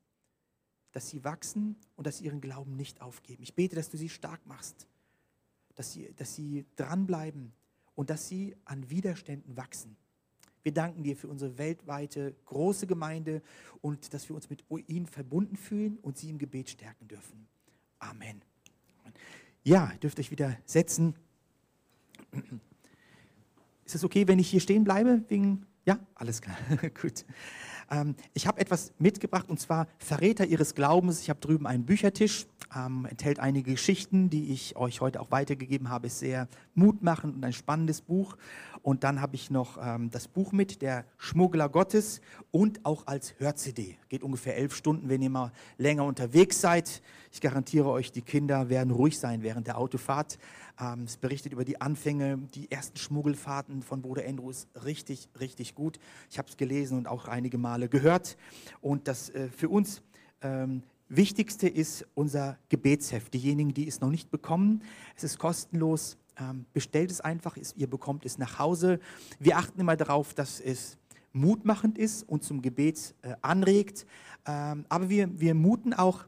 Dass 0.93 1.09
sie 1.09 1.24
wachsen 1.24 1.76
und 1.97 2.07
dass 2.07 2.18
sie 2.18 2.24
ihren 2.24 2.41
Glauben 2.41 2.76
nicht 2.76 3.01
aufgeben. 3.01 3.43
Ich 3.43 3.55
bete, 3.55 3.76
dass 3.76 3.91
du 3.91 3.97
sie 3.97 4.09
stark 4.09 4.45
machst, 4.47 4.87
dass 5.74 5.93
sie, 5.93 6.12
dass 6.16 6.34
sie 6.34 6.64
dranbleiben 6.76 7.53
und 7.95 8.11
dass 8.11 8.28
sie 8.28 8.57
an 8.64 8.89
Widerständen 8.89 9.57
wachsen. 9.57 9.97
Wir 10.62 10.72
danken 10.72 11.05
dir 11.05 11.16
für 11.16 11.28
unsere 11.28 11.59
weltweite 11.59 12.34
große 12.47 12.87
Gemeinde 12.87 13.43
und 13.82 14.12
dass 14.12 14.28
wir 14.28 14.34
uns 14.34 14.51
mit 14.51 14.64
ihnen 14.89 15.07
verbunden 15.07 15.57
fühlen 15.57 15.99
und 15.99 16.16
sie 16.18 16.30
im 16.30 16.39
Gebet 16.39 16.70
stärken 16.70 17.07
dürfen. 17.07 17.47
Amen. 17.99 18.43
Ja, 19.62 19.93
dürft 20.03 20.18
euch 20.18 20.30
wieder 20.30 20.57
setzen. 20.64 21.14
Ist 23.84 23.95
es 23.95 24.05
okay, 24.05 24.26
wenn 24.26 24.39
ich 24.39 24.49
hier 24.49 24.61
stehen 24.61 24.82
bleibe? 24.82 25.24
Wegen 25.28 25.66
ja, 25.87 26.01
alles 26.16 26.43
klar. 26.43 26.57
Gut. 27.01 27.24
Ähm, 27.91 28.14
ich 28.34 28.47
habe 28.47 28.61
etwas 28.61 28.93
mitgebracht 28.99 29.49
und 29.49 29.61
zwar 29.61 29.87
Verräter 29.99 30.47
ihres 30.47 30.74
Glaubens. 30.74 31.20
Ich 31.20 31.30
habe 31.30 31.41
drüben 31.41 31.66
einen 31.66 31.84
Büchertisch, 31.84 32.47
ähm, 32.74 33.06
enthält 33.08 33.38
einige 33.38 33.72
Geschichten, 33.72 34.30
die 34.30 34.52
ich 34.52 34.76
euch 34.76 35.00
heute 35.00 35.20
auch 35.20 35.30
weitergegeben 35.30 35.88
habe. 35.88 36.06
Ist 36.06 36.18
sehr 36.18 36.48
mutmachend 36.74 37.36
und 37.36 37.44
ein 37.44 37.52
spannendes 37.52 38.00
Buch. 38.00 38.36
Und 38.82 39.02
dann 39.02 39.20
habe 39.20 39.34
ich 39.34 39.50
noch 39.50 39.78
ähm, 39.82 40.10
das 40.10 40.28
Buch 40.28 40.52
mit, 40.52 40.80
der 40.80 41.04
Schmuggler 41.18 41.68
Gottes 41.68 42.20
und 42.52 42.84
auch 42.84 43.06
als 43.06 43.34
Hör-CD. 43.38 43.96
Geht 44.08 44.22
ungefähr 44.22 44.56
elf 44.56 44.74
Stunden, 44.74 45.08
wenn 45.08 45.22
ihr 45.22 45.30
mal 45.30 45.52
länger 45.76 46.04
unterwegs 46.04 46.60
seid. 46.60 47.02
Ich 47.32 47.40
garantiere 47.40 47.88
euch, 47.88 48.12
die 48.12 48.22
Kinder 48.22 48.68
werden 48.68 48.92
ruhig 48.92 49.18
sein 49.18 49.42
während 49.42 49.66
der 49.66 49.78
Autofahrt. 49.78 50.38
Ähm, 50.80 51.04
es 51.04 51.16
berichtet 51.16 51.52
über 51.52 51.64
die 51.64 51.80
Anfänge, 51.80 52.38
die 52.54 52.70
ersten 52.70 52.96
Schmuggelfahrten 52.96 53.82
von 53.82 54.02
Bruder 54.02 54.22
Andrew 54.26 54.50
ist 54.50 54.68
richtig, 54.84 55.28
richtig 55.40 55.74
gut. 55.74 55.98
Ich 56.30 56.38
habe 56.38 56.48
es 56.48 56.56
gelesen 56.56 56.98
und 56.98 57.08
auch 57.08 57.28
einige 57.28 57.58
Male 57.58 57.88
gehört. 57.88 58.36
Und 58.80 59.08
das 59.08 59.30
äh, 59.30 59.48
für 59.48 59.68
uns 59.68 60.02
ähm, 60.42 60.82
Wichtigste 61.09 61.68
ist 61.68 62.04
unser 62.14 62.59
Gebetsheft. 62.68 63.32
Diejenigen, 63.32 63.72
die 63.72 63.86
es 63.86 64.00
noch 64.00 64.11
nicht 64.11 64.30
bekommen, 64.30 64.82
es 65.16 65.24
ist 65.24 65.38
kostenlos. 65.38 66.18
Ähm, 66.38 66.66
bestellt 66.72 67.11
es 67.11 67.22
einfach, 67.22 67.57
ihr 67.76 67.86
bekommt 67.86 68.26
es 68.26 68.36
nach 68.36 68.59
Hause. 68.59 69.00
Wir 69.38 69.57
achten 69.57 69.80
immer 69.80 69.96
darauf, 69.96 70.34
dass 70.34 70.61
es 70.61 70.98
mutmachend 71.32 71.96
ist 71.96 72.28
und 72.28 72.42
zum 72.42 72.61
Gebet 72.61 73.14
äh, 73.22 73.34
anregt. 73.40 74.04
Ähm, 74.46 74.84
aber 74.88 75.09
wir, 75.09 75.40
wir 75.40 75.54
muten 75.54 75.94
auch 75.94 76.26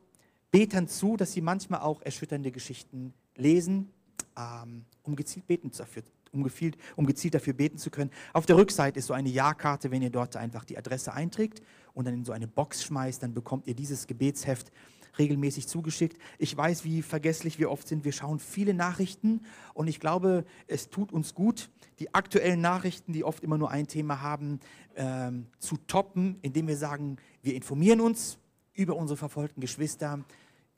Betern 0.51 0.89
zu, 0.89 1.17
dass 1.17 1.33
sie 1.33 1.41
manchmal 1.41 1.81
auch 1.81 2.01
erschütternde 2.03 2.53
Geschichten 2.53 3.13
lesen, 3.37 3.91
ähm, 4.39 4.85
um 5.03 5.17
gezielt 5.17 5.47
beten 5.47 5.71
dafür, 5.77 6.03
um, 6.33 6.43
gezielt, 6.43 6.77
um 6.97 7.07
gezielt 7.07 7.35
dafür 7.35 7.53
beten 7.53 7.79
zu 7.79 7.91
können. 7.91 8.11
Auf 8.33 8.47
der 8.47 8.57
Rückseite 8.57 8.99
ist 8.99 9.07
so 9.07 9.15
eine 9.15 9.29
Ja-Karte, 9.29 9.91
wenn 9.91 10.03
ihr 10.03 10.11
dort 10.11 10.37
einfach 10.37 10.65
die 10.65 10.79
Adresse 10.79 11.13
einträgt 11.13 11.63
und 11.95 12.07
dann 12.07 12.15
in 12.15 12.25
so 12.25 12.33
eine 12.33 12.47
Box 12.47 12.85
schmeißt, 12.85 13.23
dann 13.23 13.35
bekommt 13.35 13.67
ihr 13.67 13.75
dieses 13.75 14.07
Gebetsheft 14.07 14.73
regelmäßig 15.19 15.67
zugeschickt. 15.67 16.19
Ich 16.39 16.57
weiß, 16.57 16.85
wie 16.85 17.03
vergesslich 17.03 17.59
wir 17.59 17.71
oft 17.71 17.89
sind. 17.89 18.05
Wir 18.05 18.13
schauen 18.13 18.39
viele 18.39 18.75
Nachrichten 18.75 19.41
und 19.75 19.89
ich 19.89 20.01
glaube, 20.01 20.45
es 20.67 20.91
tut 20.91 21.13
uns 21.13 21.35
gut, 21.35 21.71
die 21.99 22.15
aktuellen 22.15 22.61
Nachrichten, 22.61 23.13
die 23.13 23.25
oft 23.25 23.43
immer 23.43 23.59
nur 23.59 23.71
ein 23.71 23.89
Thema 23.89 24.21
haben, 24.23 24.61
ähm, 24.97 25.47
zu 25.59 25.77
toppen, 25.77 26.39
indem 26.43 26.69
wir 26.69 26.77
sagen, 26.77 27.17
wir 27.43 27.55
informieren 27.55 28.01
uns 28.01 28.39
über 28.75 28.97
unsere 28.97 29.17
verfolgten 29.17 29.61
Geschwister 29.61 30.25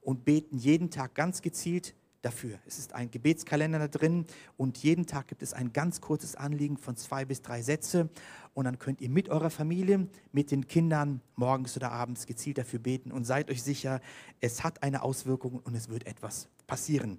und 0.01 0.25
beten 0.25 0.57
jeden 0.57 0.91
Tag 0.91 1.15
ganz 1.15 1.43
gezielt 1.43 1.95
dafür. 2.23 2.59
Es 2.67 2.79
ist 2.79 2.93
ein 2.93 3.11
Gebetskalender 3.11 3.79
da 3.79 3.89
drin 3.89 4.27
und 4.57 4.79
jeden 4.79 5.07
Tag 5.07 5.29
gibt 5.29 5.43
es 5.43 5.53
ein 5.53 5.73
ganz 5.73 6.01
kurzes 6.01 6.37
Anliegen 6.37 6.77
von 6.77 6.97
zwei 6.97 7.25
bis 7.25 7.43
drei 7.43 7.63
Sätze 7.63 8.11
und 8.55 8.65
dann 8.65 8.79
könnt 8.79 9.01
ihr 9.01 9.09
mit 9.09 9.29
eurer 9.29 9.51
Familie, 9.51 10.09
mit 10.33 10.51
den 10.51 10.67
Kindern 10.67 11.21
morgens 11.37 11.77
oder 11.77 11.93
abends 11.93 12.27
gezielt 12.27 12.59
dafür 12.59 12.79
beten 12.79 13.13
und 13.13 13.25
seid 13.25 13.51
euch 13.51 13.63
sicher, 13.63 14.01
es 14.41 14.63
hat 14.63 14.83
eine 14.83 15.03
Auswirkung 15.03 15.61
und 15.61 15.75
es 15.75 15.89
wird 15.89 16.07
etwas 16.07 16.49
passieren. 16.67 17.19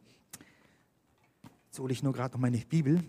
Jetzt 1.68 1.80
hole 1.80 1.94
ich 1.94 2.04
nur 2.04 2.14
gerade 2.14 2.34
noch 2.34 2.42
meine 2.42 2.58
Bibel. 2.58 3.02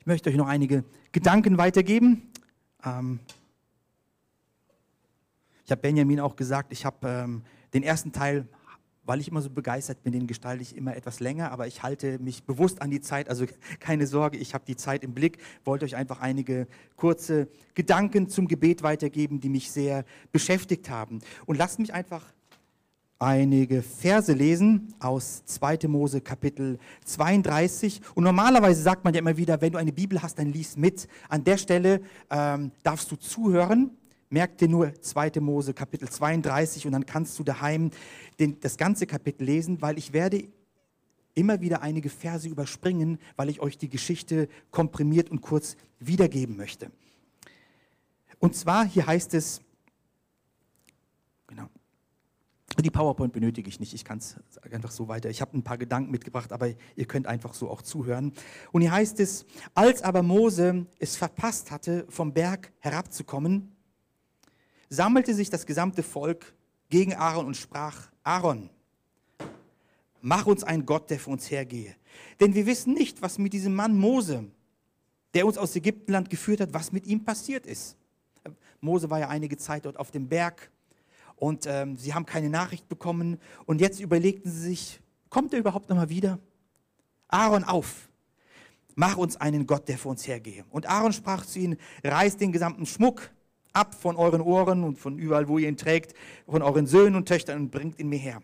Ich 0.00 0.06
möchte 0.06 0.28
euch 0.30 0.36
noch 0.36 0.48
einige 0.48 0.84
Gedanken 1.12 1.58
weitergeben. 1.58 2.30
Ähm 2.84 3.20
ich 5.64 5.72
habe 5.72 5.82
Benjamin 5.82 6.18
auch 6.18 6.34
gesagt, 6.34 6.72
ich 6.72 6.84
habe 6.84 7.08
ähm, 7.08 7.42
den 7.74 7.84
ersten 7.84 8.10
Teil, 8.10 8.48
weil 9.04 9.20
ich 9.20 9.28
immer 9.28 9.40
so 9.40 9.50
begeistert 9.50 10.02
bin, 10.02 10.12
den 10.12 10.26
gestalte 10.26 10.62
ich 10.62 10.76
immer 10.76 10.96
etwas 10.96 11.20
länger, 11.20 11.52
aber 11.52 11.66
ich 11.66 11.82
halte 11.82 12.18
mich 12.18 12.44
bewusst 12.44 12.82
an 12.82 12.90
die 12.90 13.00
Zeit, 13.00 13.28
also 13.28 13.46
keine 13.80 14.06
Sorge, 14.06 14.36
ich 14.36 14.52
habe 14.54 14.64
die 14.66 14.76
Zeit 14.76 15.04
im 15.04 15.14
Blick, 15.14 15.38
wollte 15.64 15.84
euch 15.84 15.96
einfach 15.96 16.20
einige 16.20 16.66
kurze 16.96 17.48
Gedanken 17.74 18.28
zum 18.28 18.48
Gebet 18.48 18.82
weitergeben, 18.82 19.40
die 19.40 19.48
mich 19.48 19.70
sehr 19.70 20.04
beschäftigt 20.32 20.90
haben. 20.90 21.20
Und 21.46 21.56
lasst 21.56 21.78
mich 21.78 21.94
einfach 21.94 22.24
einige 23.20 23.82
Verse 23.82 24.32
lesen 24.32 24.94
aus 24.98 25.44
2. 25.44 25.86
Mose 25.86 26.20
Kapitel 26.20 26.78
32. 27.04 28.00
Und 28.14 28.24
normalerweise 28.24 28.82
sagt 28.82 29.04
man 29.04 29.14
ja 29.14 29.20
immer 29.20 29.36
wieder, 29.36 29.60
wenn 29.60 29.72
du 29.72 29.78
eine 29.78 29.92
Bibel 29.92 30.20
hast, 30.22 30.38
dann 30.38 30.52
lies 30.52 30.76
mit. 30.76 31.06
An 31.28 31.44
der 31.44 31.58
Stelle 31.58 32.00
ähm, 32.30 32.72
darfst 32.82 33.12
du 33.12 33.16
zuhören. 33.16 33.90
Merk 34.30 34.56
dir 34.58 34.68
nur 34.68 34.94
2. 34.94 35.32
Mose 35.40 35.74
Kapitel 35.74 36.08
32 36.08 36.86
und 36.86 36.92
dann 36.92 37.04
kannst 37.04 37.38
du 37.38 37.44
daheim 37.44 37.90
den, 38.38 38.58
das 38.60 38.78
ganze 38.78 39.06
Kapitel 39.06 39.44
lesen, 39.44 39.82
weil 39.82 39.98
ich 39.98 40.12
werde 40.12 40.48
immer 41.34 41.60
wieder 41.60 41.82
einige 41.82 42.08
Verse 42.08 42.48
überspringen, 42.48 43.18
weil 43.36 43.50
ich 43.50 43.60
euch 43.60 43.76
die 43.76 43.90
Geschichte 43.90 44.48
komprimiert 44.70 45.30
und 45.30 45.42
kurz 45.42 45.76
wiedergeben 45.98 46.56
möchte. 46.56 46.90
Und 48.38 48.56
zwar 48.56 48.86
hier 48.86 49.06
heißt 49.06 49.34
es, 49.34 49.60
genau, 51.46 51.68
die 52.78 52.90
PowerPoint 52.90 53.32
benötige 53.32 53.68
ich 53.68 53.80
nicht, 53.80 53.94
ich 53.94 54.04
kann 54.04 54.18
es 54.18 54.36
einfach 54.70 54.90
so 54.90 55.08
weiter. 55.08 55.28
Ich 55.28 55.40
habe 55.40 55.56
ein 55.56 55.62
paar 55.62 55.78
Gedanken 55.78 56.10
mitgebracht, 56.10 56.52
aber 56.52 56.68
ihr 56.96 57.04
könnt 57.06 57.26
einfach 57.26 57.52
so 57.52 57.68
auch 57.68 57.82
zuhören. 57.82 58.32
Und 58.72 58.82
hier 58.82 58.92
heißt 58.92 59.18
es, 59.20 59.44
als 59.74 60.02
aber 60.02 60.22
Mose 60.22 60.86
es 60.98 61.16
verpasst 61.16 61.70
hatte, 61.70 62.06
vom 62.08 62.32
Berg 62.32 62.72
herabzukommen, 62.78 63.72
sammelte 64.88 65.34
sich 65.34 65.50
das 65.50 65.66
gesamte 65.66 66.02
Volk 66.02 66.54
gegen 66.88 67.14
Aaron 67.14 67.46
und 67.46 67.56
sprach, 67.56 68.10
Aaron, 68.22 68.70
mach 70.20 70.46
uns 70.46 70.64
einen 70.64 70.86
Gott, 70.86 71.10
der 71.10 71.18
für 71.18 71.30
uns 71.30 71.50
hergehe. 71.50 71.94
Denn 72.40 72.54
wir 72.54 72.66
wissen 72.66 72.94
nicht, 72.94 73.22
was 73.22 73.38
mit 73.38 73.52
diesem 73.52 73.74
Mann 73.74 73.96
Mose, 73.96 74.44
der 75.34 75.46
uns 75.46 75.58
aus 75.58 75.76
Ägyptenland 75.76 76.30
geführt 76.30 76.60
hat, 76.60 76.74
was 76.74 76.92
mit 76.92 77.06
ihm 77.06 77.24
passiert 77.24 77.66
ist. 77.66 77.96
Mose 78.80 79.10
war 79.10 79.20
ja 79.20 79.28
einige 79.28 79.56
Zeit 79.56 79.84
dort 79.84 79.96
auf 79.96 80.10
dem 80.10 80.28
Berg 80.28 80.70
und 81.40 81.66
ähm, 81.66 81.96
sie 81.96 82.14
haben 82.14 82.26
keine 82.26 82.50
Nachricht 82.50 82.88
bekommen. 82.88 83.38
Und 83.64 83.80
jetzt 83.80 83.98
überlegten 83.98 84.50
sie 84.50 84.60
sich, 84.60 85.00
kommt 85.30 85.52
er 85.54 85.58
überhaupt 85.58 85.88
nochmal 85.88 86.10
wieder? 86.10 86.38
Aaron 87.28 87.64
auf, 87.64 88.10
mach 88.94 89.16
uns 89.16 89.38
einen 89.38 89.66
Gott, 89.66 89.88
der 89.88 89.96
für 89.96 90.10
uns 90.10 90.28
hergehe. 90.28 90.64
Und 90.70 90.86
Aaron 90.86 91.14
sprach 91.14 91.46
zu 91.46 91.58
ihnen, 91.58 91.78
reißt 92.04 92.40
den 92.40 92.52
gesamten 92.52 92.84
Schmuck 92.84 93.30
ab 93.72 93.94
von 93.94 94.16
euren 94.16 94.42
Ohren 94.42 94.84
und 94.84 94.98
von 94.98 95.18
überall, 95.18 95.48
wo 95.48 95.56
ihr 95.56 95.68
ihn 95.68 95.78
trägt, 95.78 96.14
von 96.46 96.60
euren 96.60 96.86
Söhnen 96.86 97.14
und 97.14 97.26
Töchtern 97.26 97.58
und 97.58 97.70
bringt 97.70 97.98
ihn 97.98 98.10
mir 98.10 98.18
her. 98.18 98.42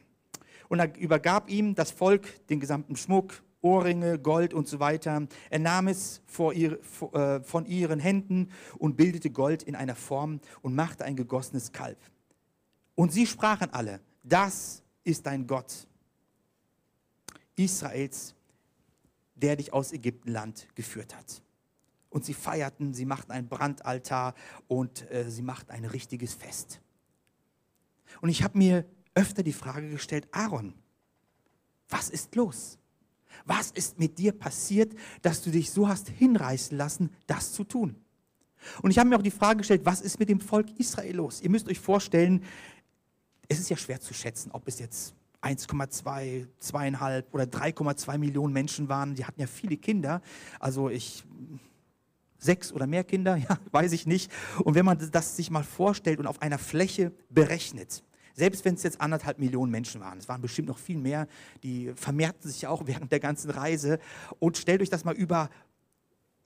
Und 0.68 0.78
er 0.78 0.96
übergab 0.98 1.50
ihm 1.50 1.74
das 1.74 1.90
Volk 1.90 2.46
den 2.48 2.60
gesamten 2.60 2.96
Schmuck, 2.96 3.42
Ohrringe, 3.60 4.18
Gold 4.18 4.54
und 4.54 4.68
so 4.68 4.80
weiter. 4.80 5.26
Er 5.50 5.58
nahm 5.58 5.88
es 5.88 6.22
ihr, 6.54 6.78
äh, 7.12 7.40
von 7.40 7.66
ihren 7.66 8.00
Händen 8.00 8.48
und 8.78 8.96
bildete 8.96 9.28
Gold 9.28 9.64
in 9.64 9.74
einer 9.74 9.96
Form 9.96 10.40
und 10.62 10.74
machte 10.74 11.04
ein 11.04 11.16
gegossenes 11.16 11.72
Kalb. 11.72 11.98
Und 12.96 13.12
sie 13.12 13.26
sprachen 13.26 13.72
alle, 13.72 14.00
das 14.24 14.82
ist 15.04 15.24
dein 15.24 15.46
Gott, 15.46 15.86
Israels, 17.54 18.34
der 19.36 19.54
dich 19.54 19.72
aus 19.72 19.92
Ägyptenland 19.92 20.66
geführt 20.74 21.14
hat. 21.14 21.42
Und 22.10 22.24
sie 22.24 22.34
feierten, 22.34 22.94
sie 22.94 23.04
machten 23.04 23.30
ein 23.30 23.48
Brandaltar 23.48 24.34
und 24.66 25.08
äh, 25.10 25.30
sie 25.30 25.42
machten 25.42 25.70
ein 25.70 25.84
richtiges 25.84 26.34
Fest. 26.34 26.80
Und 28.20 28.30
ich 28.30 28.42
habe 28.42 28.56
mir 28.56 28.86
öfter 29.14 29.42
die 29.42 29.52
Frage 29.52 29.90
gestellt, 29.90 30.26
Aaron, 30.32 30.74
was 31.88 32.08
ist 32.08 32.34
los? 32.34 32.78
Was 33.44 33.70
ist 33.70 33.98
mit 33.98 34.18
dir 34.18 34.32
passiert, 34.32 34.94
dass 35.20 35.42
du 35.42 35.50
dich 35.50 35.70
so 35.70 35.88
hast 35.88 36.08
hinreißen 36.08 36.76
lassen, 36.76 37.10
das 37.26 37.52
zu 37.52 37.64
tun? 37.64 37.96
Und 38.82 38.90
ich 38.90 38.98
habe 38.98 39.08
mir 39.08 39.16
auch 39.16 39.22
die 39.22 39.30
Frage 39.30 39.58
gestellt, 39.58 39.82
was 39.84 40.00
ist 40.00 40.18
mit 40.18 40.28
dem 40.28 40.40
Volk 40.40 40.66
Israel 40.78 41.16
los? 41.16 41.40
Ihr 41.40 41.50
müsst 41.50 41.68
euch 41.68 41.78
vorstellen, 41.78 42.42
es 43.48 43.58
ist 43.58 43.70
ja 43.70 43.76
schwer 43.76 44.00
zu 44.00 44.14
schätzen, 44.14 44.50
ob 44.52 44.66
es 44.68 44.78
jetzt 44.78 45.14
1,2, 45.42 46.46
2,5 46.60 47.24
oder 47.32 47.44
3,2 47.44 48.18
Millionen 48.18 48.52
Menschen 48.52 48.88
waren. 48.88 49.14
Die 49.14 49.24
hatten 49.24 49.40
ja 49.40 49.46
viele 49.46 49.76
Kinder. 49.76 50.20
Also 50.58 50.88
ich, 50.88 51.24
sechs 52.38 52.72
oder 52.72 52.86
mehr 52.86 53.04
Kinder, 53.04 53.36
ja, 53.48 53.58
weiß 53.70 53.92
ich 53.92 54.06
nicht. 54.06 54.30
Und 54.64 54.74
wenn 54.74 54.84
man 54.84 54.98
das 55.10 55.36
sich 55.36 55.50
mal 55.50 55.62
vorstellt 55.62 56.18
und 56.18 56.26
auf 56.26 56.42
einer 56.42 56.58
Fläche 56.58 57.12
berechnet, 57.30 58.02
selbst 58.34 58.64
wenn 58.64 58.74
es 58.74 58.82
jetzt 58.82 59.00
anderthalb 59.00 59.38
Millionen 59.38 59.70
Menschen 59.70 60.00
waren, 60.00 60.18
es 60.18 60.28
waren 60.28 60.42
bestimmt 60.42 60.68
noch 60.68 60.78
viel 60.78 60.98
mehr, 60.98 61.26
die 61.62 61.92
vermehrten 61.94 62.50
sich 62.50 62.66
auch 62.66 62.82
während 62.86 63.12
der 63.12 63.20
ganzen 63.20 63.50
Reise. 63.50 63.98
Und 64.38 64.56
stellt 64.58 64.82
euch 64.82 64.90
das 64.90 65.04
mal 65.04 65.14
über, 65.14 65.48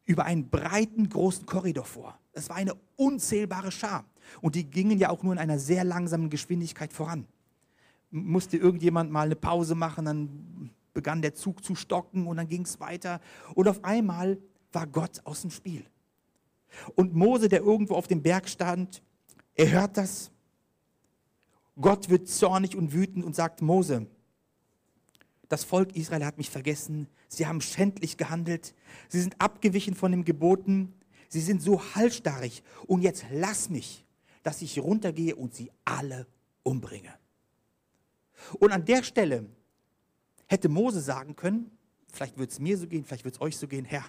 über 0.04 0.24
einen 0.24 0.50
breiten, 0.50 1.08
großen 1.08 1.46
Korridor 1.46 1.84
vor. 1.84 2.18
Es 2.32 2.48
war 2.48 2.56
eine 2.56 2.74
unzählbare 2.96 3.72
Schar. 3.72 4.04
Und 4.40 4.54
die 4.54 4.64
gingen 4.64 4.98
ja 4.98 5.10
auch 5.10 5.22
nur 5.22 5.32
in 5.32 5.38
einer 5.38 5.58
sehr 5.58 5.84
langsamen 5.84 6.30
Geschwindigkeit 6.30 6.92
voran. 6.92 7.26
Musste 8.10 8.56
irgendjemand 8.56 9.10
mal 9.10 9.26
eine 9.26 9.36
Pause 9.36 9.74
machen, 9.74 10.04
dann 10.04 10.70
begann 10.92 11.22
der 11.22 11.34
Zug 11.34 11.64
zu 11.64 11.74
stocken 11.74 12.26
und 12.26 12.36
dann 12.36 12.48
ging 12.48 12.62
es 12.62 12.80
weiter. 12.80 13.20
Und 13.54 13.68
auf 13.68 13.84
einmal 13.84 14.38
war 14.72 14.86
Gott 14.86 15.20
aus 15.24 15.42
dem 15.42 15.50
Spiel. 15.50 15.84
Und 16.94 17.14
Mose, 17.14 17.48
der 17.48 17.60
irgendwo 17.60 17.94
auf 17.94 18.06
dem 18.06 18.22
Berg 18.22 18.48
stand, 18.48 19.02
er 19.54 19.70
hört 19.70 19.96
das. 19.96 20.30
Gott 21.80 22.08
wird 22.08 22.28
zornig 22.28 22.76
und 22.76 22.92
wütend 22.92 23.24
und 23.24 23.34
sagt, 23.34 23.62
Mose, 23.62 24.06
das 25.48 25.64
Volk 25.64 25.96
Israel 25.96 26.24
hat 26.24 26.38
mich 26.38 26.50
vergessen, 26.50 27.08
sie 27.28 27.46
haben 27.46 27.60
schändlich 27.60 28.16
gehandelt, 28.16 28.74
sie 29.08 29.20
sind 29.20 29.40
abgewichen 29.40 29.94
von 29.94 30.12
den 30.12 30.24
Geboten, 30.24 30.94
sie 31.28 31.40
sind 31.40 31.60
so 31.60 31.82
halsstarrig 31.94 32.62
und 32.86 33.02
jetzt 33.02 33.24
lass 33.32 33.68
mich 33.68 34.04
dass 34.42 34.62
ich 34.62 34.78
runtergehe 34.78 35.36
und 35.36 35.54
sie 35.54 35.70
alle 35.84 36.26
umbringe. 36.62 37.12
Und 38.58 38.72
an 38.72 38.84
der 38.84 39.02
Stelle 39.02 39.46
hätte 40.46 40.68
Mose 40.68 41.00
sagen 41.00 41.36
können, 41.36 41.70
vielleicht 42.12 42.38
wird 42.38 42.50
es 42.50 42.58
mir 42.58 42.76
so 42.78 42.86
gehen, 42.86 43.04
vielleicht 43.04 43.24
wird 43.24 43.34
es 43.36 43.40
euch 43.40 43.56
so 43.56 43.68
gehen, 43.68 43.84
Herr, 43.84 44.04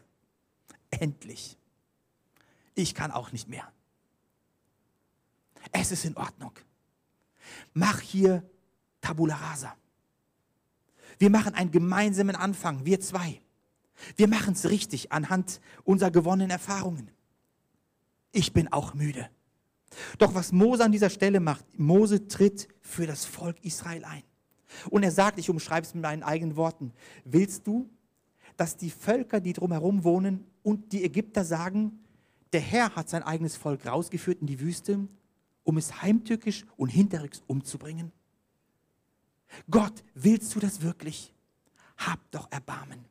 endlich, 0.89 1.57
ich 2.75 2.95
kann 2.95 3.11
auch 3.11 3.31
nicht 3.31 3.47
mehr. 3.47 3.71
Es 5.71 5.91
ist 5.91 6.05
in 6.05 6.17
Ordnung. 6.17 6.53
Mach 7.73 7.99
hier 7.99 8.49
Tabula 9.01 9.35
rasa. 9.35 9.75
Wir 11.19 11.29
machen 11.29 11.53
einen 11.53 11.71
gemeinsamen 11.71 12.35
Anfang, 12.35 12.85
wir 12.85 12.99
zwei. 12.99 13.41
Wir 14.15 14.27
machen 14.27 14.53
es 14.53 14.69
richtig 14.69 15.11
anhand 15.11 15.61
unserer 15.83 16.11
gewonnenen 16.11 16.49
Erfahrungen. 16.49 17.11
Ich 18.31 18.53
bin 18.53 18.71
auch 18.71 18.93
müde. 18.93 19.29
Doch 20.17 20.33
was 20.33 20.51
Mose 20.51 20.83
an 20.83 20.91
dieser 20.91 21.09
Stelle 21.09 21.39
macht, 21.39 21.65
Mose 21.77 22.27
tritt 22.27 22.67
für 22.81 23.07
das 23.07 23.25
Volk 23.25 23.57
Israel 23.63 24.05
ein. 24.05 24.23
Und 24.89 25.03
er 25.03 25.11
sagt, 25.11 25.37
ich 25.39 25.49
umschreibe 25.49 25.85
es 25.85 25.93
mit 25.93 26.03
meinen 26.03 26.23
eigenen 26.23 26.55
Worten, 26.55 26.93
willst 27.25 27.67
du, 27.67 27.89
dass 28.57 28.77
die 28.77 28.89
Völker, 28.89 29.39
die 29.39 29.53
drumherum 29.53 30.03
wohnen 30.03 30.45
und 30.63 30.93
die 30.93 31.03
Ägypter 31.03 31.43
sagen, 31.43 31.99
der 32.53 32.61
Herr 32.61 32.95
hat 32.95 33.09
sein 33.09 33.23
eigenes 33.23 33.55
Volk 33.55 33.85
rausgeführt 33.85 34.41
in 34.41 34.47
die 34.47 34.59
Wüste, 34.59 35.07
um 35.63 35.77
es 35.77 36.01
heimtückisch 36.01 36.65
und 36.77 36.89
hinterrücks 36.89 37.43
umzubringen? 37.47 38.11
Gott, 39.69 40.03
willst 40.13 40.55
du 40.55 40.59
das 40.59 40.81
wirklich? 40.81 41.33
Hab 41.97 42.19
doch 42.31 42.51
Erbarmen. 42.51 43.10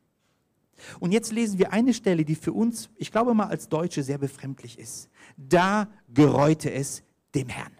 Und 0.99 1.11
jetzt 1.11 1.31
lesen 1.31 1.59
wir 1.59 1.73
eine 1.73 1.93
Stelle, 1.93 2.25
die 2.25 2.35
für 2.35 2.53
uns, 2.53 2.89
ich 2.95 3.11
glaube 3.11 3.33
mal 3.33 3.47
als 3.47 3.69
Deutsche, 3.69 4.03
sehr 4.03 4.17
befremdlich 4.17 4.79
ist. 4.79 5.09
Da 5.37 5.87
gereute 6.09 6.71
es 6.71 7.03
dem 7.35 7.49
Herrn. 7.49 7.73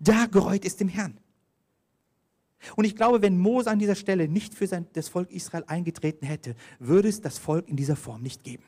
Da 0.00 0.26
gereut 0.26 0.64
es 0.64 0.76
dem 0.76 0.88
Herrn. 0.88 1.18
Und 2.76 2.84
ich 2.84 2.96
glaube, 2.96 3.22
wenn 3.22 3.38
Mose 3.38 3.70
an 3.70 3.78
dieser 3.78 3.94
Stelle 3.94 4.28
nicht 4.28 4.54
für 4.54 4.66
sein, 4.66 4.86
das 4.92 5.08
Volk 5.08 5.30
Israel 5.30 5.64
eingetreten 5.66 6.26
hätte, 6.26 6.56
würde 6.78 7.08
es 7.08 7.20
das 7.20 7.38
Volk 7.38 7.68
in 7.68 7.76
dieser 7.76 7.96
Form 7.96 8.22
nicht 8.22 8.42
geben. 8.42 8.64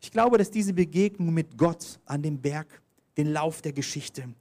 Ich 0.00 0.10
glaube, 0.10 0.38
dass 0.38 0.50
diese 0.50 0.72
Begegnung 0.72 1.34
mit 1.34 1.58
Gott 1.58 2.00
an 2.06 2.22
dem 2.22 2.40
Berg 2.40 2.82
den 3.16 3.32
Lauf 3.32 3.60
der 3.62 3.72
Geschichte 3.72 4.32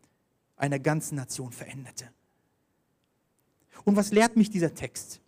einer 0.56 0.80
ganzen 0.80 1.16
Nation 1.16 1.52
veränderte. 1.52 2.10
Und 3.84 3.95
was 3.95 4.12
lehrt 4.12 4.38
mich 4.38 4.50
dieser 4.50 4.74
Text? 4.74 5.22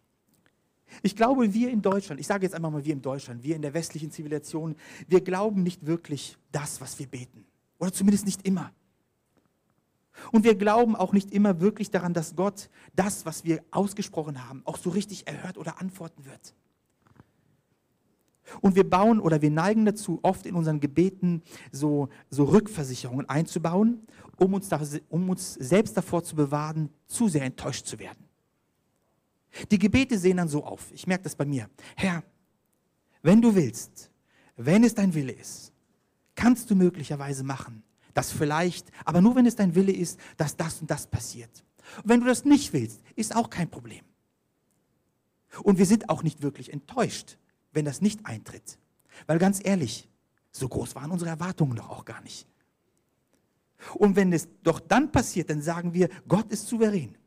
Ich 1.03 1.15
glaube, 1.15 1.53
wir 1.53 1.69
in 1.69 1.81
Deutschland, 1.81 2.19
ich 2.19 2.27
sage 2.27 2.45
jetzt 2.45 2.53
einmal 2.53 2.71
mal 2.71 2.85
wir 2.85 2.93
in 2.93 3.01
Deutschland, 3.01 3.43
wir 3.43 3.55
in 3.55 3.61
der 3.61 3.73
westlichen 3.73 4.11
Zivilisation, 4.11 4.75
wir 5.07 5.21
glauben 5.21 5.63
nicht 5.63 5.85
wirklich 5.85 6.37
das, 6.51 6.81
was 6.81 6.99
wir 6.99 7.07
beten. 7.07 7.45
Oder 7.77 7.93
zumindest 7.93 8.25
nicht 8.25 8.45
immer. 8.45 8.71
Und 10.31 10.43
wir 10.43 10.55
glauben 10.55 10.95
auch 10.95 11.13
nicht 11.13 11.31
immer 11.31 11.61
wirklich 11.61 11.91
daran, 11.91 12.13
dass 12.13 12.35
Gott 12.35 12.69
das, 12.95 13.25
was 13.25 13.43
wir 13.43 13.63
ausgesprochen 13.71 14.47
haben, 14.47 14.61
auch 14.65 14.77
so 14.77 14.89
richtig 14.89 15.27
erhört 15.27 15.57
oder 15.57 15.79
antworten 15.79 16.25
wird. 16.25 16.53
Und 18.61 18.75
wir 18.75 18.89
bauen 18.89 19.19
oder 19.19 19.41
wir 19.41 19.51
neigen 19.51 19.85
dazu, 19.85 20.19
oft 20.23 20.45
in 20.45 20.55
unseren 20.55 20.79
Gebeten 20.79 21.43
so, 21.71 22.09
so 22.29 22.45
Rückversicherungen 22.45 23.29
einzubauen, 23.29 24.07
um 24.37 24.53
uns, 24.53 24.69
da, 24.69 24.81
um 25.09 25.29
uns 25.29 25.53
selbst 25.53 25.95
davor 25.95 26.23
zu 26.23 26.35
bewahren, 26.35 26.89
zu 27.05 27.27
sehr 27.27 27.43
enttäuscht 27.43 27.85
zu 27.85 27.99
werden. 27.99 28.28
Die 29.71 29.79
Gebete 29.79 30.17
sehen 30.17 30.37
dann 30.37 30.47
so 30.47 30.63
auf. 30.63 30.91
Ich 30.91 31.07
merke 31.07 31.23
das 31.23 31.35
bei 31.35 31.45
mir. 31.45 31.69
Herr, 31.95 32.23
wenn 33.21 33.41
du 33.41 33.55
willst, 33.55 34.11
wenn 34.55 34.83
es 34.83 34.93
dein 34.93 35.13
Wille 35.13 35.31
ist, 35.31 35.73
kannst 36.35 36.69
du 36.69 36.75
möglicherweise 36.75 37.43
machen, 37.43 37.83
dass 38.13 38.31
vielleicht, 38.31 38.91
aber 39.05 39.21
nur 39.21 39.35
wenn 39.35 39.45
es 39.45 39.55
dein 39.55 39.75
Wille 39.75 39.91
ist, 39.91 40.19
dass 40.37 40.55
das 40.55 40.81
und 40.81 40.89
das 40.89 41.07
passiert. 41.07 41.63
Und 41.97 42.09
wenn 42.09 42.19
du 42.21 42.27
das 42.27 42.45
nicht 42.45 42.73
willst, 42.73 43.01
ist 43.15 43.35
auch 43.35 43.49
kein 43.49 43.69
Problem. 43.69 44.03
Und 45.63 45.77
wir 45.79 45.85
sind 45.85 46.09
auch 46.09 46.23
nicht 46.23 46.41
wirklich 46.41 46.71
enttäuscht, 46.71 47.37
wenn 47.71 47.85
das 47.85 48.01
nicht 48.01 48.25
eintritt. 48.25 48.77
Weil 49.27 49.39
ganz 49.39 49.59
ehrlich, 49.63 50.07
so 50.51 50.67
groß 50.67 50.95
waren 50.95 51.11
unsere 51.11 51.29
Erwartungen 51.29 51.75
doch 51.75 51.89
auch 51.89 52.05
gar 52.05 52.21
nicht. 52.21 52.47
Und 53.95 54.15
wenn 54.15 54.33
es 54.33 54.47
doch 54.63 54.79
dann 54.79 55.11
passiert, 55.11 55.49
dann 55.49 55.61
sagen 55.61 55.93
wir, 55.93 56.09
Gott 56.27 56.51
ist 56.51 56.67
souverän. 56.67 57.17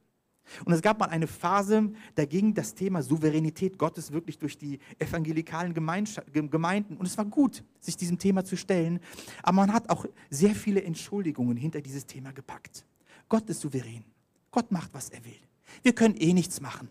Und 0.65 0.73
es 0.73 0.83
gab 0.83 0.99
mal 0.99 1.07
eine 1.07 1.27
Phase, 1.27 1.93
da 2.15 2.25
ging 2.25 2.55
das 2.55 2.75
Thema 2.75 3.03
Souveränität 3.03 3.79
Gottes 3.79 4.13
wirklich 4.13 4.39
durch 4.39 4.59
die 4.59 4.79
evangelikalen 4.99 5.75
Gemeinden. 5.75 6.97
Und 6.97 7.07
es 7.07 7.19
war 7.19 7.25
gut, 7.25 7.65
sich 7.81 7.97
diesem 7.97 8.19
Thema 8.19 8.45
zu 8.45 8.57
stellen. 8.57 9.01
Aber 9.43 9.57
man 9.57 9.73
hat 9.73 9.91
auch 9.91 10.07
sehr 10.31 10.55
viele 10.55 10.83
Entschuldigungen 10.83 11.57
hinter 11.57 11.81
dieses 11.81 12.07
Thema 12.07 12.33
gepackt. 12.33 12.85
Gott 13.29 13.49
ist 13.49 13.61
souverän. 13.61 14.05
Gott 14.51 14.71
macht, 14.71 14.93
was 14.93 15.09
er 15.09 15.25
will. 15.25 15.41
Wir 15.83 15.95
können 15.95 16.17
eh 16.17 16.33
nichts 16.33 16.61
machen. 16.61 16.89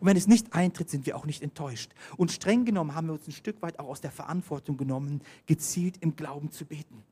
Und 0.00 0.06
wenn 0.06 0.16
es 0.16 0.26
nicht 0.26 0.52
eintritt, 0.54 0.90
sind 0.90 1.06
wir 1.06 1.16
auch 1.16 1.26
nicht 1.26 1.42
enttäuscht. 1.42 1.92
Und 2.16 2.32
streng 2.32 2.64
genommen 2.64 2.94
haben 2.94 3.06
wir 3.08 3.14
uns 3.14 3.28
ein 3.28 3.32
Stück 3.32 3.60
weit 3.62 3.78
auch 3.78 3.88
aus 3.88 4.00
der 4.00 4.10
Verantwortung 4.10 4.76
genommen, 4.76 5.20
gezielt 5.46 5.98
im 6.00 6.16
Glauben 6.16 6.50
zu 6.50 6.64
beten. 6.64 7.04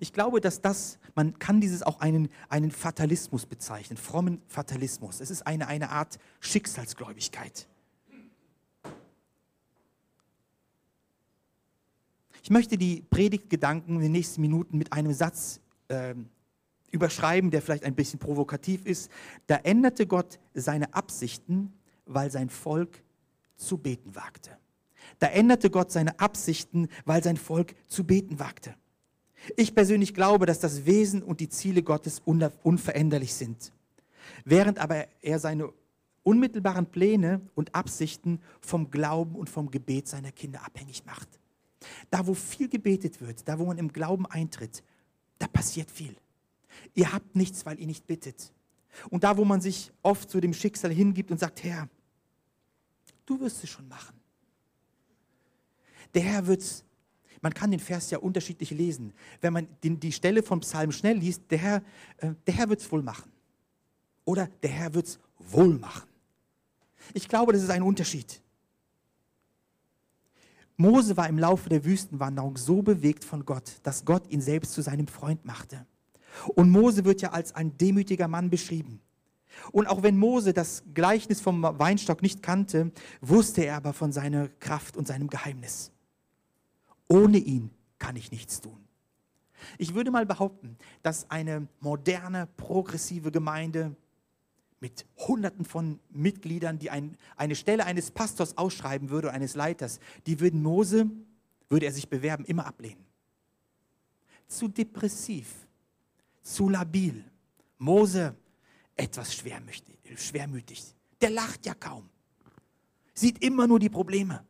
Ich 0.00 0.12
glaube, 0.12 0.40
dass 0.40 0.60
das, 0.60 0.98
man 1.14 1.38
kann 1.38 1.60
dieses 1.60 1.82
auch 1.82 2.00
einen, 2.00 2.28
einen 2.48 2.70
Fatalismus 2.70 3.46
bezeichnen, 3.46 3.96
frommen 3.96 4.42
Fatalismus. 4.46 5.20
Es 5.20 5.30
ist 5.30 5.46
eine, 5.46 5.66
eine 5.66 5.90
Art 5.90 6.18
Schicksalsgläubigkeit. 6.40 7.66
Ich 12.42 12.50
möchte 12.50 12.78
die 12.78 13.02
Predigtgedanken 13.10 13.96
in 13.96 14.02
den 14.02 14.12
nächsten 14.12 14.40
Minuten 14.40 14.78
mit 14.78 14.92
einem 14.92 15.12
Satz 15.12 15.60
äh, 15.88 16.14
überschreiben, 16.90 17.50
der 17.50 17.62
vielleicht 17.62 17.84
ein 17.84 17.94
bisschen 17.94 18.18
provokativ 18.18 18.86
ist. 18.86 19.10
Da 19.46 19.56
änderte 19.56 20.06
Gott 20.06 20.38
seine 20.54 20.94
Absichten, 20.94 21.72
weil 22.06 22.30
sein 22.30 22.48
Volk 22.48 23.02
zu 23.56 23.78
beten 23.78 24.14
wagte. 24.14 24.56
Da 25.18 25.26
änderte 25.26 25.70
Gott 25.70 25.90
seine 25.90 26.18
Absichten, 26.20 26.88
weil 27.04 27.22
sein 27.22 27.36
Volk 27.36 27.74
zu 27.86 28.04
beten 28.04 28.38
wagte. 28.38 28.74
Ich 29.56 29.74
persönlich 29.74 30.14
glaube, 30.14 30.46
dass 30.46 30.58
das 30.58 30.84
Wesen 30.84 31.22
und 31.22 31.40
die 31.40 31.48
Ziele 31.48 31.82
Gottes 31.82 32.20
unveränderlich 32.24 33.34
sind, 33.34 33.72
während 34.44 34.78
aber 34.78 35.06
er 35.22 35.38
seine 35.38 35.72
unmittelbaren 36.22 36.86
Pläne 36.86 37.40
und 37.54 37.74
Absichten 37.74 38.40
vom 38.60 38.90
Glauben 38.90 39.34
und 39.34 39.48
vom 39.48 39.70
Gebet 39.70 40.08
seiner 40.08 40.32
Kinder 40.32 40.64
abhängig 40.64 41.06
macht. 41.06 41.28
Da, 42.10 42.26
wo 42.26 42.34
viel 42.34 42.68
gebetet 42.68 43.20
wird, 43.20 43.48
da, 43.48 43.58
wo 43.58 43.64
man 43.64 43.78
im 43.78 43.92
Glauben 43.92 44.26
eintritt, 44.26 44.82
da 45.38 45.46
passiert 45.46 45.90
viel. 45.90 46.14
Ihr 46.94 47.12
habt 47.12 47.36
nichts, 47.36 47.64
weil 47.64 47.78
ihr 47.78 47.86
nicht 47.86 48.06
bittet. 48.06 48.52
Und 49.10 49.24
da, 49.24 49.36
wo 49.36 49.44
man 49.44 49.60
sich 49.60 49.92
oft 50.02 50.28
zu 50.28 50.40
dem 50.40 50.52
Schicksal 50.52 50.90
hingibt 50.90 51.30
und 51.30 51.38
sagt, 51.38 51.62
Herr, 51.62 51.88
du 53.26 53.40
wirst 53.40 53.62
es 53.62 53.70
schon 53.70 53.88
machen. 53.88 54.18
Der 56.14 56.22
Herr 56.22 56.46
wird 56.46 56.62
es 56.62 56.84
man 57.40 57.54
kann 57.54 57.70
den 57.70 57.80
Vers 57.80 58.10
ja 58.10 58.18
unterschiedlich 58.18 58.70
lesen. 58.70 59.12
Wenn 59.40 59.52
man 59.52 59.68
den, 59.82 60.00
die 60.00 60.12
Stelle 60.12 60.42
vom 60.42 60.60
Psalm 60.60 60.92
schnell 60.92 61.18
liest, 61.18 61.42
der 61.50 61.58
Herr, 61.58 61.82
äh, 62.18 62.32
der 62.46 62.54
Herr 62.54 62.68
wird 62.68 62.80
es 62.80 62.90
wohl 62.90 63.02
machen. 63.02 63.30
Oder 64.24 64.48
der 64.62 64.70
Herr 64.70 64.94
wird 64.94 65.06
es 65.06 65.18
wohl 65.38 65.78
machen. 65.78 66.08
Ich 67.14 67.28
glaube, 67.28 67.52
das 67.52 67.62
ist 67.62 67.70
ein 67.70 67.82
Unterschied. 67.82 68.42
Mose 70.76 71.16
war 71.16 71.28
im 71.28 71.38
Laufe 71.38 71.68
der 71.68 71.84
Wüstenwanderung 71.84 72.56
so 72.56 72.82
bewegt 72.82 73.24
von 73.24 73.44
Gott, 73.44 73.80
dass 73.82 74.04
Gott 74.04 74.28
ihn 74.28 74.40
selbst 74.40 74.72
zu 74.72 74.82
seinem 74.82 75.08
Freund 75.08 75.44
machte. 75.44 75.86
Und 76.54 76.70
Mose 76.70 77.04
wird 77.04 77.20
ja 77.20 77.32
als 77.32 77.54
ein 77.54 77.76
demütiger 77.78 78.28
Mann 78.28 78.50
beschrieben. 78.50 79.00
Und 79.72 79.86
auch 79.88 80.02
wenn 80.02 80.16
Mose 80.16 80.52
das 80.52 80.84
Gleichnis 80.94 81.40
vom 81.40 81.62
Weinstock 81.62 82.22
nicht 82.22 82.42
kannte, 82.42 82.92
wusste 83.20 83.64
er 83.64 83.76
aber 83.76 83.92
von 83.92 84.12
seiner 84.12 84.48
Kraft 84.60 84.96
und 84.96 85.08
seinem 85.08 85.28
Geheimnis. 85.28 85.90
Ohne 87.08 87.38
ihn 87.38 87.70
kann 87.98 88.16
ich 88.16 88.30
nichts 88.30 88.60
tun. 88.60 88.78
Ich 89.76 89.94
würde 89.94 90.10
mal 90.10 90.26
behaupten, 90.26 90.76
dass 91.02 91.30
eine 91.30 91.66
moderne, 91.80 92.46
progressive 92.56 93.32
Gemeinde 93.32 93.96
mit 94.80 95.06
Hunderten 95.16 95.64
von 95.64 95.98
Mitgliedern, 96.10 96.78
die 96.78 96.90
ein, 96.90 97.16
eine 97.36 97.56
Stelle 97.56 97.84
eines 97.84 98.10
Pastors 98.10 98.56
ausschreiben 98.56 99.10
würde, 99.10 99.32
eines 99.32 99.56
Leiters, 99.56 99.98
die 100.26 100.38
würden 100.38 100.62
Mose, 100.62 101.10
würde 101.68 101.86
er 101.86 101.92
sich 101.92 102.08
bewerben, 102.08 102.44
immer 102.44 102.66
ablehnen. 102.66 103.04
Zu 104.46 104.68
depressiv, 104.68 105.66
zu 106.42 106.68
labil. 106.68 107.24
Mose, 107.78 108.34
etwas 108.96 109.34
schwermütig. 109.34 110.94
Der 111.20 111.30
lacht 111.30 111.66
ja 111.66 111.74
kaum. 111.74 112.08
Sieht 113.14 113.42
immer 113.42 113.66
nur 113.66 113.78
die 113.78 113.90
Probleme. 113.90 114.44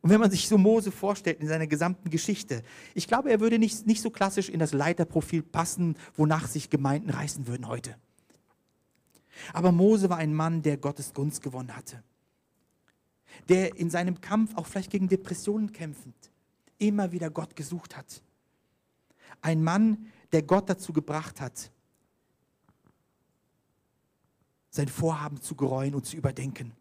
Und 0.00 0.10
wenn 0.10 0.20
man 0.20 0.30
sich 0.30 0.48
so 0.48 0.58
Mose 0.58 0.92
vorstellt 0.92 1.40
in 1.40 1.48
seiner 1.48 1.66
gesamten 1.66 2.10
Geschichte, 2.10 2.62
ich 2.94 3.08
glaube, 3.08 3.30
er 3.30 3.40
würde 3.40 3.58
nicht, 3.58 3.86
nicht 3.86 4.00
so 4.00 4.10
klassisch 4.10 4.48
in 4.48 4.60
das 4.60 4.72
Leiterprofil 4.72 5.42
passen, 5.42 5.96
wonach 6.16 6.46
sich 6.46 6.70
Gemeinden 6.70 7.10
reißen 7.10 7.46
würden 7.46 7.66
heute. 7.66 7.96
Aber 9.52 9.72
Mose 9.72 10.08
war 10.08 10.18
ein 10.18 10.34
Mann, 10.34 10.62
der 10.62 10.76
Gottes 10.76 11.14
Gunst 11.14 11.42
gewonnen 11.42 11.76
hatte. 11.76 12.02
Der 13.48 13.76
in 13.76 13.90
seinem 13.90 14.20
Kampf, 14.20 14.56
auch 14.56 14.66
vielleicht 14.66 14.90
gegen 14.90 15.08
Depressionen 15.08 15.72
kämpfend, 15.72 16.16
immer 16.78 17.12
wieder 17.12 17.30
Gott 17.30 17.56
gesucht 17.56 17.96
hat. 17.96 18.22
Ein 19.40 19.62
Mann, 19.62 20.06
der 20.32 20.42
Gott 20.42 20.68
dazu 20.68 20.92
gebracht 20.92 21.40
hat, 21.40 21.70
sein 24.70 24.88
Vorhaben 24.88 25.40
zu 25.40 25.54
gereuen 25.54 25.94
und 25.94 26.06
zu 26.06 26.16
überdenken. 26.16 26.72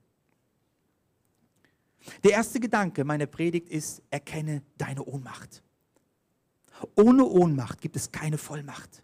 Der 2.23 2.31
erste 2.31 2.59
Gedanke 2.59 3.03
meiner 3.03 3.25
Predigt 3.25 3.69
ist, 3.69 4.01
erkenne 4.09 4.63
deine 4.77 5.03
Ohnmacht. 5.03 5.63
Ohne 6.95 7.25
Ohnmacht 7.25 7.81
gibt 7.81 7.95
es 7.95 8.11
keine 8.11 8.37
Vollmacht. 8.37 9.03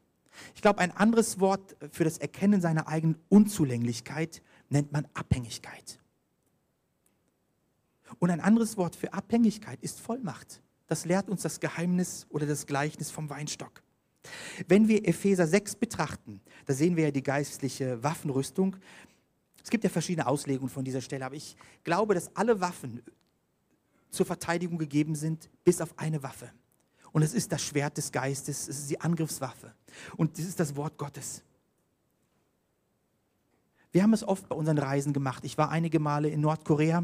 Ich 0.55 0.61
glaube, 0.61 0.79
ein 0.79 0.91
anderes 0.91 1.39
Wort 1.39 1.75
für 1.91 2.03
das 2.03 2.17
Erkennen 2.17 2.61
seiner 2.61 2.87
eigenen 2.87 3.17
Unzulänglichkeit 3.29 4.41
nennt 4.69 4.91
man 4.91 5.07
Abhängigkeit. 5.13 5.99
Und 8.19 8.29
ein 8.29 8.41
anderes 8.41 8.77
Wort 8.77 8.95
für 8.95 9.13
Abhängigkeit 9.13 9.81
ist 9.81 9.99
Vollmacht. 9.99 10.61
Das 10.87 11.05
lehrt 11.05 11.29
uns 11.29 11.41
das 11.41 11.59
Geheimnis 11.59 12.27
oder 12.29 12.45
das 12.45 12.65
Gleichnis 12.65 13.09
vom 13.09 13.29
Weinstock. 13.29 13.81
Wenn 14.67 14.87
wir 14.87 15.07
Epheser 15.07 15.47
6 15.47 15.75
betrachten, 15.75 16.41
da 16.65 16.73
sehen 16.73 16.95
wir 16.95 17.05
ja 17.05 17.11
die 17.11 17.23
geistliche 17.23 18.01
Waffenrüstung, 18.03 18.77
es 19.63 19.69
gibt 19.69 19.83
ja 19.83 19.89
verschiedene 19.89 20.27
Auslegungen 20.27 20.69
von 20.69 20.83
dieser 20.83 21.01
Stelle, 21.01 21.25
aber 21.25 21.35
ich 21.35 21.55
glaube, 21.83 22.13
dass 22.13 22.35
alle 22.35 22.59
Waffen 22.59 23.01
zur 24.09 24.25
Verteidigung 24.25 24.77
gegeben 24.77 25.15
sind, 25.15 25.49
bis 25.63 25.81
auf 25.81 25.97
eine 25.97 26.21
Waffe. 26.21 26.51
Und 27.13 27.21
es 27.21 27.33
ist 27.33 27.51
das 27.51 27.63
Schwert 27.63 27.97
des 27.97 28.11
Geistes, 28.11 28.67
es 28.67 28.79
ist 28.79 28.89
die 28.89 28.99
Angriffswaffe. 28.99 29.73
Und 30.17 30.37
das 30.37 30.45
ist 30.45 30.59
das 30.59 30.75
Wort 30.75 30.97
Gottes. 30.97 31.43
Wir 33.91 34.01
haben 34.01 34.13
es 34.13 34.23
oft 34.23 34.49
bei 34.49 34.55
unseren 34.55 34.79
Reisen 34.79 35.13
gemacht. 35.13 35.45
Ich 35.45 35.57
war 35.57 35.69
einige 35.69 35.99
Male 35.99 36.27
in 36.27 36.41
Nordkorea. 36.41 37.03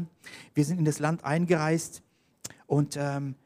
Wir 0.54 0.64
sind 0.64 0.78
in 0.78 0.84
das 0.84 0.98
Land 0.98 1.24
eingereist 1.24 2.02
und 2.66 2.96
ähm, 2.96 3.36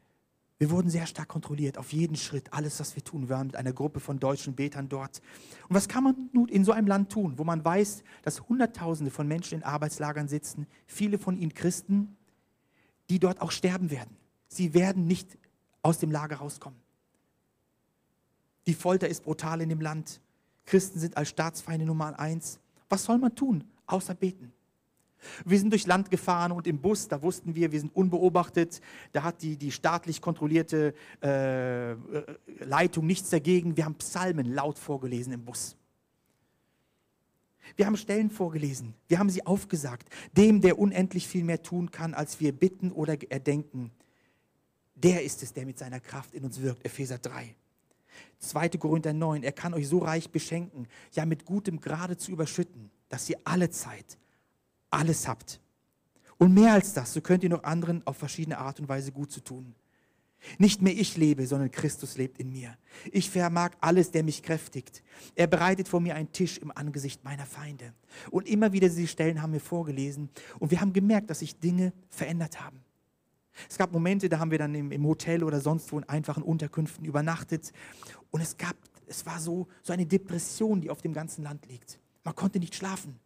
wir 0.57 0.69
wurden 0.69 0.89
sehr 0.89 1.05
stark 1.05 1.27
kontrolliert, 1.27 1.77
auf 1.77 1.91
jeden 1.91 2.15
Schritt, 2.15 2.53
alles, 2.53 2.79
was 2.79 2.95
wir 2.95 3.03
tun. 3.03 3.23
Wir 3.23 3.35
waren 3.35 3.47
mit 3.47 3.57
einer 3.57 3.73
Gruppe 3.73 3.99
von 3.99 4.19
deutschen 4.19 4.55
Betern 4.55 4.87
dort. 4.87 5.21
Und 5.67 5.75
was 5.75 5.89
kann 5.89 6.03
man 6.03 6.29
nun 6.31 6.47
in 6.47 6.63
so 6.63 6.71
einem 6.71 6.87
Land 6.87 7.11
tun, 7.11 7.37
wo 7.37 7.43
man 7.43 7.63
weiß, 7.63 8.03
dass 8.23 8.47
Hunderttausende 8.47 9.11
von 9.11 9.27
Menschen 9.27 9.59
in 9.59 9.63
Arbeitslagern 9.63 10.29
sitzen, 10.29 10.65
viele 10.87 11.19
von 11.19 11.37
ihnen 11.37 11.53
Christen, 11.53 12.15
die 13.09 13.19
dort 13.19 13.41
auch 13.41 13.51
sterben 13.51 13.91
werden. 13.91 14.15
Sie 14.47 14.73
werden 14.73 15.05
nicht 15.07 15.37
aus 15.81 15.99
dem 15.99 16.11
Lager 16.11 16.37
rauskommen. 16.37 16.79
Die 18.65 18.73
Folter 18.73 19.09
ist 19.09 19.23
brutal 19.23 19.61
in 19.61 19.69
dem 19.69 19.81
Land. 19.81 20.21
Christen 20.65 20.99
sind 20.99 21.17
als 21.17 21.29
Staatsfeinde 21.29 21.85
Nummer 21.85 22.17
eins. 22.17 22.59
Was 22.87 23.03
soll 23.03 23.17
man 23.17 23.35
tun, 23.35 23.65
außer 23.87 24.15
beten? 24.15 24.53
Wir 25.43 25.59
sind 25.59 25.71
durchs 25.71 25.87
Land 25.87 26.11
gefahren 26.11 26.51
und 26.51 26.67
im 26.67 26.79
Bus, 26.79 27.07
da 27.07 27.21
wussten 27.21 27.55
wir, 27.55 27.71
wir 27.71 27.79
sind 27.79 27.95
unbeobachtet. 27.95 28.81
Da 29.11 29.23
hat 29.23 29.41
die, 29.41 29.57
die 29.57 29.71
staatlich 29.71 30.21
kontrollierte 30.21 30.93
äh, 31.21 31.93
Leitung 32.63 33.05
nichts 33.05 33.29
dagegen. 33.29 33.77
Wir 33.77 33.85
haben 33.85 33.95
Psalmen 33.95 34.53
laut 34.53 34.77
vorgelesen 34.77 35.33
im 35.33 35.45
Bus. 35.45 35.75
Wir 37.75 37.87
haben 37.87 37.97
Stellen 37.97 38.29
vorgelesen. 38.29 38.93
Wir 39.07 39.19
haben 39.19 39.29
sie 39.29 39.45
aufgesagt. 39.45 40.09
Dem, 40.37 40.61
der 40.61 40.77
unendlich 40.79 41.27
viel 41.27 41.43
mehr 41.43 41.61
tun 41.61 41.91
kann, 41.91 42.13
als 42.13 42.39
wir 42.39 42.51
bitten 42.51 42.91
oder 42.91 43.17
erdenken. 43.29 43.91
Der 44.95 45.23
ist 45.23 45.43
es, 45.43 45.51
der 45.53 45.65
mit 45.65 45.77
seiner 45.77 45.99
Kraft 45.99 46.33
in 46.33 46.45
uns 46.45 46.61
wirkt. 46.61 46.85
Epheser 46.85 47.17
3. 47.17 47.55
2. 48.39 48.69
Korinther 48.69 49.13
9. 49.13 49.43
Er 49.43 49.51
kann 49.51 49.73
euch 49.73 49.87
so 49.87 49.99
reich 49.99 50.29
beschenken, 50.29 50.87
ja 51.13 51.25
mit 51.25 51.45
gutem 51.45 51.81
Grade 51.81 52.17
zu 52.17 52.31
überschütten, 52.31 52.91
dass 53.09 53.29
ihr 53.29 53.39
alle 53.43 53.69
Zeit 53.69 54.17
alles 54.95 55.27
habt. 55.27 55.59
Und 56.37 56.53
mehr 56.53 56.73
als 56.73 56.93
das, 56.93 57.13
so 57.13 57.21
könnt 57.21 57.43
ihr 57.43 57.49
noch 57.49 57.63
anderen 57.63 58.05
auf 58.05 58.17
verschiedene 58.17 58.57
Art 58.57 58.79
und 58.79 58.89
Weise 58.89 59.11
gut 59.11 59.31
zu 59.31 59.41
tun. 59.41 59.75
Nicht 60.57 60.81
mehr 60.81 60.93
ich 60.93 61.17
lebe, 61.17 61.47
sondern 61.47 61.71
Christus 61.71 62.17
lebt 62.17 62.39
in 62.39 62.51
mir. 62.51 62.77
Ich 63.11 63.29
vermag 63.29 63.71
alles, 63.81 64.11
der 64.11 64.23
mich 64.23 64.43
kräftigt. 64.43 65.03
Er 65.33 65.47
bereitet 65.47 65.87
vor 65.87 65.99
mir 65.99 66.15
einen 66.15 66.31
Tisch 66.31 66.57
im 66.59 66.71
Angesicht 66.71 67.23
meiner 67.23 67.45
Feinde. 67.45 67.93
Und 68.29 68.47
immer 68.47 68.71
wieder 68.71 68.87
diese 68.87 69.07
Stellen 69.07 69.41
haben 69.41 69.53
wir 69.53 69.59
vorgelesen 69.59 70.29
und 70.59 70.71
wir 70.71 70.81
haben 70.81 70.93
gemerkt, 70.93 71.29
dass 71.29 71.39
sich 71.39 71.59
Dinge 71.59 71.93
verändert 72.09 72.61
haben. 72.61 72.81
Es 73.69 73.77
gab 73.77 73.91
Momente, 73.91 74.27
da 74.29 74.39
haben 74.39 74.51
wir 74.51 74.57
dann 74.57 74.75
im, 74.75 74.91
im 74.91 75.05
Hotel 75.05 75.43
oder 75.43 75.61
sonst 75.61 75.91
wo 75.91 75.97
in 75.97 76.03
einfachen 76.03 76.43
Unterkünften 76.43 77.05
übernachtet 77.05 77.71
und 78.29 78.41
es 78.41 78.57
gab, 78.57 78.75
es 79.07 79.25
war 79.25 79.39
so, 79.39 79.67
so 79.81 79.93
eine 79.93 80.05
Depression, 80.05 80.81
die 80.81 80.89
auf 80.89 81.01
dem 81.01 81.13
ganzen 81.13 81.43
Land 81.43 81.65
liegt. 81.67 81.99
Man 82.23 82.35
konnte 82.35 82.59
nicht 82.59 82.75
schlafen. 82.75 83.19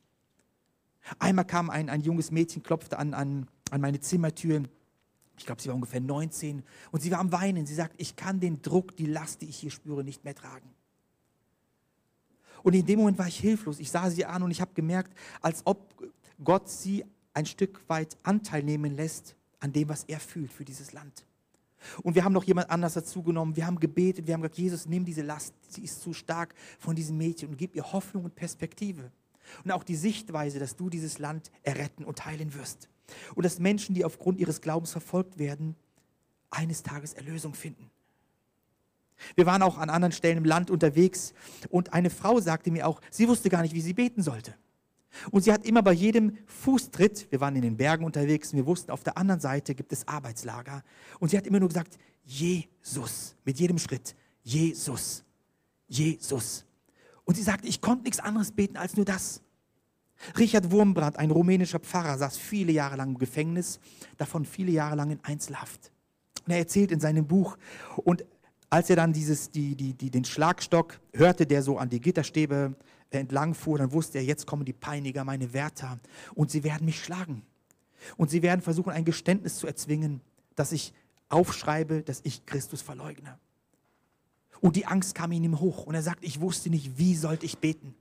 Einmal 1.18 1.46
kam 1.46 1.70
ein, 1.70 1.90
ein 1.90 2.02
junges 2.02 2.32
Mädchen, 2.32 2.64
klopfte 2.64 3.00
an, 3.00 3.14
an, 3.14 3.48
an 3.72 3.82
meine 3.82 4.00
Zimmertür. 4.00 4.64
Ich 5.38 5.46
glaube, 5.46 5.62
sie 5.62 5.70
war 5.70 5.76
ungefähr 5.76 6.02
19 6.02 6.64
und 6.92 7.02
sie 7.02 7.12
war 7.12 7.20
am 7.20 7.32
Weinen. 7.32 7.66
Sie 7.66 7.74
sagt, 7.74 7.96
ich 7.98 8.16
kann 8.16 8.40
den 8.40 8.62
Druck, 8.62 8.96
die 8.98 9.06
Last, 9.06 9.42
die 9.42 9.50
ich 9.50 9.58
hier 9.58 9.72
spüre, 9.72 10.04
nicht 10.04 10.24
mehr 10.24 10.36
tragen. 10.36 10.70
Und 12.64 12.76
in 12.76 12.86
dem 12.86 13.00
Moment 13.00 13.18
war 13.18 13.28
ich 13.28 13.40
hilflos. 13.40 13.80
Ich 13.80 13.90
sah 13.90 14.10
sie 14.10 14.26
an 14.26 14.44
und 14.44 14.52
ich 14.52 14.62
habe 14.62 14.74
gemerkt, 14.74 15.18
als 15.42 15.62
ob 15.66 15.96
Gott 16.44 16.70
sie 16.70 17.06
ein 17.34 17.46
Stück 17.46 17.82
weit 17.88 18.18
Anteil 18.24 18.64
nehmen 18.64 18.96
lässt 18.96 19.36
an 19.60 19.72
dem, 19.72 19.90
was 19.90 20.04
er 20.06 20.20
fühlt 20.20 20.52
für 20.52 20.66
dieses 20.66 20.92
Land. 20.92 21.26
Und 22.04 22.16
wir 22.16 22.26
haben 22.26 22.34
noch 22.34 22.44
jemand 22.44 22.70
anders 22.70 22.94
dazu 22.94 23.24
genommen. 23.24 23.56
Wir 23.56 23.66
haben 23.66 23.80
gebetet, 23.80 24.28
wir 24.28 24.34
haben 24.34 24.42
gesagt, 24.42 24.58
Jesus, 24.58 24.86
nimm 24.86 25.06
diese 25.06 25.22
Last, 25.22 25.54
sie 25.70 25.84
ist 25.84 26.02
zu 26.02 26.14
stark 26.14 26.54
von 26.78 26.96
diesem 26.96 27.18
Mädchen 27.18 27.50
und 27.50 27.58
gib 27.58 27.76
ihr 27.76 27.92
Hoffnung 27.92 28.26
und 28.26 28.36
Perspektive. 28.36 29.12
Und 29.64 29.72
auch 29.72 29.84
die 29.84 29.96
Sichtweise, 29.96 30.60
dass 30.60 30.76
du 30.76 30.90
dieses 30.90 31.20
Land 31.20 31.52
erretten 31.64 32.06
und 32.06 32.26
heilen 32.26 32.54
wirst. 32.54 32.90
Und 33.36 33.44
dass 33.44 33.60
Menschen, 33.60 33.96
die 33.96 34.06
aufgrund 34.06 34.40
ihres 34.40 34.62
Glaubens 34.62 34.92
verfolgt 34.92 35.40
werden, 35.40 35.76
eines 36.52 36.84
Tages 36.84 37.14
Erlösung 37.14 37.54
finden. 37.54 37.90
Wir 39.36 39.46
waren 39.46 39.62
auch 39.62 39.78
an 39.78 39.90
anderen 39.90 40.12
Stellen 40.12 40.38
im 40.38 40.46
Land 40.46 40.72
unterwegs 40.72 41.34
und 41.70 41.94
eine 41.94 42.10
Frau 42.10 42.40
sagte 42.40 42.72
mir 42.72 42.88
auch, 42.88 43.02
sie 43.12 43.28
wusste 43.28 43.50
gar 43.50 43.62
nicht, 43.62 43.74
wie 43.74 43.82
sie 43.82 43.94
beten 43.94 44.24
sollte. 44.24 44.56
Und 45.32 45.44
sie 45.44 45.52
hat 45.52 45.66
immer 45.66 45.82
bei 45.82 45.92
jedem 45.92 46.38
Fußtritt, 46.46 47.32
wir 47.32 47.42
waren 47.42 47.56
in 47.56 47.64
den 47.64 47.78
Bergen 47.78 48.06
unterwegs 48.06 48.52
und 48.52 48.58
wir 48.58 48.66
wussten, 48.66 48.92
auf 48.92 49.04
der 49.04 49.18
anderen 49.18 49.42
Seite 49.42 49.76
gibt 49.76 49.92
es 49.92 50.08
Arbeitslager. 50.08 50.84
Und 51.20 51.30
sie 51.30 51.38
hat 51.38 51.48
immer 51.48 51.60
nur 51.60 51.70
gesagt, 51.70 51.98
Jesus, 52.24 53.36
mit 53.44 53.60
jedem 53.60 53.80
Schritt, 53.80 54.16
Jesus, 54.44 55.24
Jesus. 55.88 56.66
Und 57.30 57.36
sie 57.36 57.44
sagte, 57.44 57.68
ich 57.68 57.80
konnte 57.80 58.06
nichts 58.06 58.20
anderes 58.20 58.52
beten 58.52 58.76
als 58.76 58.96
nur 58.96 59.06
das. 59.06 59.44
Richard 60.40 60.72
Wurmbrand, 60.72 61.20
ein 61.20 61.30
rumänischer 61.30 61.78
Pfarrer, 61.78 62.18
saß 62.18 62.36
viele 62.38 62.72
Jahre 62.72 62.96
lang 62.96 63.10
im 63.10 63.20
Gefängnis, 63.20 63.80
davon 64.18 64.46
viele 64.46 64.72
Jahre 64.72 64.96
lang 64.96 65.12
in 65.12 65.20
Einzelhaft. 65.22 65.92
Und 66.48 66.54
er 66.54 66.58
erzählt 66.58 66.92
in 66.92 67.00
seinem 67.00 67.28
Buch, 67.28 67.56
und 67.98 68.26
als 68.72 68.90
er 68.90 68.96
dann 68.96 69.14
dieses, 69.14 69.52
die, 69.52 69.76
die, 69.76 69.94
die, 69.94 70.10
den 70.10 70.26
Schlagstock 70.26 71.00
hörte, 71.14 71.46
der 71.46 71.62
so 71.62 71.78
an 71.78 71.92
die 71.92 72.02
Gitterstäbe 72.02 72.74
entlang 73.12 73.54
fuhr, 73.54 73.78
dann 73.78 73.92
wusste 73.92 74.18
er, 74.18 74.24
jetzt 74.24 74.48
kommen 74.48 74.66
die 74.66 74.74
Peiniger, 74.74 75.24
meine 75.24 75.54
Wärter, 75.54 76.00
und 76.34 76.50
sie 76.50 76.64
werden 76.64 76.86
mich 76.86 77.00
schlagen. 77.00 77.44
Und 78.18 78.32
sie 78.32 78.42
werden 78.42 78.62
versuchen, 78.62 78.92
ein 78.92 79.06
Geständnis 79.06 79.60
zu 79.60 79.68
erzwingen, 79.68 80.22
dass 80.56 80.72
ich 80.72 80.96
aufschreibe, 81.30 82.02
dass 82.02 82.22
ich 82.24 82.48
Christus 82.48 82.82
verleugne. 82.82 83.38
Und 84.62 84.76
die 84.76 84.86
Angst 84.86 85.16
kam 85.16 85.32
in 85.32 85.44
ihm 85.44 85.60
hoch 85.60 85.86
und 85.86 85.96
er 85.96 86.02
sagt, 86.02 86.24
ich 86.24 86.42
wusste 86.42 86.70
nicht, 86.70 86.98
wie 86.98 87.16
sollte 87.16 87.46
ich 87.46 87.58
beten. 87.60 87.96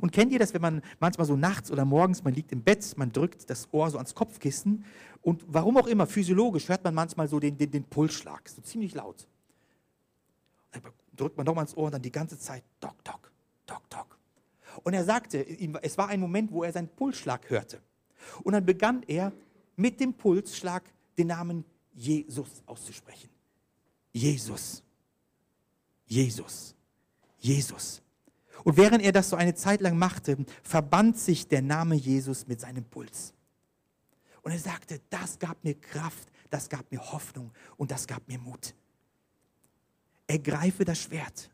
Und 0.00 0.12
kennt 0.12 0.32
ihr 0.32 0.38
das, 0.38 0.54
wenn 0.54 0.62
man 0.62 0.82
manchmal 0.98 1.26
so 1.26 1.36
nachts 1.36 1.70
oder 1.70 1.84
morgens, 1.84 2.24
man 2.24 2.34
liegt 2.34 2.52
im 2.52 2.62
Bett, 2.62 2.94
man 2.96 3.12
drückt 3.12 3.48
das 3.48 3.68
Ohr 3.72 3.90
so 3.90 3.98
ans 3.98 4.14
Kopfkissen 4.14 4.84
und 5.22 5.44
warum 5.46 5.76
auch 5.76 5.86
immer, 5.86 6.06
physiologisch 6.06 6.68
hört 6.68 6.84
man 6.84 6.94
manchmal 6.94 7.28
so 7.28 7.38
den, 7.38 7.56
den, 7.56 7.70
den 7.70 7.84
Pulsschlag, 7.84 8.48
so 8.48 8.60
ziemlich 8.62 8.94
laut. 8.94 9.26
Dann 10.72 10.82
drückt 11.14 11.36
man 11.36 11.46
nochmal 11.46 11.64
ins 11.64 11.76
Ohr 11.76 11.86
und 11.86 11.92
dann 11.92 12.02
die 12.02 12.12
ganze 12.12 12.38
Zeit, 12.38 12.62
dock, 12.80 13.02
dock, 13.04 13.30
dock, 13.66 13.88
dock. 13.90 14.18
Und 14.84 14.94
er 14.94 15.04
sagte, 15.04 15.44
es 15.82 15.98
war 15.98 16.08
ein 16.08 16.20
Moment, 16.20 16.52
wo 16.52 16.62
er 16.62 16.72
seinen 16.72 16.88
Pulsschlag 16.88 17.48
hörte. 17.50 17.80
Und 18.44 18.52
dann 18.52 18.64
begann 18.64 19.02
er 19.06 19.32
mit 19.76 19.98
dem 20.00 20.14
Pulsschlag 20.14 20.84
den 21.16 21.28
Namen 21.28 21.64
Jesus 21.94 22.62
auszusprechen. 22.66 23.28
Jesus. 24.12 24.82
Jesus. 26.08 26.74
Jesus. 27.38 28.02
Und 28.64 28.76
während 28.76 29.04
er 29.04 29.12
das 29.12 29.30
so 29.30 29.36
eine 29.36 29.54
Zeit 29.54 29.80
lang 29.80 29.96
machte, 29.96 30.44
verband 30.62 31.16
sich 31.16 31.46
der 31.46 31.62
Name 31.62 31.94
Jesus 31.94 32.48
mit 32.48 32.60
seinem 32.60 32.84
Puls. 32.84 33.32
Und 34.42 34.52
er 34.52 34.58
sagte, 34.58 35.00
das 35.10 35.38
gab 35.38 35.62
mir 35.62 35.74
Kraft, 35.74 36.28
das 36.50 36.68
gab 36.68 36.90
mir 36.90 37.00
Hoffnung 37.12 37.52
und 37.76 37.90
das 37.90 38.06
gab 38.06 38.26
mir 38.26 38.38
Mut. 38.38 38.74
Ergreife 40.26 40.84
das 40.84 40.98
Schwert. 40.98 41.50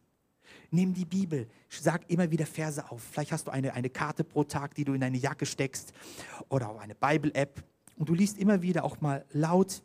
Nimm 0.71 0.95
die 0.95 1.05
Bibel, 1.05 1.49
sag 1.69 2.09
immer 2.11 2.31
wieder 2.31 2.47
Verse 2.47 2.91
auf. 2.91 3.03
Vielleicht 3.03 3.33
hast 3.33 3.47
du 3.47 3.51
eine, 3.51 3.75
eine 3.75 3.91
Karte 3.91 4.25
pro 4.25 4.45
Tag, 4.45 4.75
die 4.75 4.85
du 4.85 4.95
in 4.95 5.01
deine 5.01 5.19
Jacke 5.19 5.47
steckst 5.47 5.93
oder 6.49 6.69
auch 6.69 6.81
eine 6.81 6.95
Bible-App. 6.95 7.63
Und 7.97 8.09
du 8.09 8.15
liest 8.15 8.39
immer 8.39 8.63
wieder 8.63 8.85
auch 8.85 9.01
mal 9.01 9.25
laut 9.33 9.83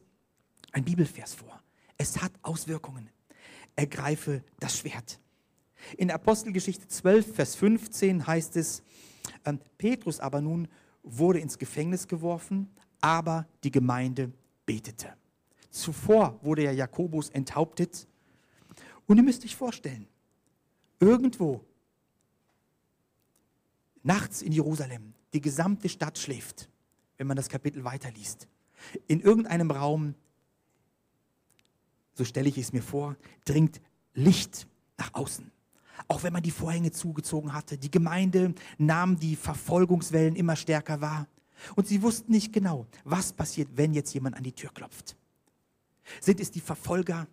ein 0.72 0.84
Bibelvers 0.84 1.34
vor. 1.34 1.61
Es 1.97 2.22
hat 2.22 2.32
Auswirkungen. 2.41 3.09
Ergreife 3.80 4.43
das 4.59 4.77
Schwert. 4.77 5.21
In 5.97 6.11
Apostelgeschichte 6.11 6.86
12, 6.86 7.36
Vers 7.36 7.55
15 7.55 8.27
heißt 8.27 8.57
es, 8.57 8.84
ähm, 9.45 9.57
Petrus 9.77 10.19
aber 10.19 10.41
nun 10.41 10.67
wurde 11.01 11.39
ins 11.39 11.57
Gefängnis 11.57 12.05
geworfen, 12.05 12.69
aber 12.99 13.47
die 13.63 13.71
Gemeinde 13.71 14.34
betete. 14.65 15.13
Zuvor 15.69 16.38
wurde 16.41 16.63
ja 16.63 16.71
Jakobus 16.71 17.30
enthauptet. 17.30 18.05
Und 19.07 19.15
ihr 19.15 19.23
müsst 19.23 19.45
euch 19.45 19.55
vorstellen, 19.55 20.07
irgendwo 20.99 21.63
nachts 24.03 24.41
in 24.41 24.51
Jerusalem, 24.51 25.13
die 25.32 25.39
gesamte 25.39 25.88
Stadt 25.88 26.17
schläft, 26.17 26.69
wenn 27.17 27.27
man 27.27 27.38
das 27.38 27.47
Kapitel 27.47 27.86
weiterliest. 27.86 28.49
In 29.07 29.21
irgendeinem 29.21 29.71
Raum, 29.71 30.15
so 32.20 32.26
stelle 32.26 32.49
ich 32.49 32.57
es 32.57 32.74
mir 32.74 32.84
vor, 32.84 33.15
dringt 33.45 33.82
Licht 34.13 34.67
nach 34.97 35.13
außen 35.13 35.49
auch 36.07 36.24
wenn 36.24 36.34
man 36.34 36.43
die 36.43 36.51
Vorhänge 36.51 36.91
zugezogen 36.91 37.53
hatte. 37.53 37.78
Die 37.78 37.91
Gemeinde 37.91 38.53
nahm 38.78 39.20
die 39.20 39.36
Verfolgungswellen 39.36 40.36
immer 40.36 40.55
stärker 40.55 41.01
wahr. 41.01 41.28
Und 41.76 41.88
sie 41.88 42.01
wussten 42.01 42.32
nicht 42.32 42.53
genau, 42.53 42.88
was 43.03 43.34
passiert, 43.34 43.70
wenn 43.76 43.93
jetzt 43.93 44.13
jemand 44.13 44.38
an 44.38 44.43
die 44.43 44.53
Tür 44.53 44.72
klopft. 44.74 45.17
Sind 46.22 46.39
es 46.39 46.51
die 46.51 46.61
Verfolger, 46.61 47.28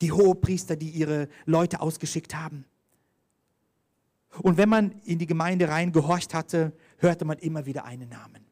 die 0.00 0.12
Hohepriester, 0.12 0.76
die 0.76 0.90
ihre 0.90 1.28
Leute 1.46 1.80
ausgeschickt 1.80 2.34
haben? 2.34 2.64
Und 4.42 4.56
wenn 4.56 4.68
man 4.68 4.92
in 5.04 5.18
die 5.18 5.26
Gemeinde 5.26 5.68
rein 5.68 5.92
gehorcht 5.92 6.34
hatte, 6.34 6.72
hörte 6.98 7.24
man 7.24 7.38
immer 7.38 7.64
wieder 7.64 7.84
einen 7.84 8.08
Namen. 8.08 8.44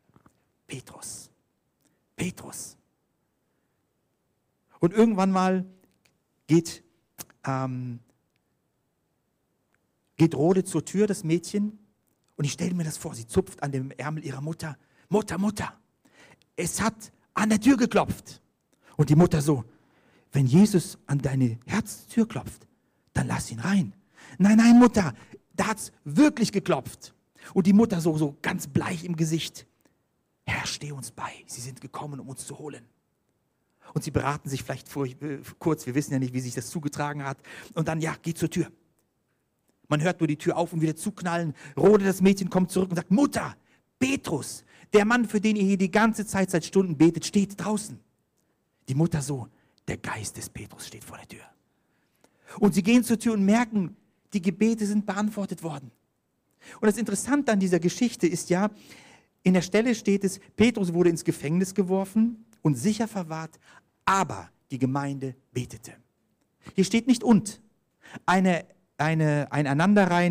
Petrus. 0.66 1.30
Petrus. 2.14 2.75
Und 4.80 4.92
irgendwann 4.92 5.30
mal 5.30 5.66
geht 6.46 6.84
ähm, 7.44 8.00
geht 10.16 10.34
Rode 10.34 10.64
zur 10.64 10.84
Tür, 10.84 11.06
das 11.06 11.24
Mädchen, 11.24 11.78
und 12.36 12.44
ich 12.44 12.52
stelle 12.52 12.74
mir 12.74 12.84
das 12.84 12.98
vor, 12.98 13.14
sie 13.14 13.26
zupft 13.26 13.62
an 13.62 13.72
dem 13.72 13.90
Ärmel 13.92 14.24
ihrer 14.24 14.42
Mutter. 14.42 14.76
Mutter, 15.08 15.38
Mutter, 15.38 15.72
es 16.54 16.80
hat 16.82 17.12
an 17.34 17.48
der 17.48 17.60
Tür 17.60 17.76
geklopft. 17.76 18.42
Und 18.96 19.08
die 19.08 19.16
Mutter 19.16 19.40
so, 19.40 19.64
wenn 20.32 20.46
Jesus 20.46 20.98
an 21.06 21.18
deine 21.18 21.58
Herztür 21.66 22.28
klopft, 22.28 22.66
dann 23.14 23.26
lass 23.26 23.50
ihn 23.50 23.60
rein. 23.60 23.94
Nein, 24.38 24.58
nein, 24.58 24.78
Mutter, 24.78 25.14
da 25.54 25.68
hat 25.68 25.78
es 25.78 25.92
wirklich 26.04 26.52
geklopft. 26.52 27.14
Und 27.54 27.66
die 27.66 27.72
Mutter 27.72 28.00
so, 28.00 28.18
so 28.18 28.36
ganz 28.42 28.66
bleich 28.66 29.04
im 29.04 29.16
Gesicht. 29.16 29.66
Herr, 30.44 30.66
steh 30.66 30.92
uns 30.92 31.10
bei. 31.10 31.32
Sie 31.46 31.60
sind 31.60 31.80
gekommen, 31.80 32.20
um 32.20 32.28
uns 32.28 32.46
zu 32.46 32.58
holen. 32.58 32.84
Und 33.94 34.04
sie 34.04 34.10
beraten 34.10 34.48
sich 34.48 34.62
vielleicht 34.62 34.88
vor, 34.88 35.06
äh, 35.06 35.40
kurz, 35.58 35.86
wir 35.86 35.94
wissen 35.94 36.12
ja 36.12 36.18
nicht, 36.18 36.32
wie 36.32 36.40
sich 36.40 36.54
das 36.54 36.68
zugetragen 36.68 37.24
hat. 37.24 37.38
Und 37.74 37.88
dann, 37.88 38.00
ja, 38.00 38.14
geh 38.22 38.34
zur 38.34 38.50
Tür. 38.50 38.70
Man 39.88 40.02
hört 40.02 40.20
nur 40.20 40.26
die 40.26 40.36
Tür 40.36 40.56
auf 40.56 40.72
und 40.72 40.80
wieder 40.80 40.96
zuknallen. 40.96 41.54
Rode, 41.76 42.04
das 42.04 42.20
Mädchen, 42.20 42.50
kommt 42.50 42.70
zurück 42.70 42.90
und 42.90 42.96
sagt, 42.96 43.10
Mutter, 43.10 43.56
Petrus, 43.98 44.64
der 44.92 45.04
Mann, 45.04 45.26
für 45.26 45.40
den 45.40 45.56
ihr 45.56 45.64
hier 45.64 45.78
die 45.78 45.90
ganze 45.90 46.26
Zeit 46.26 46.50
seit 46.50 46.64
Stunden 46.64 46.96
betet, 46.96 47.24
steht 47.24 47.54
draußen. 47.56 47.98
Die 48.88 48.94
Mutter 48.94 49.22
so, 49.22 49.48
der 49.88 49.96
Geist 49.96 50.36
des 50.36 50.50
Petrus 50.50 50.86
steht 50.86 51.04
vor 51.04 51.16
der 51.16 51.28
Tür. 51.28 51.44
Und 52.58 52.74
sie 52.74 52.82
gehen 52.82 53.04
zur 53.04 53.18
Tür 53.18 53.34
und 53.34 53.44
merken, 53.44 53.96
die 54.32 54.42
Gebete 54.42 54.86
sind 54.86 55.06
beantwortet 55.06 55.62
worden. 55.62 55.90
Und 56.80 56.86
das 56.86 56.98
Interessante 56.98 57.52
an 57.52 57.60
dieser 57.60 57.80
Geschichte 57.80 58.26
ist 58.26 58.50
ja, 58.50 58.70
in 59.42 59.54
der 59.54 59.62
Stelle 59.62 59.94
steht 59.94 60.24
es, 60.24 60.40
Petrus 60.56 60.92
wurde 60.92 61.10
ins 61.10 61.24
Gefängnis 61.24 61.74
geworfen 61.74 62.44
und 62.66 62.74
sicher 62.74 63.06
verwahrt, 63.06 63.60
aber 64.04 64.50
die 64.72 64.78
Gemeinde 64.80 65.36
betete. 65.52 65.92
Hier 66.74 66.82
steht 66.82 67.06
nicht 67.06 67.22
und. 67.22 67.62
Eine, 68.26 68.66
eine, 68.98 69.46
ein 69.52 69.68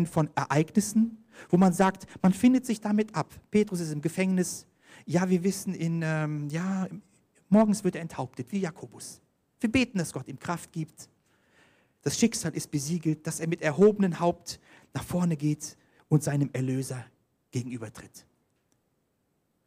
von 0.04 0.28
Ereignissen, 0.34 1.24
wo 1.48 1.56
man 1.56 1.72
sagt, 1.72 2.06
man 2.20 2.34
findet 2.34 2.66
sich 2.66 2.82
damit 2.82 3.14
ab. 3.14 3.32
Petrus 3.50 3.80
ist 3.80 3.90
im 3.90 4.02
Gefängnis. 4.02 4.66
Ja, 5.06 5.30
wir 5.30 5.44
wissen, 5.44 5.74
in, 5.74 6.02
ähm, 6.04 6.50
ja, 6.50 6.86
morgens 7.48 7.84
wird 7.84 7.94
er 7.94 8.02
enthauptet, 8.02 8.52
wie 8.52 8.58
Jakobus. 8.58 9.22
Wir 9.58 9.72
beten, 9.72 9.96
dass 9.96 10.12
Gott 10.12 10.28
ihm 10.28 10.38
Kraft 10.38 10.72
gibt. 10.72 11.08
Das 12.02 12.18
Schicksal 12.18 12.52
ist 12.52 12.70
besiegelt, 12.70 13.26
dass 13.26 13.40
er 13.40 13.48
mit 13.48 13.62
erhobenem 13.62 14.20
Haupt 14.20 14.60
nach 14.92 15.04
vorne 15.04 15.38
geht 15.38 15.78
und 16.08 16.22
seinem 16.22 16.50
Erlöser 16.52 17.02
gegenübertritt. 17.50 18.26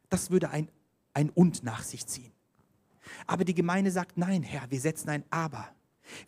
Das 0.08 0.30
würde 0.30 0.50
ein, 0.50 0.68
ein 1.14 1.30
Und 1.30 1.64
nach 1.64 1.82
sich 1.82 2.06
ziehen. 2.06 2.30
Aber 3.26 3.44
die 3.44 3.54
Gemeinde 3.54 3.90
sagt, 3.90 4.16
nein, 4.16 4.42
Herr, 4.42 4.70
wir 4.70 4.80
setzen 4.80 5.08
ein 5.08 5.24
Aber. 5.30 5.68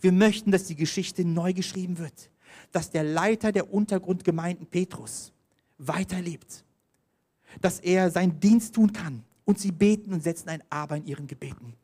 Wir 0.01 0.13
möchten, 0.13 0.51
dass 0.51 0.65
die 0.65 0.77
Geschichte 0.77 1.25
neu 1.25 1.53
geschrieben 1.53 1.99
wird, 1.99 2.31
dass 2.71 2.91
der 2.91 3.05
Leiter 3.05 3.53
der 3.53 3.73
Untergrundgemeinden 3.73 4.67
Petrus 4.67 5.33
weiterlebt, 5.79 6.65
dass 7.61 7.81
er 7.81 8.11
seinen 8.11 8.39
Dienst 8.41 8.75
tun 8.75 8.93
kann 8.93 9.25
und 9.45 9.59
sie 9.59 9.73
beten 9.73 10.13
und 10.13 10.23
setzen 10.23 10.49
ein 10.49 10.63
Aber 10.71 10.97
in 10.97 11.07
ihren 11.07 11.27
Gebeten. 11.27 11.75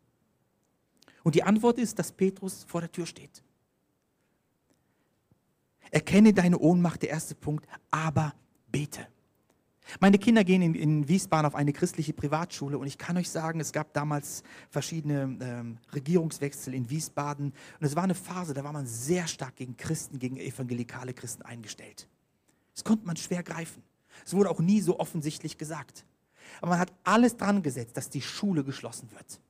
Und 1.24 1.34
die 1.34 1.42
Antwort 1.42 1.78
ist, 1.78 1.98
dass 1.98 2.12
Petrus 2.12 2.64
vor 2.64 2.80
der 2.80 2.92
Tür 2.92 3.06
steht. 3.06 3.42
Erkenne 5.90 6.32
deine 6.32 6.58
Ohnmacht, 6.58 7.02
der 7.02 7.10
erste 7.10 7.34
Punkt, 7.34 7.66
aber 7.90 8.34
bete. 8.70 9.06
Meine 10.00 10.18
Kinder 10.18 10.44
gehen 10.44 10.60
in, 10.60 10.74
in, 10.74 11.08
Wiesbaden 11.08 11.46
auf 11.46 11.54
eine 11.54 11.72
christliche 11.72 12.12
Privatschule 12.12 12.76
und 12.76 12.86
ich 12.86 12.98
kann 12.98 13.16
euch 13.16 13.30
sagen, 13.30 13.58
es 13.58 13.72
gab 13.72 13.94
damals 13.94 14.42
verschiedene 14.68 15.38
ähm, 15.40 15.78
Regierungswechsel 15.94 16.74
in 16.74 16.90
Wiesbaden 16.90 17.52
und 17.80 17.86
es 17.86 17.96
war 17.96 18.04
eine 18.04 18.14
Phase, 18.14 18.52
da 18.52 18.64
war 18.64 18.72
man 18.72 18.86
sehr 18.86 19.26
stark 19.26 19.56
gegen 19.56 19.76
Christen, 19.76 20.18
gegen 20.18 20.36
evangelikale 20.36 21.14
Christen 21.14 21.42
eingestellt. 21.42 22.06
Das 22.74 22.84
konnte 22.84 23.06
man 23.06 23.16
schwer 23.16 23.42
greifen. 23.42 23.82
Es 24.26 24.34
wurde 24.34 24.50
auch 24.50 24.60
nie 24.60 24.80
so 24.80 25.00
offensichtlich 25.00 25.56
gesagt. 25.56 26.04
Aber 26.60 26.70
man 26.70 26.78
hat 26.78 26.92
alles 27.04 27.36
dran 27.36 27.62
gesetzt, 27.62 27.96
dass 27.96 28.10
die 28.10 28.22
Schule 28.22 28.64
geschlossen 28.64 29.10
wird. 29.12 29.40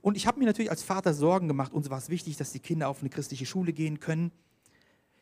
Und 0.00 0.16
ich 0.16 0.26
habe 0.26 0.38
mir 0.38 0.46
natürlich 0.46 0.70
als 0.70 0.82
Vater 0.82 1.14
Sorgen 1.14 1.48
gemacht. 1.48 1.72
Uns 1.72 1.90
war 1.90 1.98
es 1.98 2.08
wichtig, 2.08 2.36
dass 2.36 2.52
die 2.52 2.60
Kinder 2.60 2.88
auf 2.88 3.00
eine 3.00 3.08
christliche 3.08 3.46
Schule 3.46 3.72
gehen 3.72 4.00
können. 4.00 4.32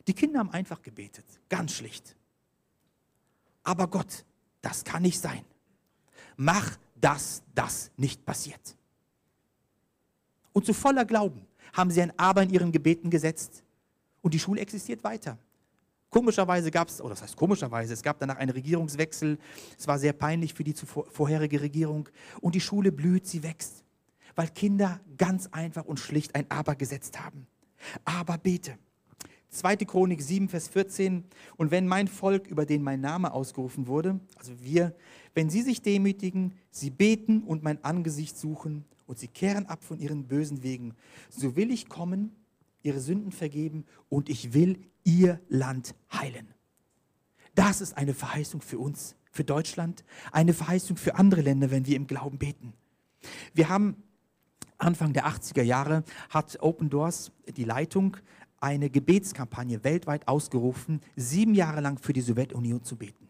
Die 0.07 0.13
Kinder 0.13 0.39
haben 0.39 0.49
einfach 0.49 0.81
gebetet, 0.81 1.25
ganz 1.49 1.73
schlicht 1.73 2.15
aber 3.63 3.87
Gott, 3.87 4.25
das 4.61 4.83
kann 4.83 5.01
nicht 5.01 5.19
sein. 5.19 5.43
Mach, 6.35 6.77
dass 6.95 7.43
das 7.53 7.91
nicht 7.97 8.25
passiert. 8.25 8.75
Und 10.51 10.65
zu 10.65 10.73
voller 10.73 11.05
Glauben 11.05 11.45
haben 11.73 11.91
sie 11.91 12.01
ein 12.01 12.17
Aber 12.17 12.43
in 12.43 12.49
ihren 12.49 12.71
Gebeten 12.71 13.09
gesetzt 13.09 13.63
und 14.21 14.33
die 14.33 14.39
Schule 14.39 14.61
existiert 14.61 15.03
weiter. 15.03 15.37
Komischerweise 16.09 16.69
gab 16.69 16.89
es, 16.89 17.01
oder 17.01 17.09
das 17.09 17.23
heißt 17.23 17.35
komischerweise, 17.35 17.91
es 17.91 18.03
gab 18.03 18.19
danach 18.19 18.37
einen 18.37 18.51
Regierungswechsel. 18.51 19.39
Es 19.77 19.87
war 19.87 19.97
sehr 19.97 20.13
peinlich 20.13 20.53
für 20.53 20.63
die 20.63 20.75
vorherige 20.75 21.59
Regierung. 21.59 22.07
Und 22.39 22.53
die 22.53 22.61
Schule 22.61 22.91
blüht, 22.91 23.25
sie 23.25 23.41
wächst, 23.41 23.83
weil 24.35 24.47
Kinder 24.49 24.99
ganz 25.17 25.47
einfach 25.51 25.85
und 25.85 25.99
schlicht 25.99 26.35
ein 26.35 26.45
Aber 26.51 26.75
gesetzt 26.75 27.19
haben. 27.19 27.47
Aber 28.05 28.37
bete. 28.37 28.77
2. 29.53 29.77
Chronik 29.77 30.21
7, 30.21 30.49
Vers 30.49 30.67
14. 30.67 31.23
Und 31.57 31.71
wenn 31.71 31.87
mein 31.87 32.07
Volk, 32.07 32.47
über 32.47 32.65
den 32.65 32.81
mein 32.81 33.01
Name 33.01 33.33
ausgerufen 33.33 33.87
wurde, 33.87 34.19
also 34.35 34.53
wir, 34.61 34.95
wenn 35.33 35.49
sie 35.49 35.61
sich 35.61 35.81
demütigen, 35.81 36.53
sie 36.71 36.89
beten 36.89 37.43
und 37.43 37.63
mein 37.63 37.83
Angesicht 37.83 38.37
suchen 38.37 38.85
und 39.05 39.19
sie 39.19 39.27
kehren 39.27 39.67
ab 39.67 39.83
von 39.83 39.99
ihren 39.99 40.27
bösen 40.27 40.63
Wegen, 40.63 40.95
so 41.29 41.55
will 41.55 41.71
ich 41.71 41.87
kommen, 41.87 42.35
ihre 42.81 42.99
Sünden 42.99 43.31
vergeben 43.31 43.85
und 44.09 44.29
ich 44.29 44.53
will 44.53 44.77
ihr 45.03 45.39
Land 45.49 45.95
heilen. 46.11 46.47
Das 47.55 47.81
ist 47.81 47.95
eine 47.97 48.13
Verheißung 48.13 48.61
für 48.61 48.79
uns, 48.79 49.15
für 49.31 49.43
Deutschland, 49.43 50.03
eine 50.31 50.53
Verheißung 50.53 50.97
für 50.97 51.15
andere 51.15 51.41
Länder, 51.41 51.71
wenn 51.71 51.85
wir 51.85 51.95
im 51.95 52.07
Glauben 52.07 52.39
beten. 52.39 52.73
Wir 53.53 53.69
haben 53.69 53.95
Anfang 54.77 55.13
der 55.13 55.25
80er 55.27 55.61
Jahre 55.61 56.03
hat 56.29 56.57
Open 56.61 56.89
Doors 56.89 57.31
die 57.55 57.63
Leitung 57.63 58.17
eine 58.63 58.89
Gebetskampagne 58.89 59.83
weltweit 59.83 60.25
ausgerufen, 60.29 61.01
sieben 61.17 61.53
Jahre 61.53 61.81
lang 61.81 61.99
für 61.99 62.13
die 62.13 62.21
Sowjetunion 62.21 62.81
zu 62.81 62.95
beten. 62.95 63.27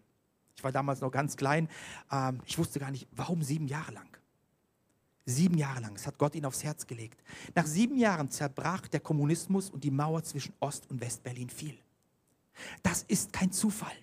Ich 0.55 0.63
war 0.63 0.71
damals 0.71 1.01
noch 1.01 1.09
ganz 1.09 1.35
klein. 1.35 1.67
Ähm, 2.11 2.39
ich 2.45 2.55
wusste 2.59 2.79
gar 2.79 2.91
nicht, 2.91 3.07
warum 3.11 3.41
sieben 3.41 3.67
Jahre 3.67 3.93
lang. 3.93 4.07
Sieben 5.25 5.57
Jahre 5.57 5.81
lang. 5.81 5.95
Das 5.95 6.05
hat 6.05 6.19
Gott 6.19 6.35
ihnen 6.35 6.45
aufs 6.45 6.63
Herz 6.63 6.85
gelegt. 6.85 7.23
Nach 7.55 7.65
sieben 7.65 7.97
Jahren 7.97 8.29
zerbrach 8.29 8.87
der 8.87 8.99
Kommunismus 8.99 9.71
und 9.71 9.83
die 9.83 9.89
Mauer 9.89 10.21
zwischen 10.21 10.53
Ost- 10.59 10.87
und 10.91 11.01
Westberlin 11.01 11.49
fiel. 11.49 11.79
Das 12.83 13.01
ist 13.01 13.33
kein 13.33 13.51
Zufall. 13.51 13.95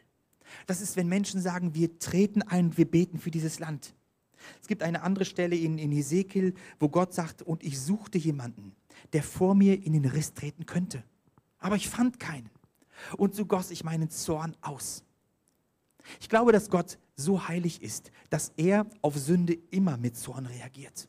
Das 0.67 0.81
ist, 0.81 0.97
wenn 0.97 1.07
Menschen 1.07 1.41
sagen, 1.41 1.77
wir 1.77 1.97
treten 2.01 2.43
ein 2.43 2.67
und 2.67 2.79
wir 2.79 2.91
beten 2.91 3.19
für 3.19 3.31
dieses 3.31 3.61
Land. 3.61 3.95
Es 4.61 4.67
gibt 4.67 4.83
eine 4.83 5.03
andere 5.03 5.25
Stelle 5.25 5.55
in, 5.55 5.79
in 5.79 5.93
Hesekiel, 5.93 6.55
wo 6.81 6.89
Gott 6.89 7.15
sagt, 7.15 7.43
und 7.43 7.63
ich 7.63 7.79
suchte 7.79 8.19
jemanden, 8.19 8.75
der 9.13 9.23
vor 9.23 9.55
mir 9.55 9.81
in 9.81 9.93
den 9.93 10.07
Riss 10.07 10.35
treten 10.35 10.67
könnte 10.67 11.05
aber 11.61 11.77
ich 11.77 11.89
fand 11.89 12.19
keinen. 12.19 12.51
Und 13.17 13.35
so 13.35 13.47
goss 13.47 13.71
ich 13.71 13.85
meinen 13.85 14.11
Zorn 14.11 14.57
aus. 14.61 15.05
Ich 16.21 16.29
glaube, 16.29 16.53
dass 16.53 16.71
Gott 16.71 16.99
so 17.17 17.47
heilig 17.49 17.83
ist, 17.83 18.11
dass 18.31 18.53
er 18.57 18.87
auf 19.03 19.17
Sünde 19.17 19.57
immer 19.71 19.97
mit 19.97 20.17
Zorn 20.17 20.47
reagiert. 20.47 21.09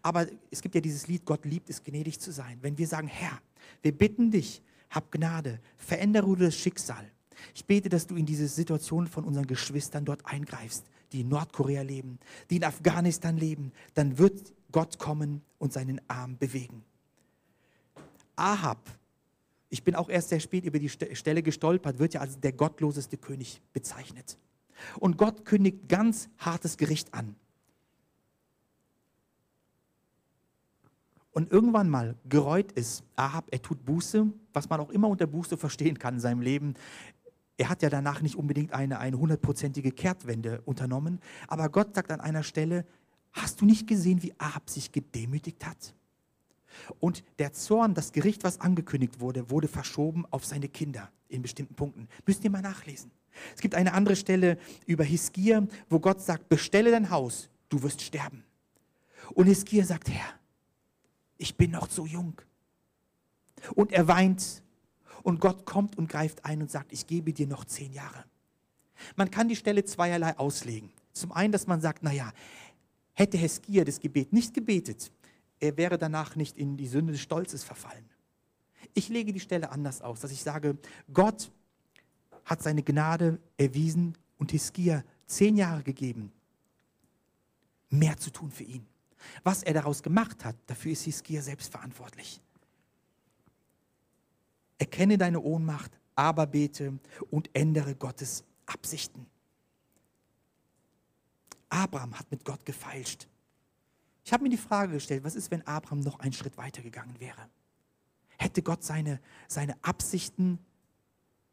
Aber 0.00 0.26
es 0.50 0.62
gibt 0.62 0.74
ja 0.74 0.80
dieses 0.80 1.08
Lied, 1.08 1.24
Gott 1.24 1.44
liebt 1.44 1.68
es, 1.68 1.82
gnädig 1.82 2.20
zu 2.20 2.32
sein. 2.32 2.58
Wenn 2.62 2.78
wir 2.78 2.86
sagen, 2.86 3.08
Herr, 3.08 3.40
wir 3.82 3.92
bitten 3.96 4.30
dich, 4.30 4.62
hab 4.90 5.10
Gnade, 5.10 5.60
verändere 5.76 6.36
das 6.36 6.54
Schicksal. 6.54 7.10
Ich 7.54 7.64
bete, 7.64 7.88
dass 7.88 8.06
du 8.06 8.14
in 8.14 8.26
diese 8.26 8.46
Situation 8.46 9.08
von 9.08 9.24
unseren 9.24 9.46
Geschwistern 9.46 10.04
dort 10.04 10.24
eingreifst, 10.26 10.84
die 11.10 11.22
in 11.22 11.28
Nordkorea 11.28 11.82
leben, 11.82 12.18
die 12.50 12.56
in 12.56 12.64
Afghanistan 12.64 13.36
leben. 13.36 13.72
Dann 13.94 14.18
wird 14.18 14.52
Gott 14.70 14.98
kommen 14.98 15.42
und 15.58 15.72
seinen 15.72 16.00
Arm 16.08 16.38
bewegen. 16.38 16.84
Ahab, 18.42 18.90
ich 19.68 19.84
bin 19.84 19.94
auch 19.94 20.08
erst 20.08 20.30
sehr 20.30 20.40
spät 20.40 20.64
über 20.64 20.80
die 20.80 20.88
Stelle 20.88 21.42
gestolpert, 21.44 22.00
wird 22.00 22.14
ja 22.14 22.20
als 22.20 22.40
der 22.40 22.52
gottloseste 22.52 23.16
König 23.16 23.62
bezeichnet. 23.72 24.36
Und 24.98 25.16
Gott 25.16 25.44
kündigt 25.44 25.88
ganz 25.88 26.28
hartes 26.38 26.76
Gericht 26.76 27.14
an. 27.14 27.36
Und 31.30 31.52
irgendwann 31.52 31.88
mal 31.88 32.16
gereut 32.28 32.72
es 32.74 33.04
Ahab, 33.14 33.46
er 33.52 33.62
tut 33.62 33.84
Buße, 33.84 34.26
was 34.52 34.68
man 34.68 34.80
auch 34.80 34.90
immer 34.90 35.08
unter 35.08 35.28
Buße 35.28 35.56
verstehen 35.56 35.98
kann 35.98 36.14
in 36.14 36.20
seinem 36.20 36.40
Leben. 36.42 36.74
Er 37.56 37.68
hat 37.68 37.80
ja 37.82 37.90
danach 37.90 38.22
nicht 38.22 38.34
unbedingt 38.34 38.72
eine, 38.72 38.98
eine 38.98 39.18
hundertprozentige 39.18 39.92
Kehrtwende 39.92 40.62
unternommen, 40.62 41.20
aber 41.46 41.68
Gott 41.68 41.94
sagt 41.94 42.10
an 42.10 42.20
einer 42.20 42.42
Stelle, 42.42 42.84
hast 43.32 43.60
du 43.60 43.66
nicht 43.66 43.86
gesehen, 43.86 44.22
wie 44.22 44.34
Ahab 44.38 44.68
sich 44.68 44.90
gedemütigt 44.90 45.64
hat? 45.64 45.94
Und 47.00 47.24
der 47.38 47.52
Zorn, 47.52 47.94
das 47.94 48.12
Gericht, 48.12 48.44
was 48.44 48.60
angekündigt 48.60 49.20
wurde, 49.20 49.50
wurde 49.50 49.68
verschoben 49.68 50.26
auf 50.30 50.44
seine 50.44 50.68
Kinder 50.68 51.10
in 51.28 51.42
bestimmten 51.42 51.74
Punkten. 51.74 52.08
Müsst 52.26 52.44
ihr 52.44 52.50
mal 52.50 52.62
nachlesen. 52.62 53.10
Es 53.54 53.60
gibt 53.60 53.74
eine 53.74 53.94
andere 53.94 54.16
Stelle 54.16 54.58
über 54.86 55.04
Hiskia, 55.04 55.66
wo 55.88 56.00
Gott 56.00 56.20
sagt, 56.20 56.48
bestelle 56.48 56.90
dein 56.90 57.10
Haus, 57.10 57.48
du 57.68 57.82
wirst 57.82 58.02
sterben. 58.02 58.44
Und 59.34 59.46
Hiskia 59.46 59.84
sagt, 59.84 60.10
Herr, 60.10 60.38
ich 61.38 61.56
bin 61.56 61.70
noch 61.70 61.88
zu 61.88 62.06
jung. 62.06 62.40
Und 63.74 63.92
er 63.92 64.08
weint. 64.08 64.62
Und 65.22 65.40
Gott 65.40 65.64
kommt 65.64 65.96
und 65.96 66.08
greift 66.08 66.44
ein 66.44 66.62
und 66.62 66.70
sagt, 66.70 66.92
ich 66.92 67.06
gebe 67.06 67.32
dir 67.32 67.46
noch 67.46 67.64
zehn 67.64 67.92
Jahre. 67.92 68.24
Man 69.16 69.30
kann 69.30 69.48
die 69.48 69.56
Stelle 69.56 69.84
zweierlei 69.84 70.36
auslegen. 70.36 70.90
Zum 71.12 71.32
einen, 71.32 71.52
dass 71.52 71.66
man 71.66 71.80
sagt, 71.80 72.02
naja, 72.02 72.32
hätte 73.12 73.38
Hiskia 73.38 73.84
das 73.84 74.00
Gebet 74.00 74.32
nicht 74.32 74.54
gebetet, 74.54 75.12
er 75.62 75.76
wäre 75.76 75.96
danach 75.96 76.34
nicht 76.34 76.58
in 76.58 76.76
die 76.76 76.88
Sünde 76.88 77.12
des 77.12 77.22
Stolzes 77.22 77.62
verfallen. 77.62 78.04
Ich 78.94 79.08
lege 79.08 79.32
die 79.32 79.40
Stelle 79.40 79.70
anders 79.70 80.02
aus, 80.02 80.20
dass 80.20 80.32
ich 80.32 80.42
sage, 80.42 80.76
Gott 81.14 81.52
hat 82.44 82.62
seine 82.62 82.82
Gnade 82.82 83.40
erwiesen 83.56 84.18
und 84.38 84.50
Hiskia 84.50 85.04
zehn 85.26 85.56
Jahre 85.56 85.84
gegeben, 85.84 86.32
mehr 87.90 88.16
zu 88.16 88.30
tun 88.30 88.50
für 88.50 88.64
ihn. 88.64 88.84
Was 89.44 89.62
er 89.62 89.74
daraus 89.74 90.02
gemacht 90.02 90.44
hat, 90.44 90.56
dafür 90.66 90.92
ist 90.92 91.04
Hiskia 91.04 91.40
selbst 91.40 91.70
verantwortlich. 91.70 92.40
Erkenne 94.78 95.16
deine 95.16 95.40
Ohnmacht, 95.40 95.96
aber 96.16 96.48
bete 96.48 96.98
und 97.30 97.48
ändere 97.54 97.94
Gottes 97.94 98.42
Absichten. 98.66 99.26
Abraham 101.68 102.18
hat 102.18 102.28
mit 102.32 102.44
Gott 102.44 102.66
gefeilscht. 102.66 103.28
Ich 104.32 104.34
habe 104.34 104.44
mir 104.44 104.48
die 104.48 104.56
Frage 104.56 104.94
gestellt, 104.94 105.24
was 105.24 105.36
ist, 105.36 105.50
wenn 105.50 105.60
Abraham 105.66 106.00
noch 106.00 106.18
einen 106.18 106.32
Schritt 106.32 106.56
weiter 106.56 106.80
gegangen 106.80 107.14
wäre? 107.18 107.50
Hätte 108.38 108.62
Gott 108.62 108.82
seine, 108.82 109.20
seine 109.46 109.76
Absichten, 109.84 110.58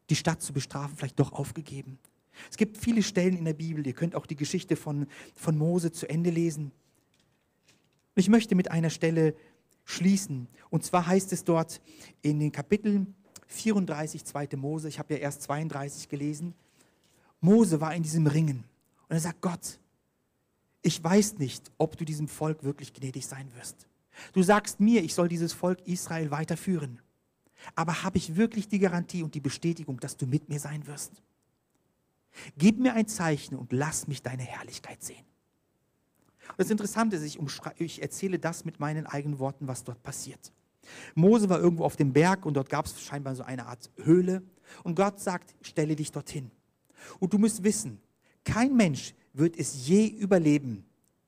die 0.08 0.16
Stadt 0.16 0.40
zu 0.40 0.54
bestrafen, 0.54 0.96
vielleicht 0.96 1.20
doch 1.20 1.32
aufgegeben? 1.32 1.98
Es 2.50 2.56
gibt 2.56 2.78
viele 2.78 3.02
Stellen 3.02 3.36
in 3.36 3.44
der 3.44 3.52
Bibel, 3.52 3.86
ihr 3.86 3.92
könnt 3.92 4.14
auch 4.14 4.24
die 4.24 4.34
Geschichte 4.34 4.76
von, 4.76 5.08
von 5.34 5.58
Mose 5.58 5.92
zu 5.92 6.08
Ende 6.08 6.30
lesen. 6.30 6.72
Ich 8.14 8.30
möchte 8.30 8.54
mit 8.54 8.70
einer 8.70 8.88
Stelle 8.88 9.34
schließen. 9.84 10.48
Und 10.70 10.82
zwar 10.82 11.06
heißt 11.06 11.34
es 11.34 11.44
dort 11.44 11.82
in 12.22 12.40
den 12.40 12.50
Kapiteln 12.50 13.14
34, 13.48 14.24
2. 14.24 14.48
Mose, 14.56 14.88
ich 14.88 14.98
habe 14.98 15.12
ja 15.12 15.20
erst 15.20 15.42
32 15.42 16.08
gelesen, 16.08 16.54
Mose 17.42 17.82
war 17.82 17.94
in 17.94 18.02
diesem 18.02 18.26
Ringen. 18.26 18.64
Und 19.10 19.16
er 19.16 19.20
sagt, 19.20 19.42
Gott, 19.42 19.78
ich 20.82 21.02
weiß 21.02 21.38
nicht, 21.38 21.70
ob 21.78 21.96
du 21.96 22.04
diesem 22.04 22.28
Volk 22.28 22.62
wirklich 22.62 22.92
gnädig 22.92 23.26
sein 23.26 23.54
wirst. 23.54 23.86
Du 24.32 24.42
sagst 24.42 24.80
mir, 24.80 25.02
ich 25.02 25.14
soll 25.14 25.28
dieses 25.28 25.52
Volk 25.52 25.80
Israel 25.86 26.30
weiterführen. 26.30 27.00
Aber 27.74 28.02
habe 28.02 28.18
ich 28.18 28.36
wirklich 28.36 28.68
die 28.68 28.78
Garantie 28.78 29.22
und 29.22 29.34
die 29.34 29.40
Bestätigung, 29.40 30.00
dass 30.00 30.16
du 30.16 30.26
mit 30.26 30.48
mir 30.48 30.58
sein 30.58 30.86
wirst? 30.86 31.22
Gib 32.56 32.78
mir 32.78 32.94
ein 32.94 33.06
Zeichen 33.06 33.56
und 33.56 33.72
lass 33.72 34.06
mich 34.08 34.22
deine 34.22 34.42
Herrlichkeit 34.42 35.02
sehen. 35.02 35.24
das 36.56 36.70
Interessante 36.70 37.16
ist, 37.16 37.24
ich, 37.24 37.38
ich 37.78 38.02
erzähle 38.02 38.38
das 38.38 38.64
mit 38.64 38.80
meinen 38.80 39.06
eigenen 39.06 39.38
Worten, 39.38 39.68
was 39.68 39.84
dort 39.84 40.02
passiert. 40.02 40.52
Mose 41.14 41.48
war 41.48 41.60
irgendwo 41.60 41.84
auf 41.84 41.96
dem 41.96 42.12
Berg 42.12 42.46
und 42.46 42.54
dort 42.54 42.70
gab 42.70 42.86
es 42.86 43.00
scheinbar 43.00 43.34
so 43.36 43.42
eine 43.42 43.66
Art 43.66 43.90
Höhle. 43.96 44.42
Und 44.82 44.94
Gott 44.94 45.20
sagt, 45.20 45.54
stelle 45.62 45.96
dich 45.96 46.12
dorthin. 46.12 46.50
Und 47.18 47.32
du 47.32 47.38
musst 47.38 47.62
wissen, 47.62 48.00
kein 48.44 48.74
Mensch 48.76 49.14
wird 49.32 49.56
es 49.56 49.86
je 49.86 50.06
überleben, 50.06 50.84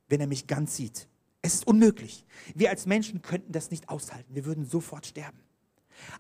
wenn 0.08 0.20
er 0.20 0.26
mich 0.26 0.46
ganz 0.46 0.76
sieht. 0.76 1.08
Es 1.40 1.54
ist 1.54 1.66
unmöglich. 1.66 2.24
Wir 2.54 2.70
als 2.70 2.86
Menschen 2.86 3.22
könnten 3.22 3.52
das 3.52 3.70
nicht 3.70 3.88
aushalten. 3.88 4.34
Wir 4.34 4.44
würden 4.44 4.64
sofort 4.64 5.06
sterben. 5.06 5.40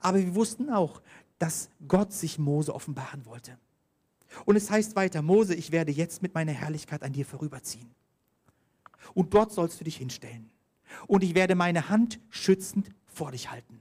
Aber 0.00 0.18
wir 0.18 0.34
wussten 0.34 0.70
auch, 0.70 1.02
dass 1.38 1.70
Gott 1.86 2.12
sich 2.12 2.38
Mose 2.38 2.74
offenbaren 2.74 3.26
wollte. 3.26 3.58
Und 4.44 4.56
es 4.56 4.70
heißt 4.70 4.96
weiter, 4.96 5.22
Mose, 5.22 5.54
ich 5.54 5.72
werde 5.72 5.92
jetzt 5.92 6.22
mit 6.22 6.34
meiner 6.34 6.52
Herrlichkeit 6.52 7.02
an 7.02 7.12
dir 7.12 7.26
vorüberziehen. 7.26 7.90
Und 9.14 9.34
dort 9.34 9.52
sollst 9.52 9.80
du 9.80 9.84
dich 9.84 9.96
hinstellen. 9.96 10.50
Und 11.06 11.24
ich 11.24 11.34
werde 11.34 11.54
meine 11.54 11.88
Hand 11.88 12.20
schützend 12.30 12.90
vor 13.06 13.32
dich 13.32 13.50
halten. 13.50 13.80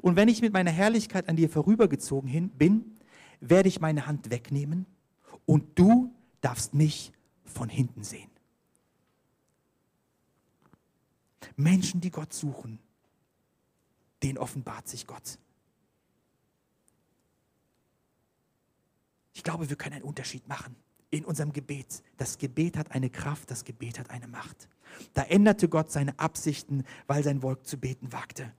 Und 0.00 0.16
wenn 0.16 0.28
ich 0.28 0.40
mit 0.42 0.52
meiner 0.52 0.70
Herrlichkeit 0.70 1.28
an 1.28 1.36
dir 1.36 1.48
vorübergezogen 1.48 2.50
bin, 2.50 2.96
werde 3.40 3.68
ich 3.68 3.80
meine 3.80 4.06
Hand 4.06 4.30
wegnehmen 4.30 4.86
und 5.46 5.78
du 5.78 6.12
darfst 6.44 6.74
mich 6.74 7.12
von 7.44 7.68
hinten 7.68 8.04
sehen. 8.04 8.30
Menschen, 11.56 12.00
die 12.00 12.10
Gott 12.10 12.32
suchen, 12.32 12.78
den 14.22 14.38
offenbart 14.38 14.88
sich 14.88 15.06
Gott. 15.06 15.38
Ich 19.32 19.42
glaube, 19.42 19.68
wir 19.68 19.76
können 19.76 19.94
einen 19.96 20.04
Unterschied 20.04 20.46
machen 20.48 20.76
in 21.10 21.24
unserem 21.24 21.52
Gebet. 21.52 22.02
Das 22.16 22.38
Gebet 22.38 22.76
hat 22.76 22.92
eine 22.92 23.10
Kraft, 23.10 23.50
das 23.50 23.64
Gebet 23.64 23.98
hat 23.98 24.10
eine 24.10 24.26
Macht. 24.26 24.68
Da 25.12 25.22
änderte 25.22 25.68
Gott 25.68 25.90
seine 25.90 26.18
Absichten, 26.18 26.84
weil 27.06 27.24
sein 27.24 27.40
Volk 27.40 27.66
zu 27.66 27.78
beten 27.78 28.12
wagte. 28.12 28.52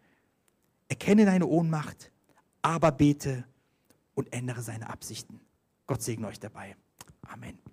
Erkenne 0.88 1.25
deine 1.25 1.47
Ohnmacht, 1.47 2.11
aber 2.61 2.91
bete 2.91 3.45
und 4.13 4.31
ändere 4.33 4.61
seine 4.61 4.89
Absichten. 4.89 5.39
Gott 5.88 6.01
segne 6.01 6.27
euch 6.27 6.39
dabei. 6.39 6.75
Amen. 7.27 7.64